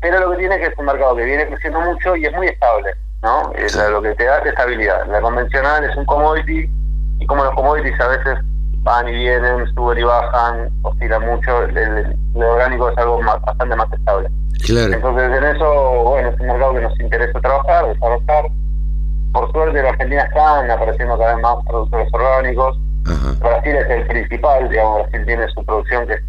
[0.00, 2.32] pero lo que tiene es que es un mercado que viene creciendo mucho y es
[2.34, 3.52] muy estable, ¿no?
[3.54, 5.06] Es lo que te da es estabilidad.
[5.06, 6.70] La convencional es un commodity
[7.18, 8.38] y como los commodities a veces
[8.82, 14.28] van y vienen, suben y bajan, oscilan mucho, el, orgánico es algo bastante más estable.
[14.68, 18.44] Entonces en eso, bueno, es un mercado que nos interesa trabajar, desarrollar.
[19.32, 22.78] Por suerte en Argentina están apareciendo cada vez más productores orgánicos.
[23.40, 26.20] Brasil es el principal, digamos, Brasil tiene su producción que es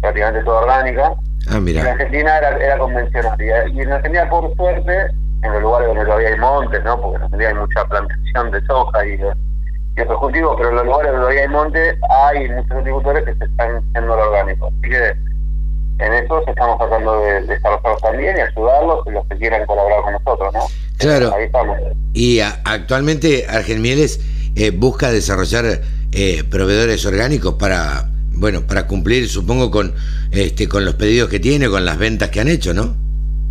[0.00, 1.12] prácticamente toda orgánica.
[1.50, 1.80] Ah, mira.
[1.80, 3.36] En Argentina era, era convencional.
[3.40, 5.06] Y, en Argentina, por suerte,
[5.42, 7.00] en los lugares donde todavía hay montes, ¿no?
[7.00, 9.49] Porque en Argentina hay mucha plantación de soja y, y
[10.06, 13.76] cultivos, pero en los lugares donde todavía hay montes hay muchos agricultores que se están
[13.76, 14.66] haciendo lo orgánico.
[14.66, 15.30] Así que
[16.04, 20.54] en eso estamos tratando de, desarrollarlos también y ayudarlos los que quieran colaborar con nosotros,
[20.54, 20.60] ¿no?
[20.98, 21.34] Claro.
[21.34, 21.78] Ahí estamos.
[22.12, 24.20] Y actualmente Argenmieles
[24.56, 25.64] eh, busca desarrollar
[26.12, 29.94] eh, proveedores orgánicos para, bueno, para cumplir, supongo, con,
[30.32, 32.96] este, con los pedidos que tiene, con las ventas que han hecho, ¿no?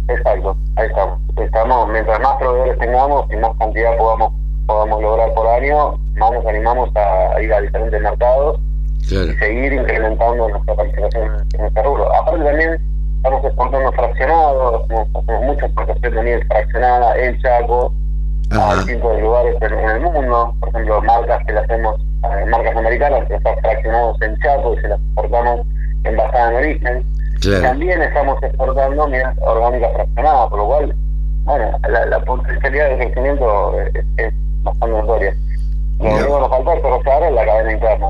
[0.10, 1.20] Exacto, ahí estamos.
[1.38, 4.34] Estamos, mientras más proveedores tengamos y más cantidad podamos,
[4.70, 8.60] podamos lograr por año, más nos animamos a ir a diferentes mercados
[9.02, 12.08] y seguir incrementando nuestra participación en este rubro.
[12.14, 12.80] Aparte también
[13.18, 17.92] estamos exportando fraccionados, hacemos mucha exportación de miel fraccionada en Chaco,
[18.52, 23.28] a distintos lugares en, el mundo, por ejemplo, marcas que le hacemos, eh, marcas americanas
[23.28, 25.62] que están fraccionados en Chaco y se las exportamos
[26.04, 27.06] envasadas en origen.
[27.64, 30.96] También estamos exportando miel orgánica fraccionada, por lo cual,
[31.46, 33.74] bueno, la, la potencialidad de crecimiento
[34.18, 34.34] es,
[34.64, 35.36] bastante notoria.
[36.00, 38.10] Lo único que nos falta es desarrollar la cadena interna.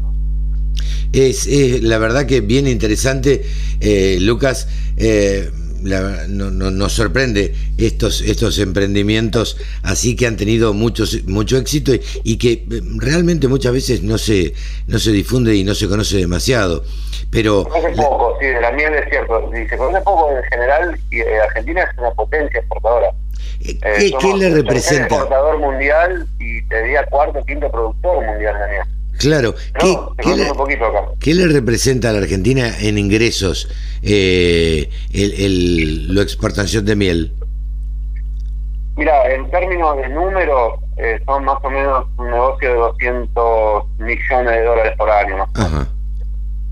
[1.12, 3.44] Es, la verdad que bien interesante,
[3.80, 4.68] eh, Lucas.
[4.98, 5.50] Eh,
[5.82, 11.94] no, nos sorprende estos, estos emprendimientos así que han tenido muchos, mucho éxito
[12.24, 14.54] y, que eh, realmente muchas veces no se,
[14.88, 16.84] no se difunde y no se conoce demasiado.
[17.32, 19.50] Pero, se conoce poco, sí, de la miel es cierto.
[19.52, 23.14] se conoce poco en general y Argentina es una potencia exportadora.
[23.60, 25.04] ¿Qué, ¿qué le representa?
[25.04, 29.00] Es exportador mundial y te diría cuarto quinto productor mundial de miel.
[29.20, 29.54] Claro.
[31.20, 33.68] ¿Qué, le, representa a la Argentina en ingresos
[34.02, 37.34] eh, el, la exportación de miel?
[38.96, 44.52] Mira, en términos de números, eh, son más o menos un negocio de 200 millones
[44.54, 45.46] de dólares por año.
[45.54, 45.88] Ajá.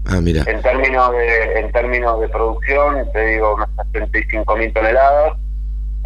[0.05, 0.43] Ah, mira.
[0.47, 5.37] En términos de, en términos de producción, te digo, unas 35 mil toneladas.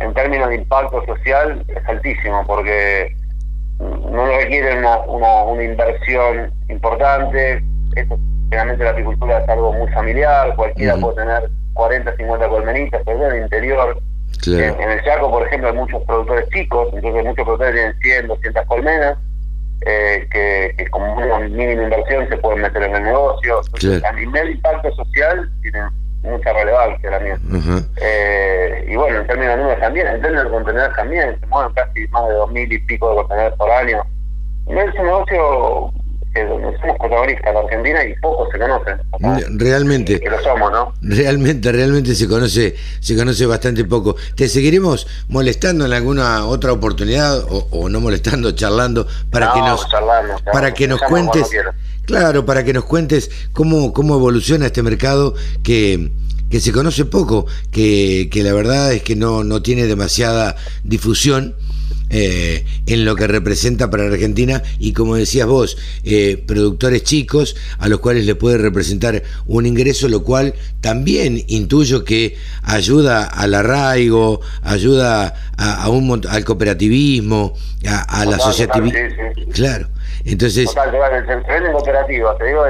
[0.02, 3.16] En términos de impacto social, es altísimo, porque
[3.80, 7.64] no requiere una, una, una inversión importante.
[7.96, 8.18] Eso,
[8.50, 13.36] generalmente la apicultura es algo muy familiar, cualquiera puede tener 40, 50 colmenitas, pero en
[13.36, 14.02] el interior.
[14.46, 18.66] En, el Chaco, por ejemplo, hay muchos productores chicos, entonces muchos productores tienen 100, 200
[18.66, 19.18] colmenas,
[19.86, 23.62] eh, que, que, con una mínima inversión se pueden meter en el negocio.
[24.04, 25.84] a nivel impacto social tienen
[26.24, 27.40] mucha relevancia también.
[28.02, 31.74] eh, y bueno, en términos de números también, en términos de contenedores también, se mueven
[31.74, 34.04] casi más de dos mil y pico de contenedores por año.
[34.68, 35.94] Y es un negocio
[36.34, 38.92] que somos protagonistas en Argentina y poco se conoce.
[39.58, 40.20] Realmente.
[40.20, 40.94] Que lo somos, ¿no?
[41.02, 44.16] Realmente, realmente se conoce, se conoce bastante poco.
[44.36, 49.86] Te seguiremos molestando en alguna otra oportunidad o, o no molestando, charlando para que nos
[50.54, 51.50] para que nos cuentes
[52.12, 55.34] Claro, para que nos cuentes cómo, cómo evoluciona este mercado
[55.64, 56.12] que,
[56.50, 61.56] que se conoce poco, que, que, la verdad es que no, no tiene demasiada difusión.
[62.14, 67.56] Eh, en lo que representa para la Argentina y como decías vos, eh, productores chicos
[67.80, 73.54] a los cuales le puede representar un ingreso, lo cual también intuyo que ayuda al
[73.54, 77.54] arraigo, ayuda a, un al cooperativismo,
[77.88, 79.00] a, la asociatividad.
[79.54, 79.88] Claro.
[80.26, 80.66] Entonces.
[80.66, 82.66] Total, se, venden cooperativas, te digo,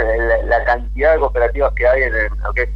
[0.48, 2.14] la, cantidad de cooperativas que hay en
[2.44, 2.70] lo que es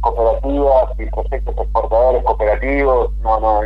[0.00, 3.62] cooperativas y proyectos exportadores cooperativos, no, no,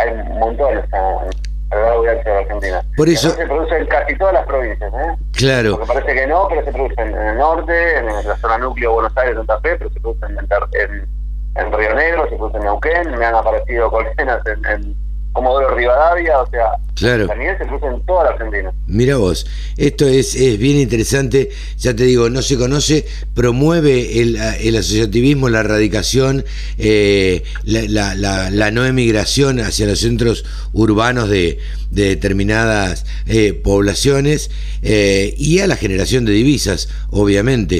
[0.00, 2.82] hay montones a lo largo de la Argentina.
[2.96, 3.30] Por eso.
[3.30, 5.16] se produce en casi todas las provincias, ¿eh?
[5.32, 5.76] Claro.
[5.76, 9.16] Porque parece que no, pero se produce en el norte, en la zona núcleo Buenos
[9.16, 11.08] Aires, Santa Fe, pero se produce en, en,
[11.56, 15.05] en Río Negro, se produce en Neuquén, me han aparecido colmenas en, en
[15.36, 17.26] Comodoro Rivadavia, o sea, claro.
[17.26, 18.72] también se cruza en toda la Argentina.
[18.86, 19.46] Mira vos,
[19.76, 23.04] esto es, es bien interesante, ya te digo, no se conoce,
[23.34, 26.42] promueve el, el asociativismo, la erradicación,
[26.78, 31.58] eh, la, la, la, no emigración hacia los centros urbanos de,
[31.90, 34.50] de determinadas eh, poblaciones
[34.80, 37.78] eh, y a la generación de divisas, obviamente,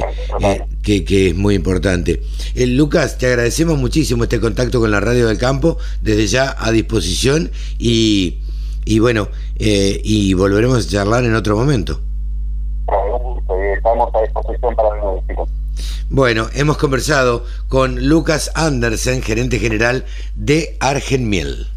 [0.87, 2.21] que, que, es muy importante.
[2.55, 7.51] Lucas, te agradecemos muchísimo este contacto con la Radio del Campo, desde ya a disposición
[7.77, 8.37] y,
[8.85, 9.27] y bueno,
[9.57, 11.99] eh, y volveremos a charlar en otro momento.
[13.75, 14.89] Estamos a disposición para
[16.09, 20.05] Bueno, hemos conversado con Lucas Andersen, gerente general
[20.35, 21.67] de Argenmiel.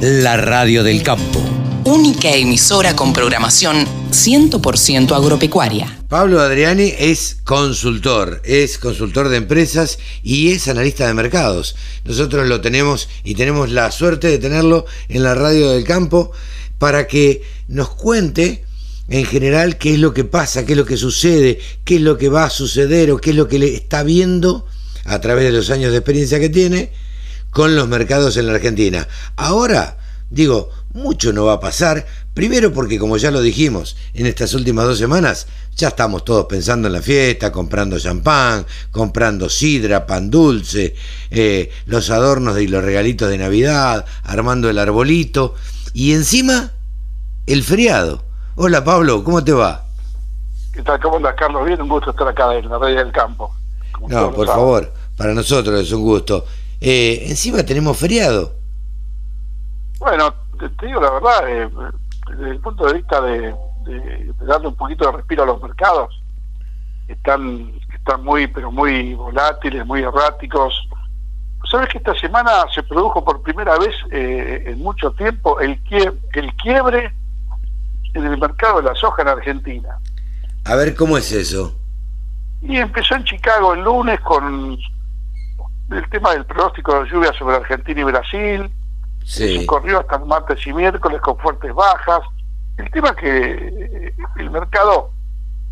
[0.00, 1.40] La radio del campo.
[1.86, 6.00] Única emisora con programación 100% agropecuaria.
[6.08, 11.76] Pablo Adriani es consultor, es consultor de empresas y es analista de mercados.
[12.04, 16.32] Nosotros lo tenemos y tenemos la suerte de tenerlo en la radio del campo
[16.78, 18.64] para que nos cuente
[19.06, 22.18] en general qué es lo que pasa, qué es lo que sucede, qué es lo
[22.18, 24.66] que va a suceder o qué es lo que le está viendo
[25.04, 26.90] a través de los años de experiencia que tiene
[27.50, 29.06] con los mercados en la Argentina.
[29.36, 29.98] Ahora,
[30.30, 34.86] digo, mucho no va a pasar, primero porque como ya lo dijimos en estas últimas
[34.86, 40.94] dos semanas, ya estamos todos pensando en la fiesta, comprando champán, comprando sidra, pan dulce,
[41.30, 45.54] eh, los adornos y los regalitos de Navidad, armando el arbolito
[45.92, 46.72] y encima
[47.46, 48.22] el feriado.
[48.56, 49.84] Hola Pablo, ¿cómo te va?
[50.72, 51.00] ¿Qué tal?
[51.00, 51.64] ¿Cómo andas, Carlos?
[51.64, 53.54] Bien, un gusto estar acá en la red del campo.
[54.08, 56.44] No, por favor, para nosotros es un gusto.
[56.80, 58.65] Eh, encima tenemos feriado.
[59.98, 61.70] Bueno, te, digo la verdad, eh,
[62.28, 63.54] desde el punto de vista de,
[64.40, 66.22] darle un poquito de respiro a los mercados,
[67.08, 70.88] están, están muy, pero muy volátiles, muy erráticos.
[71.70, 75.80] ¿Sabes que esta semana se produjo por primera vez eh, en mucho tiempo el,
[76.32, 77.12] el quiebre
[78.16, 79.98] en el mercado de la soja en Argentina.
[80.64, 81.78] A ver, ¿cómo es eso?
[82.62, 84.76] Y empezó en Chicago el lunes con
[85.90, 88.70] el tema del pronóstico de lluvia sobre Argentina y Brasil.
[89.26, 89.58] Sí.
[89.58, 92.20] Se corrió hasta el martes y miércoles con fuertes bajas.
[92.78, 95.10] El tema es que eh, el mercado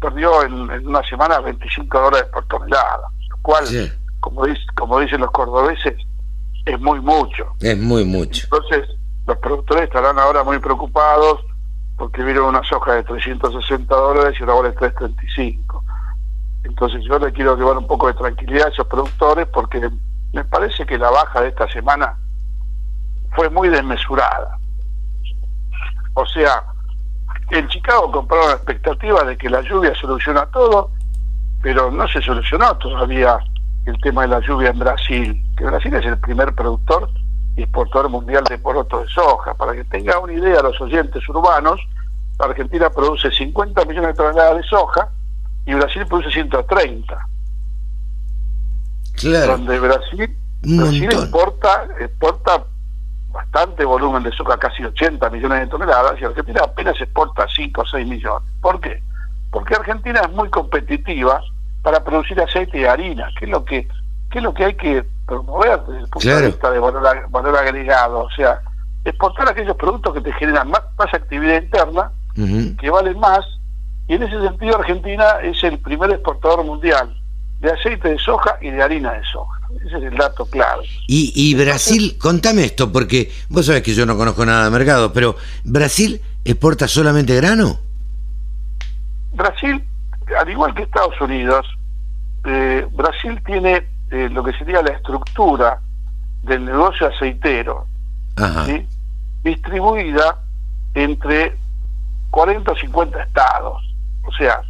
[0.00, 3.64] perdió en, una semana 25 dólares por tonelada, lo cual,
[4.18, 5.94] como, dice, como dicen los cordobeses,
[6.66, 7.54] es muy mucho.
[7.60, 8.48] Es muy mucho.
[8.50, 8.88] Entonces,
[9.24, 11.40] los productores estarán ahora muy preocupados
[11.96, 15.84] porque vieron una soja de 360 dólares y una vale 335.
[16.64, 19.88] Entonces yo le quiero llevar un poco de tranquilidad a esos productores porque
[20.32, 22.18] me parece que la baja de esta semana
[23.34, 24.58] fue muy desmesurada.
[26.14, 26.64] O sea,
[27.50, 30.90] en Chicago compraron la expectativa de que la lluvia soluciona todo,
[31.62, 33.38] pero no se solucionó todavía
[33.86, 37.10] el tema de la lluvia en Brasil, que Brasil es el primer productor
[37.56, 39.54] y exportador mundial de poroto de soja.
[39.54, 41.80] Para que tenga una idea los oyentes urbanos,
[42.38, 45.08] la Argentina produce 50 millones de toneladas de soja
[45.66, 47.28] y Brasil produce 130.
[49.14, 49.52] Claro.
[49.52, 52.64] Donde Brasil, Brasil exporta, exporta
[53.34, 57.86] bastante volumen de soja, casi 80 millones de toneladas, y Argentina apenas exporta 5 o
[57.86, 58.48] 6 millones.
[58.62, 59.02] ¿Por qué?
[59.50, 61.42] Porque Argentina es muy competitiva
[61.82, 63.88] para producir aceite y harina, que es lo que,
[64.30, 67.56] que es lo que hay que promover desde el punto de vista de valor, valor
[67.56, 68.60] agregado, o sea,
[69.04, 73.44] exportar aquellos productos que te generan más, más actividad interna, que valen más,
[74.06, 77.14] y en ese sentido Argentina es el primer exportador mundial
[77.60, 79.60] de aceite de soja y de harina de soja.
[79.84, 80.84] Ese es el dato clave.
[81.06, 85.12] Y, y Brasil, contame esto, porque vos sabés que yo no conozco nada de mercado,
[85.12, 87.78] pero ¿Brasil exporta solamente grano?
[89.32, 89.82] Brasil,
[90.38, 91.66] al igual que Estados Unidos,
[92.44, 95.80] eh, Brasil tiene eh, lo que sería la estructura
[96.42, 97.86] del negocio aceitero
[99.42, 100.38] distribuida
[100.94, 101.56] entre
[102.30, 103.94] 40 o 50 estados.
[104.26, 104.62] O sea,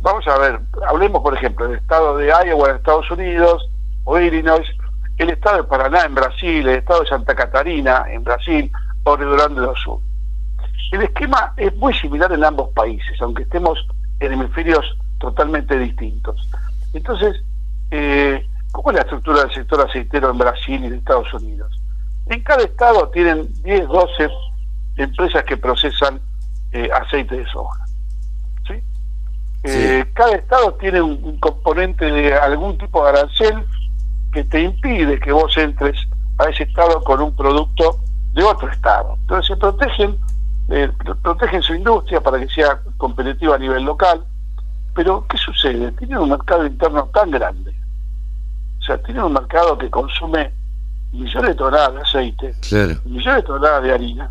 [0.00, 3.68] vamos a ver, hablemos por ejemplo del estado de Iowa en Estados Unidos
[4.06, 4.66] o Illinois,
[5.18, 8.72] el estado de Paraná en Brasil, el estado de Santa Catarina en Brasil
[9.04, 10.00] o Rio Grande do Sul.
[10.92, 13.78] El esquema es muy similar en ambos países, aunque estemos
[14.20, 16.48] en hemisferios totalmente distintos.
[16.94, 17.36] Entonces,
[17.90, 18.42] eh,
[18.76, 21.80] ¿Cómo es la estructura del sector aceitero en Brasil y en Estados Unidos?
[22.26, 24.28] En cada estado tienen 10, 12
[24.98, 26.20] empresas que procesan
[26.72, 27.82] eh, aceite de soja.
[29.62, 33.64] Eh, cada estado tiene un, componente de algún tipo de arancel
[34.36, 35.96] que te impide que vos entres
[36.36, 38.00] a ese estado con un producto
[38.34, 39.16] de otro estado.
[39.22, 40.18] Entonces se protegen,
[40.68, 40.92] eh,
[41.22, 44.22] protegen su industria para que sea competitiva a nivel local.
[44.94, 45.90] Pero, ¿qué sucede?
[45.92, 47.74] Tienen un mercado interno tan grande
[48.78, 50.52] o sea, tienen un mercado que consume
[51.12, 52.54] millones de toneladas de aceite,
[53.06, 54.30] millones de toneladas de harina,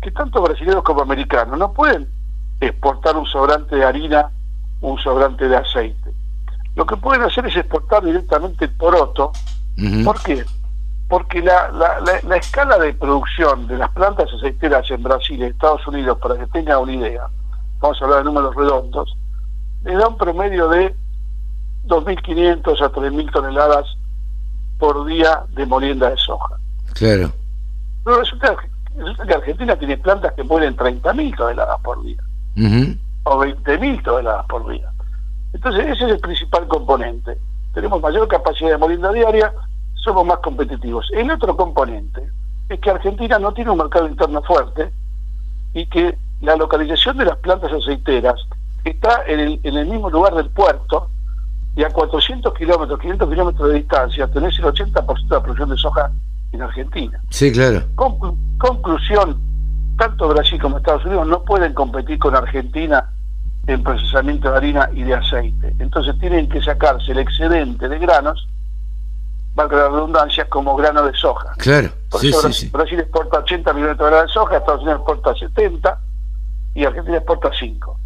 [0.00, 2.08] que tanto brasileños como americanos no pueden
[2.60, 4.30] exportar un sobrante de harina
[4.80, 6.13] un sobrante de aceite.
[6.74, 9.32] Lo que pueden hacer es exportar directamente el poroto.
[10.04, 10.44] ¿Por qué?
[11.08, 15.86] Porque la, la, la, escala de producción de las plantas aceiteras en Brasil y Estados
[15.86, 17.28] Unidos, para que tengan una idea,
[17.78, 19.16] vamos a hablar de números redondos,
[19.84, 20.94] le da un promedio de
[21.86, 23.86] 2.500 a 3.000 toneladas
[24.78, 26.56] por día de molienda de soja.
[26.94, 27.32] Claro.
[28.04, 28.56] Pero resulta,
[29.26, 32.22] que Argentina tiene plantas que mueren 30.000 toneladas por día.
[33.24, 34.88] O 20.000 toneladas por día.
[35.54, 37.38] Entonces ese es el principal componente.
[37.72, 39.52] Tenemos mayor capacidad de molienda diaria,
[39.94, 41.08] somos más competitivos.
[41.12, 42.28] El otro componente
[42.68, 44.90] es que Argentina no tiene un mercado interno fuerte
[45.72, 48.40] y que la localización de las plantas aceiteras
[48.84, 51.08] está en el, en el mismo lugar del puerto
[51.76, 55.76] y a 400 kilómetros, 500 kilómetros de distancia tenés el 80% de la producción de
[55.76, 56.10] soja
[56.52, 57.20] en Argentina.
[57.30, 57.82] Sí, claro.
[58.58, 59.40] conclusión,
[59.96, 63.13] tanto Brasil como Estados Unidos no pueden competir con Argentina
[63.66, 65.74] en procesamiento de harina y de aceite.
[65.78, 68.46] Entonces tienen que sacarse el excedente de granos,
[69.54, 71.52] valga la redundancia, como grano de soja.
[71.58, 71.90] Claro.
[72.10, 76.00] Por eso Brasil, exporta 80 millones de toneladas de soja, Estados Unidos exporta 70
[76.74, 78.00] y Argentina exporta 5.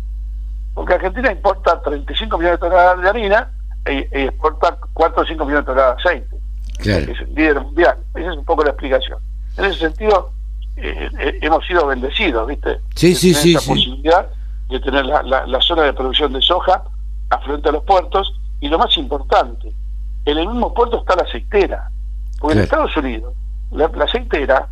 [0.75, 3.51] Porque Argentina importa 35 millones de toneladas de harina
[3.85, 6.37] e, e exporta 4 o 5 millones de toneladas de aceite.
[6.79, 7.13] Claro.
[7.13, 7.99] Es el líder mundial.
[8.15, 9.19] Esa es un poco la explicación.
[9.57, 10.31] En ese sentido,
[10.77, 12.79] eh, eh, hemos sido bendecidos, ¿viste?
[12.95, 13.57] Sí, sí, sí.
[13.57, 14.31] Esa posibilidad
[14.69, 16.82] de tener la, la, zona de producción de soja
[17.45, 19.73] frente a los puertos y lo más importante,
[20.24, 21.90] en el mismo puerto está la aceitera.
[22.39, 23.35] Porque en Estados Unidos,
[23.70, 24.69] la, aceitera,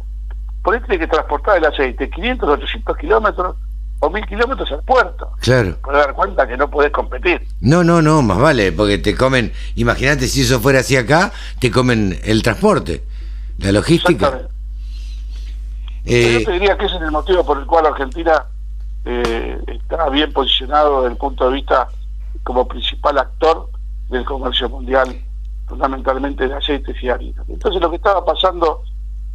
[0.62, 3.56] por ahí tiene que transportar el aceite 500, 800 kilómetros
[4.00, 5.32] o 1000 kilómetros al puerto.
[5.40, 5.76] Claro.
[5.82, 7.46] Para dar cuenta que no podés competir.
[7.60, 11.70] No, no, no, más vale, porque te comen, imagínate si eso fuera así acá, te
[11.70, 13.04] comen el transporte,
[13.58, 14.48] la logística.
[16.04, 18.44] Eh, yo te diría que ese es el motivo por el cual Argentina
[19.06, 21.88] eh, está bien posicionado desde el punto de vista
[22.42, 23.70] como principal actor
[24.08, 25.20] del comercio mundial,
[25.68, 27.48] fundamentalmente de aceites y harinas.
[27.48, 28.82] Entonces lo que estaba pasando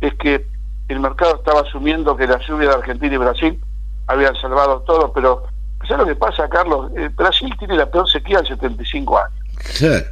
[0.01, 0.45] es que
[0.89, 3.63] el mercado estaba asumiendo que la lluvia de Argentina y Brasil
[4.07, 5.43] habían salvado todo, pero
[5.87, 6.91] ¿sabes lo que pasa, Carlos?
[6.97, 9.39] Eh, Brasil tiene la peor sequía en 75 años.
[9.77, 10.05] Claro.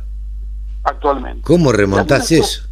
[0.83, 1.41] Actualmente.
[1.41, 2.63] ¿Cómo remontás eso?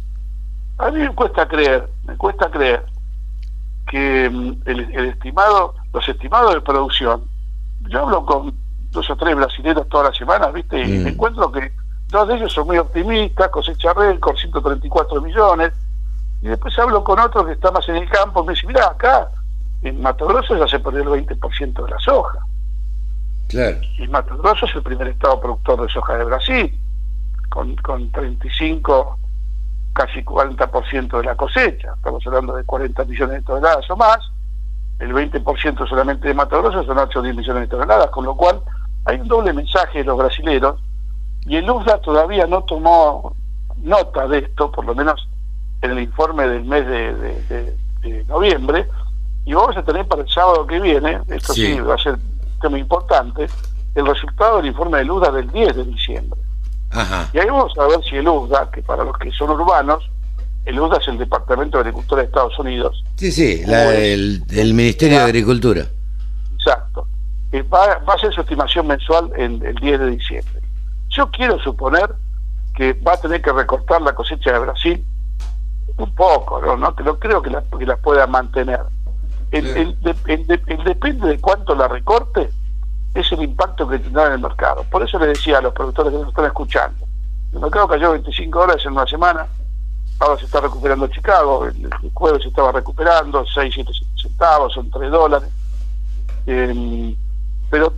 [0.78, 2.84] A mí me cuesta creer, me cuesta creer
[3.88, 7.24] que mm, el, estimado, los estimados de producción,
[7.88, 8.54] yo hablo con
[8.90, 10.80] dos o tres brasileños todas las semanas, ¿viste?
[10.80, 11.06] Y me mm.
[11.08, 11.72] encuentro que
[12.08, 15.72] dos de ellos son muy optimistas, cosecha récord, 134 millones,
[16.40, 18.86] y después hablo con otro que está más en el campo, y me dice, mira,
[18.86, 19.28] acá
[19.82, 22.38] en Mato Grosso ya se perdió el 20% de la soja.
[23.48, 23.78] Claro.
[23.98, 26.80] Y Mato Grosso es el primer estado productor de soja de Brasil,
[27.48, 29.18] con, con 35
[29.94, 34.18] casi 40% de la cosecha, estamos hablando de 40 millones de toneladas o más,
[34.98, 38.34] el 20% solamente de Mato Grosso son 8 o 10 millones de toneladas, con lo
[38.34, 38.60] cual
[39.04, 40.80] hay un doble mensaje de los brasileros
[41.46, 43.34] y el USDA todavía no tomó
[43.82, 45.28] nota de esto, por lo menos
[45.82, 47.76] en el informe del mes de,
[48.26, 48.88] noviembre,
[49.44, 52.60] y vamos a tener para el sábado que viene, esto sí, va a ser un
[52.60, 53.46] tema importante,
[53.94, 56.40] el resultado del informe del USDA del 10 de diciembre.
[57.32, 60.08] Y ahí vamos a ver si el USDA, que para los que son urbanos,
[60.68, 63.02] el USDA es el Departamento de Agricultura de Estados Unidos.
[63.16, 65.86] Sí, sí, el, Ministerio de Agricultura.
[66.52, 67.06] Exacto.
[67.72, 70.60] va, va, a ser su estimación mensual en el 10 de diciembre.
[71.08, 72.14] Yo quiero suponer
[72.76, 75.04] que va a tener que recortar la cosecha de Brasil
[75.96, 76.76] un poco, ¿no?
[76.76, 78.82] no lo creo que la, que la pueda mantener.
[79.50, 80.46] El, el,
[80.84, 82.50] depende de cuánto la recorte,
[83.14, 84.84] es el impacto que tendrá en el mercado.
[84.90, 87.06] Por eso le decía a los productores que nos están escuchando,
[87.54, 89.46] el mercado cayó 25 dólares en una semana,
[90.18, 95.10] ahora se está recuperando Chicago, el, jueves se estaba recuperando, 6, 7 centavos, son 3
[95.10, 95.48] dólares.
[96.46, 97.14] Em,
[97.70, 97.92] pero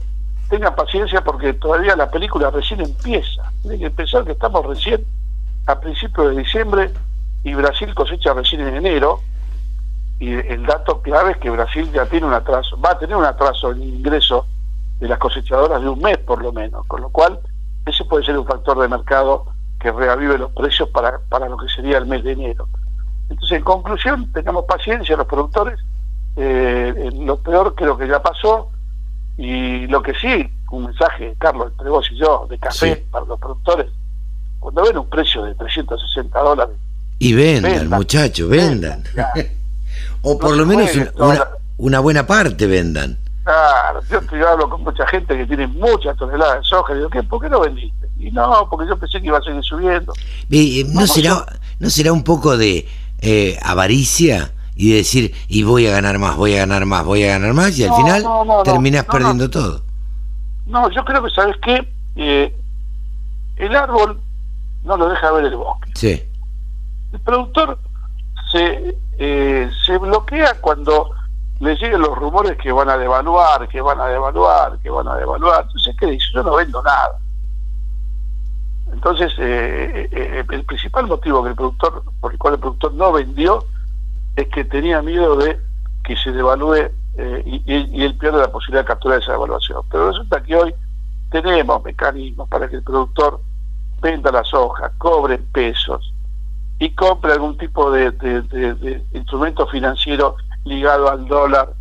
[0.49, 3.51] tengan paciencia porque todavía la película recién empieza.
[3.63, 5.05] Tienen que pensar que estamos recién
[5.67, 6.93] a principios de diciembre
[7.45, 9.21] y Brasil cosecha recién en enero.
[10.19, 13.25] Y el dato clave es que Brasil ya tiene un atraso, va a tener un
[13.25, 14.47] atraso en ingreso
[14.99, 17.41] de las cosechadoras de un mes por lo menos, con lo cual
[17.87, 19.47] ese puede ser un factor de mercado
[19.81, 22.69] que reavive los precios para, para lo que sería el mes de enero.
[23.29, 25.79] Entonces, en conclusión, tengamos paciencia los productores,
[26.37, 28.71] eh, lo peor que lo que ya pasó,
[29.37, 33.41] y lo que sí, un mensaje, Carlos, entre vos y yo, de café para los
[33.41, 33.91] productores,
[34.59, 36.77] cuando ven un precio de 360 dólares.
[37.19, 39.03] Y vendan, muchachos, vendan.
[40.23, 41.49] o por lo menos una,
[41.79, 43.19] una buena parte vendan.
[43.43, 47.23] Claro, yo hablo con mucha gente que tiene muchas toneladas de soja y digo, ¿qué,
[47.23, 48.09] ¿por qué no vendiste?
[48.19, 50.13] Y no, porque yo pensé que iba a seguir subiendo.
[50.51, 51.47] Eh, ¿No, será,
[51.79, 52.87] ¿No será un poco de
[53.21, 57.29] eh, avaricia y decir, y voy a ganar más, voy a ganar más, voy a
[57.29, 58.25] ganar más, y al final
[58.63, 59.83] terminas perdiendo todo?
[60.67, 61.91] No, yo creo que, ¿sabes qué?
[62.17, 62.55] Eh,
[63.57, 64.21] el árbol
[64.85, 65.91] no lo deja ver el bosque.
[65.95, 66.23] Sí.
[67.13, 67.79] El productor
[68.53, 68.97] se,
[69.87, 71.11] se bloquea cuando
[71.61, 75.17] le siguen los rumores que van a devaluar, que van a devaluar, que van a
[75.17, 75.65] devaluar.
[75.67, 76.27] Entonces, ¿qué dice?
[76.35, 77.19] Yo no vendo nada.
[78.91, 82.95] Entonces, eh, eh, eh, el principal motivo que el productor, por el cual el productor
[82.95, 83.65] no vendió,
[84.37, 85.61] es que tenía miedo de
[86.03, 86.91] que se devalúe
[87.45, 89.83] y, y, él pierde la posibilidad de capturar esa devaluación.
[89.91, 90.75] Pero resulta que hoy
[91.31, 93.41] tenemos mecanismos para que el productor
[94.01, 96.15] venda las hojas, cobre pesos
[96.79, 101.73] y compre algún tipo de instrumento financiero ligado al dólar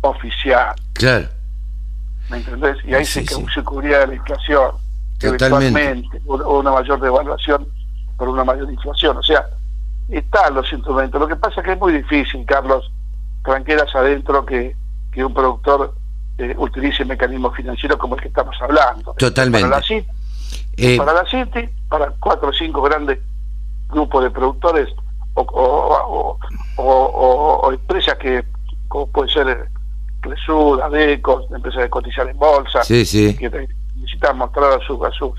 [0.00, 0.74] oficial.
[0.94, 1.28] Claro.
[2.30, 2.76] ¿Me entendés?
[2.84, 4.72] Y ahí se, se cubría la inflación.
[5.18, 6.20] Totalmente.
[6.26, 7.66] O una mayor devaluación
[8.16, 9.16] por una mayor inflación.
[9.16, 9.46] O sea,
[10.08, 11.20] están los instrumentos.
[11.20, 12.90] Lo que pasa es que es muy difícil, Carlos,
[13.44, 14.76] tranqueras adentro que,
[15.12, 15.94] que un productor
[16.38, 19.14] eh, utilice mecanismos financieros como el que estamos hablando.
[19.14, 19.68] Totalmente.
[19.68, 20.08] Para la City,
[20.76, 23.18] eh, para, la City, para cuatro o cinco grandes
[23.88, 24.88] grupos de productores
[25.46, 26.38] o,
[26.76, 28.44] o, empresas que,
[28.88, 29.68] como puede ser
[30.20, 35.32] Cresud, Adeco, empresas de cotizar en bolsa, que necesitan mostrar a, sus a sus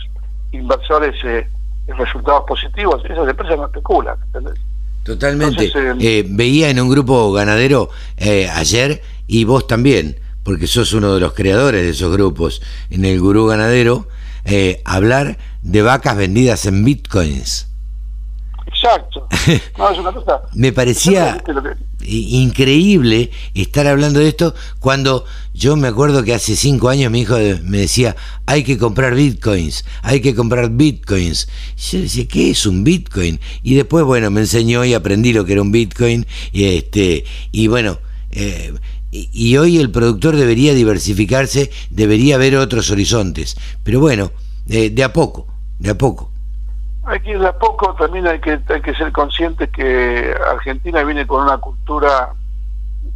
[0.52, 1.48] inversores eh,
[1.88, 4.18] resultados positivos, esas empresas no especulan,
[5.04, 5.66] Totalmente.
[5.66, 11.20] Eh, eh, veía en un grupo ganadero ayer, y vos también, porque sos uno de
[11.20, 14.08] los creadores de esos grupos, en el Gurú Ganadero,
[14.86, 17.69] hablar de vacas vendidas en bitcoins.
[18.82, 19.28] Exacto.
[20.54, 21.44] Me parecía
[22.02, 27.36] increíble estar hablando de esto cuando yo me acuerdo que hace cinco años mi hijo
[27.64, 28.16] me decía,
[28.46, 31.50] hay que comprar bitcoins, hay que comprar bitcoins.
[31.92, 33.40] yo decía, ¿qué es un bitcoin?
[33.64, 36.26] Y después, bueno, me enseñó y aprendí lo que era un bitcoin.
[36.54, 38.00] Y, este, y bueno,
[38.32, 38.74] eh,
[39.12, 43.58] y, hoy el productor debería diversificarse, debería ver otros horizontes.
[43.84, 44.32] Pero bueno,
[44.70, 45.48] eh, de a poco,
[45.80, 46.29] de a poco
[47.10, 51.26] hay que ir a poco, también hay que, hay que ser consciente que Argentina viene
[51.26, 52.34] con una cultura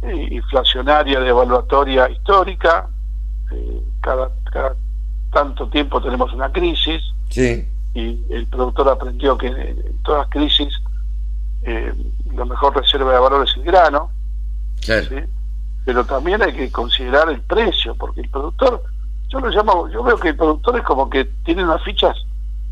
[0.02, 2.88] eh, inflacionaria, devaluatoria histórica,
[3.52, 4.76] eh, cada, cada
[5.32, 7.02] tanto tiempo tenemos una crisis.
[7.94, 10.68] Y el productor aprendió que en todas crisis
[11.62, 11.92] eh,
[12.34, 14.10] la mejor reserva de valor es el grano,
[15.84, 18.82] pero también hay que considerar el precio, porque el productor,
[19.28, 22.16] yo lo llamo, yo veo que el productor es como que tiene unas fichas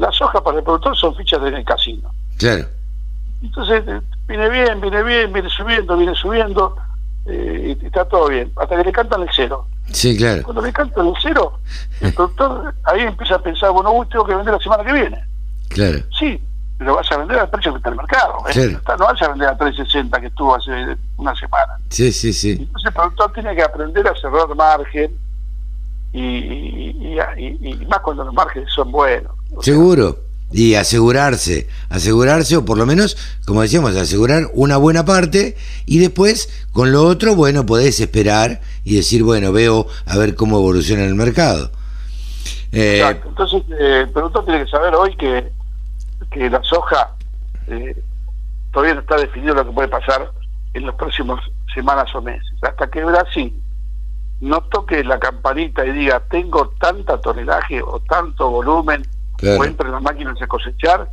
[0.03, 2.13] las hojas para el productor son fichas del casino.
[2.37, 2.67] Claro.
[3.41, 6.77] Entonces, eh, viene bien, viene bien, viene subiendo, viene subiendo,
[7.27, 9.67] eh, y está todo bien, hasta que le cantan el cero.
[9.93, 10.43] Sí, claro.
[10.43, 11.61] Cuando le cantan el cero,
[12.01, 15.25] el productor ahí empieza a pensar, bueno, uy, tengo que vender la semana que viene.
[15.69, 15.99] Claro.
[16.19, 16.41] Sí,
[16.79, 18.45] pero vas a vender al precio que está en el mercado.
[18.53, 18.79] ¿eh?
[18.99, 21.77] No vas a vender a 360 que estuvo hace una semana.
[21.91, 22.57] Sí, sí, sí.
[22.59, 25.17] Entonces el productor tiene que aprender a cerrar margen
[26.13, 29.33] y, y más cuando los márgenes son buenos.
[29.61, 30.19] Seguro.
[30.55, 33.17] Y asegurarse, asegurarse, o por lo menos,
[33.47, 35.57] como decíamos, asegurar una buena parte,
[35.87, 40.59] y después, con lo otro, bueno, podés esperar y decir, bueno, veo a ver cómo
[40.59, 41.71] evoluciona el mercado.
[42.71, 43.29] Eh, Exacto.
[43.31, 45.51] Entonces, eh, el productor tiene que saber hoy que,
[46.31, 47.15] que la soja
[47.69, 47.97] eh,
[48.73, 50.33] todavía no está definido lo que puede pasar
[50.75, 51.41] en las próximas
[51.75, 52.53] semanas o meses.
[52.63, 53.55] Hasta que Brasil
[54.41, 59.03] no toque la campanita y diga, tengo tanta tonelaje o tanto volumen
[59.43, 61.09] o entre las máquinas a cosechar,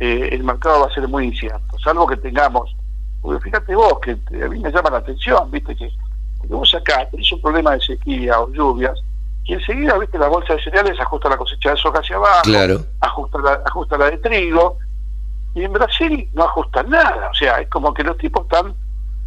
[0.00, 2.74] eh, el mercado va a ser muy incierto, salvo que tengamos,
[3.20, 5.90] porque fíjate vos, que a mí me llama la atención, viste, que,
[6.48, 8.98] vos acá tenés un problema de sequía o lluvias,
[9.44, 12.42] y enseguida, viste, la bolsa de cereales ajusta la cosecha de soja hacia abajo,
[13.00, 14.78] ajusta, la, ajusta la de trigo,
[15.54, 18.74] y en Brasil no ajustan nada, o sea, es como que los tipos están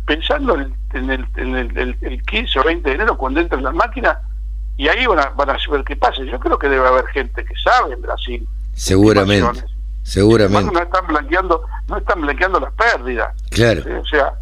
[0.05, 4.17] pensando en el, en el, el 15 o 20 de enero cuando entran las máquinas
[4.81, 6.23] y ahí van a, van a ver qué pasa.
[6.23, 8.47] Yo creo que debe haber gente que sabe en Brasil.
[8.73, 9.63] Seguramente.
[10.01, 10.73] Seguramente.
[10.73, 13.29] No están blanqueando, no están blanqueando las pérdidas.
[13.51, 13.83] Claro.
[14.01, 14.33] O sea,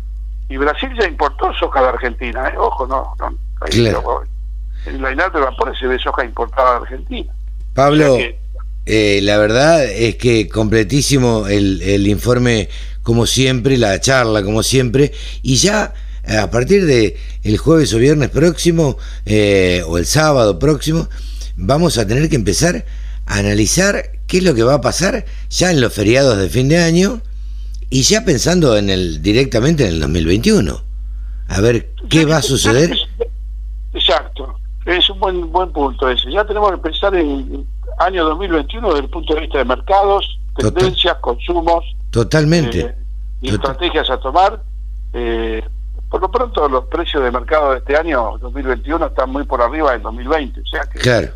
[0.48, 2.54] y Brasil ya importó soja de Argentina, ¿eh?
[2.58, 4.24] ojo, no, no claro.
[4.86, 7.34] en la vapores se ve soja importada de Argentina.
[7.74, 8.18] Pablo,
[8.86, 12.70] eh, la verdad es que completísimo el, el informe
[13.04, 15.12] como siempre, la charla como siempre,
[15.42, 15.94] y ya
[16.38, 21.08] a partir de el jueves o viernes próximo eh, o el sábado próximo
[21.56, 22.86] vamos a tener que empezar
[23.26, 26.70] a analizar qué es lo que va a pasar ya en los feriados de fin
[26.70, 27.22] de año
[27.90, 30.84] y ya pensando en el directamente en el 2021
[31.48, 32.96] a ver qué va a suceder.
[33.94, 36.32] exacto es un buen buen punto ese.
[36.32, 37.66] Ya tenemos que pensar en el
[38.00, 42.80] año 2021 desde el punto de vista de mercados tendencias consumos totalmente.
[42.80, 42.96] eh,
[43.42, 44.62] y estrategias a tomar
[45.14, 45.64] eh,
[46.10, 49.92] por lo pronto los precios de mercado de este año 2021 están muy por arriba
[49.92, 51.30] del 2020, o sea que claro.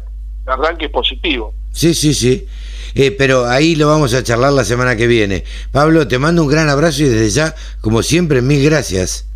[0.46, 1.54] el arranque es positivo.
[1.72, 2.48] Sí, sí, sí.
[2.96, 5.44] Eh, pero ahí lo vamos a charlar la semana que viene.
[5.72, 9.28] Pablo, te mando un gran abrazo y desde ya, como siempre, mil gracias.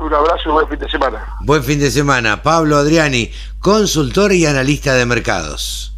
[0.00, 1.24] Un abrazo y buen fin de semana.
[1.40, 2.42] Buen fin de semana.
[2.42, 5.93] Pablo Adriani, consultor y analista de mercados.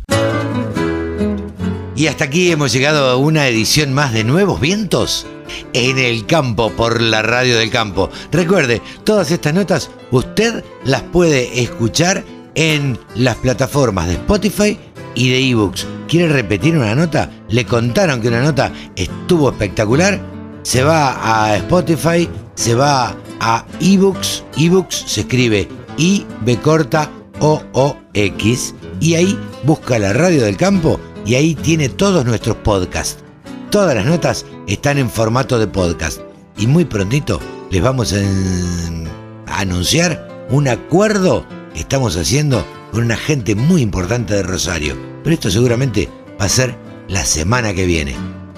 [1.96, 5.26] Y hasta aquí hemos llegado a una edición más de Nuevos Vientos
[5.72, 8.10] en el campo por la radio del campo.
[8.30, 12.22] Recuerde, todas estas notas usted las puede escuchar
[12.54, 14.78] en las plataformas de Spotify
[15.14, 15.86] y de ebooks.
[16.06, 17.30] ¿Quiere repetir una nota?
[17.48, 20.20] ¿Le contaron que una nota estuvo espectacular?
[20.64, 24.44] Se va a Spotify, se va a ebooks.
[24.58, 25.66] Ebooks se escribe
[25.96, 27.10] I B corta
[27.40, 32.56] O O X y ahí busca la radio del campo y ahí tiene todos nuestros
[32.56, 33.22] podcasts.
[33.70, 36.20] Todas las notas están en formato de podcast
[36.56, 37.40] y muy prontito
[37.70, 41.44] les vamos a anunciar un acuerdo
[41.74, 44.96] que estamos haciendo con una gente muy importante de Rosario.
[45.24, 46.08] Pero esto seguramente
[46.40, 46.76] va a ser
[47.08, 48.14] la semana que viene.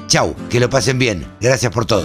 [0.06, 1.26] Chau, que lo pasen bien.
[1.40, 2.04] Gracias por todo.